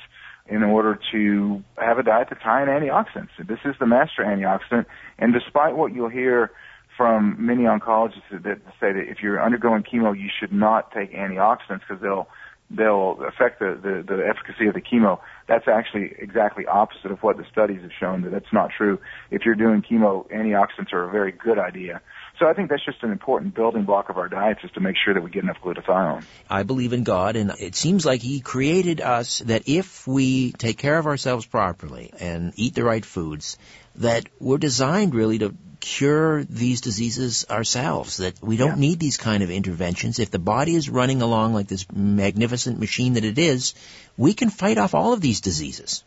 in 0.47 0.63
order 0.63 0.99
to 1.13 1.63
have 1.77 1.97
a 1.97 2.03
diet 2.03 2.27
that's 2.29 2.41
high 2.41 2.63
in 2.63 2.67
antioxidants. 2.67 3.29
This 3.47 3.59
is 3.63 3.75
the 3.79 3.85
master 3.85 4.23
antioxidant, 4.23 4.85
and 5.17 5.33
despite 5.33 5.77
what 5.77 5.93
you'll 5.93 6.09
hear 6.09 6.51
from 6.97 7.37
many 7.39 7.63
oncologists 7.63 8.29
that 8.31 8.59
say 8.79 8.91
that 8.91 9.05
if 9.07 9.19
you're 9.21 9.43
undergoing 9.43 9.83
chemo, 9.83 10.17
you 10.17 10.29
should 10.39 10.51
not 10.51 10.91
take 10.91 11.13
antioxidants 11.13 11.81
because 11.87 12.01
they'll 12.01 12.27
they'll 12.75 13.19
affect 13.27 13.59
the, 13.59 13.77
the, 13.81 14.03
the 14.05 14.23
efficacy 14.27 14.67
of 14.67 14.73
the 14.73 14.81
chemo. 14.81 15.19
That's 15.47 15.67
actually 15.67 16.13
exactly 16.17 16.65
opposite 16.65 17.11
of 17.11 17.21
what 17.21 17.37
the 17.37 17.45
studies 17.51 17.81
have 17.81 17.91
shown 17.97 18.21
that 18.23 18.31
that's 18.31 18.51
not 18.51 18.71
true. 18.75 18.99
If 19.31 19.45
you're 19.45 19.55
doing 19.55 19.81
chemo, 19.81 20.29
antioxidants 20.31 20.93
are 20.93 21.03
a 21.03 21.11
very 21.11 21.31
good 21.31 21.59
idea. 21.59 22.01
So 22.39 22.47
I 22.47 22.53
think 22.53 22.69
that's 22.69 22.83
just 22.83 23.03
an 23.03 23.11
important 23.11 23.53
building 23.53 23.83
block 23.83 24.09
of 24.09 24.17
our 24.17 24.27
diets 24.27 24.61
is 24.63 24.71
to 24.71 24.79
make 24.79 24.95
sure 25.03 25.13
that 25.13 25.21
we 25.21 25.29
get 25.29 25.43
enough 25.43 25.61
glutathione. 25.63 26.23
I 26.49 26.63
believe 26.63 26.91
in 26.91 27.03
God, 27.03 27.35
and 27.35 27.51
it 27.59 27.75
seems 27.75 28.05
like 28.05 28.21
He 28.21 28.39
created 28.41 29.01
us 29.01 29.39
that 29.45 29.63
if 29.67 30.07
we 30.07 30.51
take 30.51 30.77
care 30.79 30.97
of 30.97 31.05
ourselves 31.05 31.45
properly 31.45 32.11
and 32.19 32.51
eat 32.55 32.73
the 32.73 32.83
right 32.83 33.05
foods, 33.05 33.57
that 33.97 34.25
we're 34.39 34.57
designed 34.57 35.13
really 35.13 35.37
to 35.39 35.53
cure 35.79 36.43
these 36.45 36.81
diseases 36.81 37.45
ourselves, 37.49 38.17
that 38.17 38.41
we 38.41 38.57
don't 38.57 38.69
Yeah. 38.69 38.87
need 38.87 38.99
these 38.99 39.17
kind 39.17 39.43
of 39.43 39.51
interventions. 39.51 40.17
If 40.17 40.31
the 40.31 40.39
body 40.39 40.75
is 40.75 40.89
running 40.89 41.21
along 41.21 41.53
like 41.53 41.67
this 41.67 41.85
magnificent 41.93 42.79
machine 42.79 43.13
that 43.13 43.25
it 43.25 43.37
is, 43.37 43.75
we 44.17 44.33
can 44.33 44.49
fight 44.49 44.77
off 44.77 44.95
all 44.95 45.13
of 45.13 45.21
these 45.21 45.41
diseases. 45.41 46.03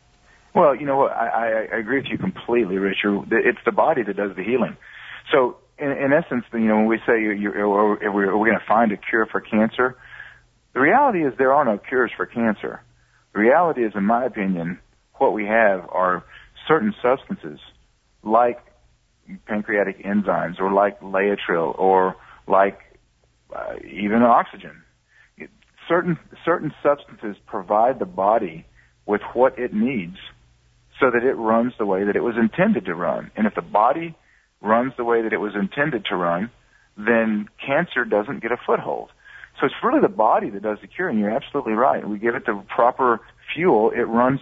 Well, 0.55 0.75
you 0.75 0.87
know 0.87 0.97
what? 0.97 1.13
I, 1.13 1.29
I, 1.29 1.47
I 1.75 1.79
agree 1.79 1.99
with 1.99 2.11
you 2.11 2.19
completely, 2.19 2.79
Richard. 2.79 3.29
It's 3.31 3.59
the 3.65 3.73
body 3.73 4.03
that 4.03 4.17
does 4.17 4.35
the 4.35 4.43
healing. 4.43 4.77
So, 5.31 5.59
in, 5.79 5.91
in 5.91 6.13
essence, 6.13 6.45
you 6.53 6.61
know, 6.61 6.77
when 6.77 6.87
we 6.87 6.99
say 7.07 7.21
you're, 7.21 7.35
you're, 7.35 7.69
we're, 7.69 8.37
we're 8.37 8.47
going 8.47 8.59
to 8.59 8.67
find 8.67 8.93
a 8.93 8.97
cure 8.97 9.27
for 9.27 9.41
cancer, 9.41 9.97
the 10.73 10.81
reality 10.81 11.25
is 11.25 11.33
there 11.39 11.53
are 11.53 11.65
no 11.65 11.79
cures 11.79 12.11
for 12.17 12.27
cancer. 12.27 12.83
The 13.33 13.41
reality 13.41 13.85
is, 13.85 13.93
in 13.95 14.05
my 14.05 14.25
opinion, 14.25 14.79
what 15.15 15.33
we 15.33 15.45
have 15.47 15.89
are 15.91 16.25
certain 16.67 16.95
substances 17.03 17.59
like 18.23 18.59
pancreatic 19.47 20.05
enzymes 20.05 20.61
or 20.61 20.73
like 20.73 21.01
Laetrile 21.01 21.79
or 21.79 22.17
like 22.47 22.79
uh, 23.55 23.75
even 23.85 24.23
oxygen. 24.23 24.83
Certain 25.89 26.19
certain 26.45 26.73
substances 26.83 27.37
provide 27.47 27.99
the 27.99 28.07
body 28.07 28.67
with 29.07 29.21
what 29.35 29.57
it 29.59 29.73
needs 29.73 30.17
so 30.99 31.11
that 31.11 31.23
it 31.23 31.35
runs 31.35 31.73
the 31.79 31.87
way 31.87 32.05
that 32.05 32.17
it 32.17 32.23
was 32.23 32.35
intended 32.37 32.87
to 32.87 32.95
run. 32.95 33.31
And 33.37 33.47
if 33.47 33.55
the 33.55 33.63
body 33.63 34.17
runs 34.67 34.93
the 34.97 35.05
way 35.05 35.23
that 35.23 35.33
it 35.33 35.39
was 35.39 35.55
intended 35.55 36.05
to 36.07 36.17
run, 36.17 36.51
then 36.97 37.49
cancer 37.65 38.05
doesn't 38.05 38.43
get 38.43 38.53
a 38.53 38.57
foothold. 38.67 39.11
So 39.61 39.67
it's 39.67 39.75
really 39.83 40.01
the 40.01 40.09
body 40.09 40.51
that 40.51 40.63
does 40.63 40.79
the 40.83 40.87
cure, 40.87 41.09
and 41.09 41.19
you're 41.19 41.31
absolutely 41.31 41.73
right. 41.73 42.07
We 42.07 42.19
give 42.19 42.35
it 42.35 42.45
the 42.45 42.63
proper 42.75 43.21
fuel, 43.55 43.91
it 43.91 44.03
runs 44.03 44.41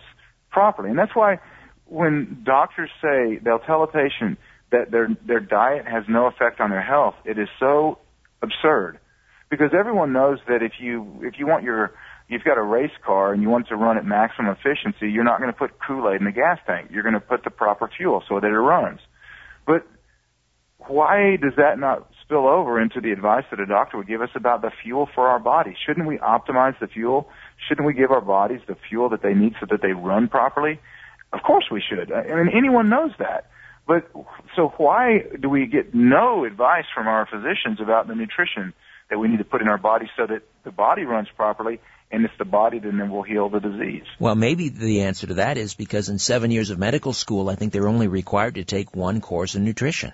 properly. 0.50 0.90
And 0.90 0.98
that's 0.98 1.14
why 1.14 1.38
when 1.86 2.42
doctors 2.44 2.90
say 3.02 3.38
they'll 3.42 3.58
tell 3.60 3.82
a 3.82 3.86
patient 3.86 4.38
that 4.72 4.90
their 4.90 5.08
their 5.26 5.40
diet 5.40 5.86
has 5.86 6.04
no 6.08 6.26
effect 6.26 6.60
on 6.60 6.70
their 6.70 6.82
health, 6.82 7.14
it 7.24 7.38
is 7.38 7.48
so 7.60 7.98
absurd. 8.42 8.98
Because 9.50 9.70
everyone 9.78 10.12
knows 10.12 10.38
that 10.48 10.62
if 10.62 10.72
you 10.80 11.20
if 11.22 11.34
you 11.38 11.46
want 11.46 11.62
your 11.62 11.92
you've 12.28 12.42
got 12.42 12.58
a 12.58 12.62
race 12.62 12.96
car 13.04 13.32
and 13.32 13.42
you 13.42 13.50
want 13.50 13.68
to 13.68 13.76
run 13.76 13.98
at 13.98 14.04
maximum 14.04 14.50
efficiency, 14.50 15.10
you're 15.10 15.24
not 15.24 15.38
going 15.38 15.52
to 15.52 15.56
put 15.56 15.72
Kool-Aid 15.86 16.20
in 16.20 16.24
the 16.24 16.32
gas 16.32 16.58
tank. 16.66 16.88
You're 16.90 17.02
going 17.02 17.14
to 17.14 17.20
put 17.20 17.44
the 17.44 17.50
proper 17.50 17.90
fuel 17.94 18.22
so 18.28 18.40
that 18.40 18.46
it 18.46 18.58
runs. 18.58 19.00
But 19.66 19.86
why 20.88 21.36
does 21.36 21.54
that 21.56 21.78
not 21.78 22.08
spill 22.24 22.46
over 22.46 22.80
into 22.80 23.00
the 23.00 23.12
advice 23.12 23.44
that 23.50 23.60
a 23.60 23.66
doctor 23.66 23.98
would 23.98 24.08
give 24.08 24.22
us 24.22 24.30
about 24.34 24.62
the 24.62 24.70
fuel 24.82 25.08
for 25.14 25.28
our 25.28 25.38
body? 25.38 25.76
Shouldn't 25.86 26.06
we 26.06 26.18
optimize 26.18 26.78
the 26.80 26.86
fuel? 26.86 27.28
Shouldn't 27.68 27.86
we 27.86 27.94
give 27.94 28.10
our 28.10 28.20
bodies 28.20 28.60
the 28.66 28.76
fuel 28.88 29.10
that 29.10 29.22
they 29.22 29.34
need 29.34 29.54
so 29.60 29.66
that 29.70 29.82
they 29.82 29.92
run 29.92 30.28
properly? 30.28 30.80
Of 31.32 31.42
course 31.42 31.64
we 31.70 31.82
should. 31.82 32.12
I 32.12 32.22
mean, 32.34 32.50
anyone 32.54 32.88
knows 32.88 33.10
that. 33.18 33.50
But 33.86 34.10
so 34.56 34.72
why 34.76 35.24
do 35.38 35.48
we 35.48 35.66
get 35.66 35.94
no 35.94 36.44
advice 36.44 36.86
from 36.94 37.06
our 37.06 37.26
physicians 37.26 37.80
about 37.80 38.08
the 38.08 38.14
nutrition 38.14 38.72
that 39.10 39.18
we 39.18 39.28
need 39.28 39.38
to 39.38 39.44
put 39.44 39.60
in 39.60 39.68
our 39.68 39.78
body 39.78 40.06
so 40.16 40.26
that 40.26 40.42
the 40.64 40.70
body 40.70 41.04
runs 41.04 41.28
properly 41.36 41.80
and 42.10 42.24
it's 42.24 42.34
the 42.38 42.44
body 42.44 42.78
that 42.78 42.90
then 42.90 43.10
will 43.10 43.22
heal 43.22 43.48
the 43.48 43.60
disease? 43.60 44.04
Well, 44.18 44.36
maybe 44.36 44.68
the 44.68 45.02
answer 45.02 45.26
to 45.26 45.34
that 45.34 45.58
is 45.58 45.74
because 45.74 46.08
in 46.08 46.18
seven 46.18 46.50
years 46.50 46.70
of 46.70 46.78
medical 46.78 47.12
school, 47.12 47.50
I 47.50 47.56
think 47.56 47.72
they're 47.72 47.88
only 47.88 48.08
required 48.08 48.54
to 48.54 48.64
take 48.64 48.94
one 48.94 49.20
course 49.20 49.54
in 49.54 49.64
nutrition. 49.64 50.12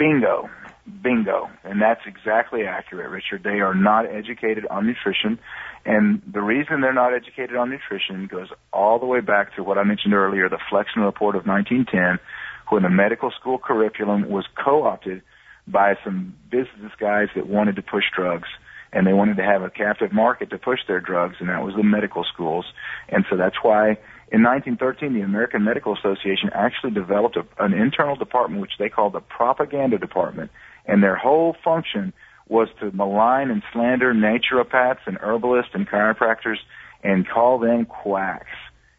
Bingo. 0.00 0.48
Bingo. 1.02 1.50
And 1.62 1.80
that's 1.80 2.00
exactly 2.06 2.62
accurate, 2.62 3.10
Richard. 3.10 3.42
They 3.44 3.60
are 3.60 3.74
not 3.74 4.06
educated 4.06 4.66
on 4.66 4.86
nutrition. 4.86 5.38
And 5.84 6.22
the 6.26 6.40
reason 6.40 6.80
they're 6.80 6.94
not 6.94 7.12
educated 7.12 7.54
on 7.54 7.68
nutrition 7.68 8.26
goes 8.26 8.48
all 8.72 8.98
the 8.98 9.04
way 9.04 9.20
back 9.20 9.54
to 9.56 9.62
what 9.62 9.76
I 9.76 9.84
mentioned 9.84 10.14
earlier, 10.14 10.48
the 10.48 10.58
Flexner 10.70 11.04
Report 11.04 11.36
of 11.36 11.46
1910, 11.46 12.18
when 12.70 12.82
the 12.82 12.88
medical 12.88 13.30
school 13.30 13.58
curriculum 13.58 14.30
was 14.30 14.46
co-opted 14.56 15.20
by 15.68 15.96
some 16.02 16.34
business 16.50 16.92
guys 16.98 17.28
that 17.36 17.46
wanted 17.46 17.76
to 17.76 17.82
push 17.82 18.04
drugs. 18.16 18.48
And 18.94 19.06
they 19.06 19.12
wanted 19.12 19.36
to 19.36 19.44
have 19.44 19.62
a 19.62 19.70
captive 19.70 20.14
market 20.14 20.48
to 20.50 20.58
push 20.58 20.80
their 20.88 21.00
drugs, 21.00 21.36
and 21.40 21.50
that 21.50 21.62
was 21.62 21.74
the 21.76 21.84
medical 21.84 22.24
schools. 22.24 22.64
And 23.10 23.26
so 23.28 23.36
that's 23.36 23.56
why 23.62 23.98
in 24.32 24.44
1913, 24.44 25.14
the 25.14 25.22
American 25.22 25.64
Medical 25.64 25.96
Association 25.96 26.50
actually 26.54 26.92
developed 26.92 27.36
a, 27.36 27.44
an 27.62 27.72
internal 27.74 28.14
department 28.14 28.60
which 28.60 28.78
they 28.78 28.88
called 28.88 29.12
the 29.12 29.20
propaganda 29.20 29.98
department, 29.98 30.50
and 30.86 31.02
their 31.02 31.16
whole 31.16 31.56
function 31.64 32.12
was 32.48 32.68
to 32.80 32.90
malign 32.92 33.50
and 33.50 33.62
slander 33.72 34.14
naturopaths 34.14 35.06
and 35.06 35.18
herbalists 35.20 35.72
and 35.74 35.88
chiropractors 35.88 36.58
and 37.02 37.28
call 37.28 37.58
them 37.58 37.86
quacks. 37.86 38.46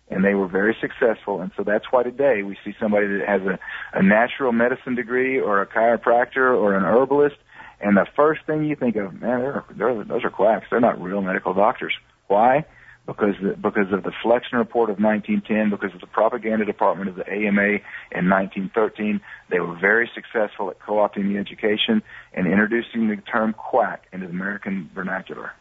And 0.10 0.26
they 0.26 0.34
were 0.34 0.48
very 0.48 0.76
successful, 0.82 1.40
and 1.40 1.52
so 1.56 1.64
that's 1.64 1.86
why 1.92 2.04
today 2.04 2.44
we 2.44 2.58
see 2.66 2.74
somebody 2.78 3.08
that 3.08 3.26
has 3.26 3.42
a, 3.44 3.60
a 3.98 4.04
natural 4.04 4.52
medicine 4.52 4.96
degree 4.96 5.40
or 5.40 5.62
a 5.62 5.68
chiropractor 5.68 6.54
or 6.58 6.76
an 6.76 6.84
herbalist, 6.84 7.38
and 7.80 7.96
the 7.96 8.06
first 8.16 8.42
thing 8.46 8.66
you 8.66 8.76
think 8.76 8.98
of, 8.98 9.14
man, 9.14 9.40
they're, 9.40 9.64
they're, 9.76 10.04
those 10.04 10.26
are 10.26 10.30
quacks. 10.30 10.66
They're 10.70 10.82
not 10.82 11.02
real 11.02 11.22
medical 11.22 11.54
doctors. 11.54 11.94
Why? 12.28 12.66
Because 13.12 13.36
because 13.62 13.92
of 13.92 14.04
the 14.04 14.12
Flexner 14.24 14.60
Report 14.60 14.90
of 14.90 15.00
1910, 15.00 15.70
because 15.70 15.94
of 15.94 16.02
the 16.02 16.08
propaganda 16.08 16.66
department 16.66 17.10
of 17.10 17.16
the 17.16 17.28
AMA 17.28 17.80
in 18.12 18.30
1913. 18.30 19.22
They 19.50 19.60
were 19.60 19.78
very 19.80 20.10
successful 20.16 20.70
at 20.70 20.80
co-opting 20.80 21.34
the 21.34 21.38
education 21.38 22.04
and 22.34 22.48
introducing 22.48 23.08
the 23.08 23.18
term 23.18 23.54
quack 23.54 24.04
into 24.14 24.28
the 24.28 24.34
American 24.34 24.90
vernacular. 24.94 25.52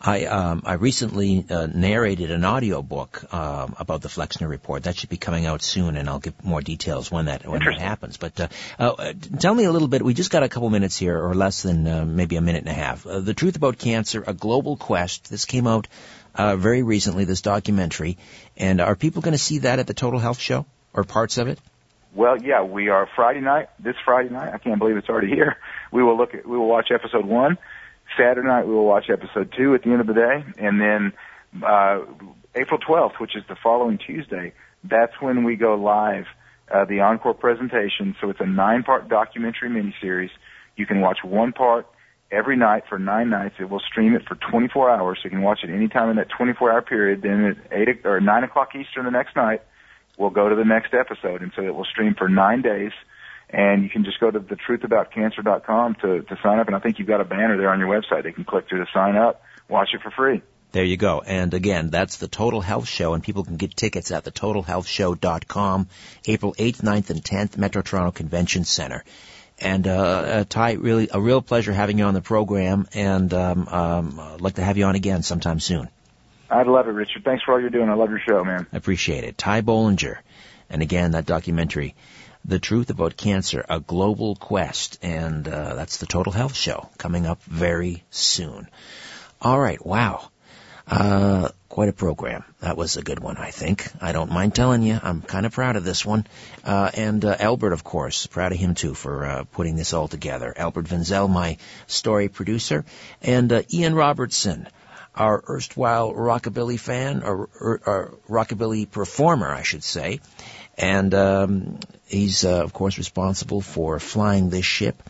I 0.00 0.24
um, 0.24 0.62
I 0.66 0.74
recently 0.74 1.44
uh, 1.48 1.68
narrated 1.72 2.32
an 2.32 2.44
audio 2.44 2.82
book 2.82 3.32
um, 3.32 3.76
about 3.78 4.02
the 4.02 4.08
Flexner 4.08 4.48
Report. 4.48 4.82
That 4.82 4.96
should 4.96 5.10
be 5.10 5.16
coming 5.16 5.46
out 5.46 5.62
soon, 5.62 5.96
and 5.96 6.08
I'll 6.08 6.18
give 6.18 6.44
more 6.44 6.60
details 6.60 7.10
when 7.10 7.26
that 7.26 7.46
when 7.46 7.60
that 7.64 7.78
happens. 7.78 8.16
But 8.16 8.40
uh, 8.40 8.48
uh, 8.78 9.12
tell 9.38 9.54
me 9.54 9.64
a 9.64 9.70
little 9.70 9.86
bit. 9.86 10.02
We 10.02 10.14
just 10.14 10.32
got 10.32 10.42
a 10.42 10.48
couple 10.48 10.70
minutes 10.70 10.98
here, 10.98 11.24
or 11.24 11.34
less 11.34 11.62
than 11.62 11.86
uh, 11.86 12.04
maybe 12.04 12.34
a 12.34 12.40
minute 12.40 12.62
and 12.62 12.70
a 12.70 12.74
half. 12.74 13.06
Uh, 13.06 13.20
the 13.20 13.34
Truth 13.34 13.54
About 13.54 13.78
Cancer: 13.78 14.24
A 14.26 14.34
Global 14.34 14.76
Quest. 14.76 15.30
This 15.30 15.44
came 15.44 15.68
out 15.68 15.86
uh, 16.34 16.56
very 16.56 16.82
recently. 16.82 17.24
This 17.24 17.40
documentary, 17.40 18.18
and 18.56 18.80
are 18.80 18.96
people 18.96 19.22
going 19.22 19.32
to 19.32 19.38
see 19.38 19.58
that 19.58 19.78
at 19.78 19.86
the 19.86 19.94
Total 19.94 20.18
Health 20.18 20.38
Show 20.38 20.66
or 20.92 21.04
parts 21.04 21.38
of 21.38 21.48
it? 21.48 21.58
Well, 22.14 22.42
yeah, 22.42 22.62
we 22.62 22.88
are 22.88 23.08
Friday 23.16 23.40
night. 23.40 23.68
This 23.78 23.96
Friday 24.04 24.28
night, 24.28 24.52
I 24.52 24.58
can't 24.58 24.78
believe 24.78 24.96
it's 24.96 25.08
already 25.08 25.28
here. 25.28 25.56
We 25.90 26.02
will 26.02 26.16
look 26.16 26.34
at, 26.34 26.46
we 26.46 26.56
will 26.56 26.68
watch 26.68 26.90
episode 26.90 27.26
one. 27.26 27.58
Saturday 28.16 28.46
night, 28.46 28.66
we 28.66 28.74
will 28.74 28.86
watch 28.86 29.10
episode 29.10 29.52
two 29.56 29.74
at 29.74 29.82
the 29.82 29.90
end 29.90 30.00
of 30.00 30.06
the 30.06 30.14
day, 30.14 30.44
and 30.58 30.80
then 30.80 31.12
uh, 31.62 32.00
April 32.54 32.78
12th, 32.80 33.20
which 33.20 33.36
is 33.36 33.42
the 33.48 33.56
following 33.62 33.98
Tuesday, 33.98 34.52
that's 34.84 35.12
when 35.20 35.44
we 35.44 35.56
go 35.56 35.74
live, 35.74 36.26
uh, 36.70 36.84
the 36.84 37.00
encore 37.00 37.34
presentation. 37.34 38.14
So 38.20 38.30
it's 38.30 38.40
a 38.40 38.46
nine-part 38.46 39.08
documentary 39.08 39.70
miniseries. 39.70 40.30
You 40.76 40.86
can 40.86 41.00
watch 41.00 41.18
one 41.22 41.52
part 41.52 41.86
every 42.32 42.56
night 42.56 42.84
for 42.88 42.98
nine 42.98 43.30
nights. 43.30 43.56
It 43.60 43.68
will 43.68 43.80
stream 43.80 44.14
it 44.14 44.22
for 44.26 44.34
24 44.34 44.90
hours, 44.90 45.18
so 45.18 45.26
you 45.26 45.30
can 45.30 45.42
watch 45.42 45.60
it 45.62 45.70
anytime 45.70 46.08
in 46.10 46.16
that 46.16 46.28
24-hour 46.30 46.82
period. 46.82 47.22
Then 47.22 47.44
at 47.44 47.78
eight 47.78 48.04
or 48.04 48.20
nine 48.20 48.42
o'clock 48.42 48.74
Eastern 48.74 49.04
the 49.04 49.10
next 49.10 49.36
night, 49.36 49.62
we'll 50.16 50.30
go 50.30 50.48
to 50.48 50.56
the 50.56 50.64
next 50.64 50.94
episode, 50.94 51.42
and 51.42 51.52
so 51.54 51.62
it 51.62 51.74
will 51.74 51.84
stream 51.84 52.14
for 52.14 52.28
nine 52.28 52.62
days. 52.62 52.92
And 53.50 53.82
you 53.82 53.90
can 53.90 54.02
just 54.04 54.18
go 54.18 54.30
to 54.30 54.40
thetruthaboutcancer.com 54.40 55.96
to 55.96 56.22
to 56.22 56.38
sign 56.42 56.58
up. 56.58 56.68
And 56.68 56.74
I 56.74 56.78
think 56.78 56.98
you've 56.98 57.08
got 57.08 57.20
a 57.20 57.24
banner 57.24 57.58
there 57.58 57.68
on 57.68 57.80
your 57.80 57.88
website. 57.88 58.22
They 58.22 58.32
can 58.32 58.44
click 58.44 58.66
through 58.66 58.82
to 58.82 58.90
sign 58.94 59.16
up, 59.16 59.42
watch 59.68 59.90
it 59.92 60.00
for 60.00 60.10
free. 60.10 60.40
There 60.72 60.84
you 60.84 60.96
go. 60.96 61.20
And 61.20 61.52
again, 61.52 61.90
that's 61.90 62.16
the 62.16 62.28
Total 62.28 62.62
Health 62.62 62.88
Show, 62.88 63.12
and 63.12 63.22
people 63.22 63.44
can 63.44 63.58
get 63.58 63.76
tickets 63.76 64.10
at 64.10 64.24
thetotalhealthshow.com, 64.24 65.88
April 66.26 66.54
8th, 66.54 66.80
9th, 66.80 67.10
and 67.10 67.22
10th, 67.22 67.58
Metro 67.58 67.82
Toronto 67.82 68.10
Convention 68.10 68.64
Center. 68.64 69.04
And 69.60 69.86
uh, 69.86 69.92
uh, 69.92 70.44
Ty, 70.48 70.72
really 70.72 71.08
a 71.12 71.20
real 71.20 71.40
pleasure 71.40 71.72
having 71.72 71.98
you 71.98 72.04
on 72.04 72.14
the 72.14 72.20
program, 72.20 72.88
and 72.94 73.32
um, 73.32 73.68
um, 73.68 74.20
I'd 74.20 74.40
like 74.40 74.54
to 74.54 74.64
have 74.64 74.76
you 74.76 74.86
on 74.86 74.96
again 74.96 75.22
sometime 75.22 75.60
soon. 75.60 75.88
I'd 76.50 76.66
love 76.66 76.86
it, 76.88 76.92
Richard. 76.92 77.24
Thanks 77.24 77.44
for 77.44 77.52
all 77.52 77.60
you're 77.60 77.70
doing. 77.70 77.88
I 77.88 77.94
love 77.94 78.10
your 78.10 78.18
show, 78.18 78.44
man. 78.44 78.66
I 78.72 78.76
appreciate 78.76 79.24
it. 79.24 79.38
Ty 79.38 79.62
Bollinger, 79.62 80.18
and 80.68 80.82
again 80.82 81.12
that 81.12 81.26
documentary, 81.26 81.94
"The 82.44 82.58
Truth 82.58 82.90
About 82.90 83.16
Cancer: 83.16 83.64
A 83.68 83.78
Global 83.80 84.34
Quest," 84.34 84.98
and 85.02 85.46
uh, 85.46 85.74
that's 85.74 85.98
the 85.98 86.06
Total 86.06 86.32
Health 86.32 86.54
Show 86.54 86.90
coming 86.98 87.26
up 87.26 87.42
very 87.44 88.02
soon. 88.10 88.68
All 89.40 89.58
right, 89.58 89.84
wow. 89.84 90.28
Uh, 90.86 91.48
quite 91.72 91.88
a 91.88 91.92
program. 91.94 92.44
That 92.60 92.76
was 92.76 92.98
a 92.98 93.02
good 93.02 93.18
one, 93.18 93.38
I 93.38 93.50
think. 93.50 93.90
I 93.98 94.12
don't 94.12 94.30
mind 94.30 94.54
telling 94.54 94.82
you, 94.82 95.00
I'm 95.02 95.22
kind 95.22 95.46
of 95.46 95.52
proud 95.52 95.76
of 95.76 95.84
this 95.84 96.04
one. 96.04 96.26
Uh, 96.62 96.90
and 96.92 97.24
uh, 97.24 97.34
Albert, 97.40 97.72
of 97.72 97.82
course, 97.82 98.26
proud 98.26 98.52
of 98.52 98.58
him 98.58 98.74
too 98.74 98.92
for 98.92 99.24
uh, 99.24 99.44
putting 99.44 99.74
this 99.74 99.94
all 99.94 100.06
together. 100.06 100.52
Albert 100.54 100.84
Vinzel, 100.84 101.30
my 101.30 101.56
story 101.86 102.28
producer, 102.28 102.84
and 103.22 103.50
uh, 103.50 103.62
Ian 103.72 103.94
Robertson, 103.94 104.68
our 105.14 105.42
erstwhile 105.48 106.12
rockabilly 106.12 106.78
fan, 106.78 107.22
or, 107.22 107.48
or, 107.58 107.80
or 107.86 108.14
rockabilly 108.28 108.90
performer, 108.90 109.50
I 109.50 109.62
should 109.62 109.82
say. 109.82 110.20
And 110.76 111.14
um, 111.14 111.78
he's, 112.06 112.44
uh, 112.44 112.62
of 112.62 112.74
course, 112.74 112.98
responsible 112.98 113.62
for 113.62 113.98
flying 113.98 114.50
this 114.50 114.66
ship 114.66 115.02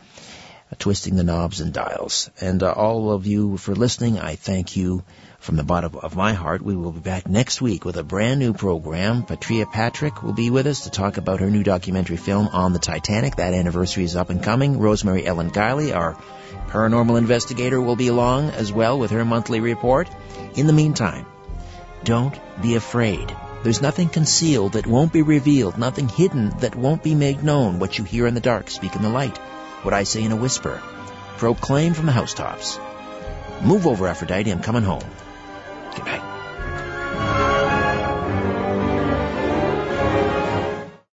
twisting 0.79 1.15
the 1.15 1.23
knobs 1.23 1.61
and 1.61 1.71
dials. 1.71 2.31
And 2.41 2.63
uh, 2.63 2.71
all 2.71 3.11
of 3.11 3.27
you 3.27 3.57
for 3.57 3.75
listening, 3.75 4.17
I 4.17 4.35
thank 4.35 4.75
you 4.75 5.03
from 5.43 5.57
the 5.57 5.63
bottom 5.63 5.93
of 5.95 6.15
my 6.15 6.31
heart. 6.31 6.61
We 6.61 6.75
will 6.75 6.93
be 6.93 7.01
back 7.01 7.27
next 7.27 7.61
week 7.61 7.83
with 7.83 7.97
a 7.97 8.03
brand 8.03 8.39
new 8.39 8.53
program. 8.53 9.23
Patria 9.23 9.65
Patrick 9.65 10.23
will 10.23 10.31
be 10.31 10.49
with 10.49 10.65
us 10.67 10.85
to 10.85 10.89
talk 10.89 11.17
about 11.17 11.41
her 11.41 11.49
new 11.49 11.63
documentary 11.63 12.15
film 12.15 12.47
on 12.47 12.71
the 12.71 12.79
Titanic. 12.79 13.35
That 13.35 13.53
anniversary 13.53 14.05
is 14.05 14.15
up 14.15 14.29
and 14.29 14.41
coming. 14.41 14.79
Rosemary 14.79 15.25
Ellen 15.25 15.51
Guiley, 15.51 15.93
our 15.93 16.15
paranormal 16.69 17.17
investigator, 17.17 17.81
will 17.81 17.97
be 17.97 18.07
along 18.07 18.51
as 18.51 18.71
well 18.71 18.97
with 18.97 19.11
her 19.11 19.25
monthly 19.25 19.59
report. 19.59 20.09
In 20.55 20.65
the 20.65 20.73
meantime, 20.73 21.25
don't 22.05 22.39
be 22.61 22.75
afraid. 22.75 23.35
There's 23.63 23.81
nothing 23.81 24.07
concealed 24.07 24.73
that 24.73 24.87
won't 24.87 25.11
be 25.11 25.23
revealed, 25.23 25.77
nothing 25.77 26.07
hidden 26.07 26.51
that 26.59 26.75
won't 26.75 27.03
be 27.03 27.15
made 27.15 27.43
known. 27.43 27.79
What 27.79 27.97
you 27.97 28.05
hear 28.05 28.27
in 28.27 28.33
the 28.33 28.39
dark, 28.39 28.69
speak 28.69 28.95
in 28.95 29.01
the 29.01 29.09
light. 29.09 29.37
What 29.83 29.93
I 29.93 30.03
say 30.03 30.23
in 30.23 30.31
a 30.31 30.37
whisper, 30.37 30.81
proclaim 31.37 31.93
from 31.93 32.05
the 32.05 32.13
housetops. 32.13 32.79
Move 33.61 33.87
over, 33.87 34.07
Aphrodite, 34.07 34.49
I'm 34.49 34.61
coming 34.61 34.83
home. 34.83 35.03
Good 35.95 36.05
night. 36.05 36.32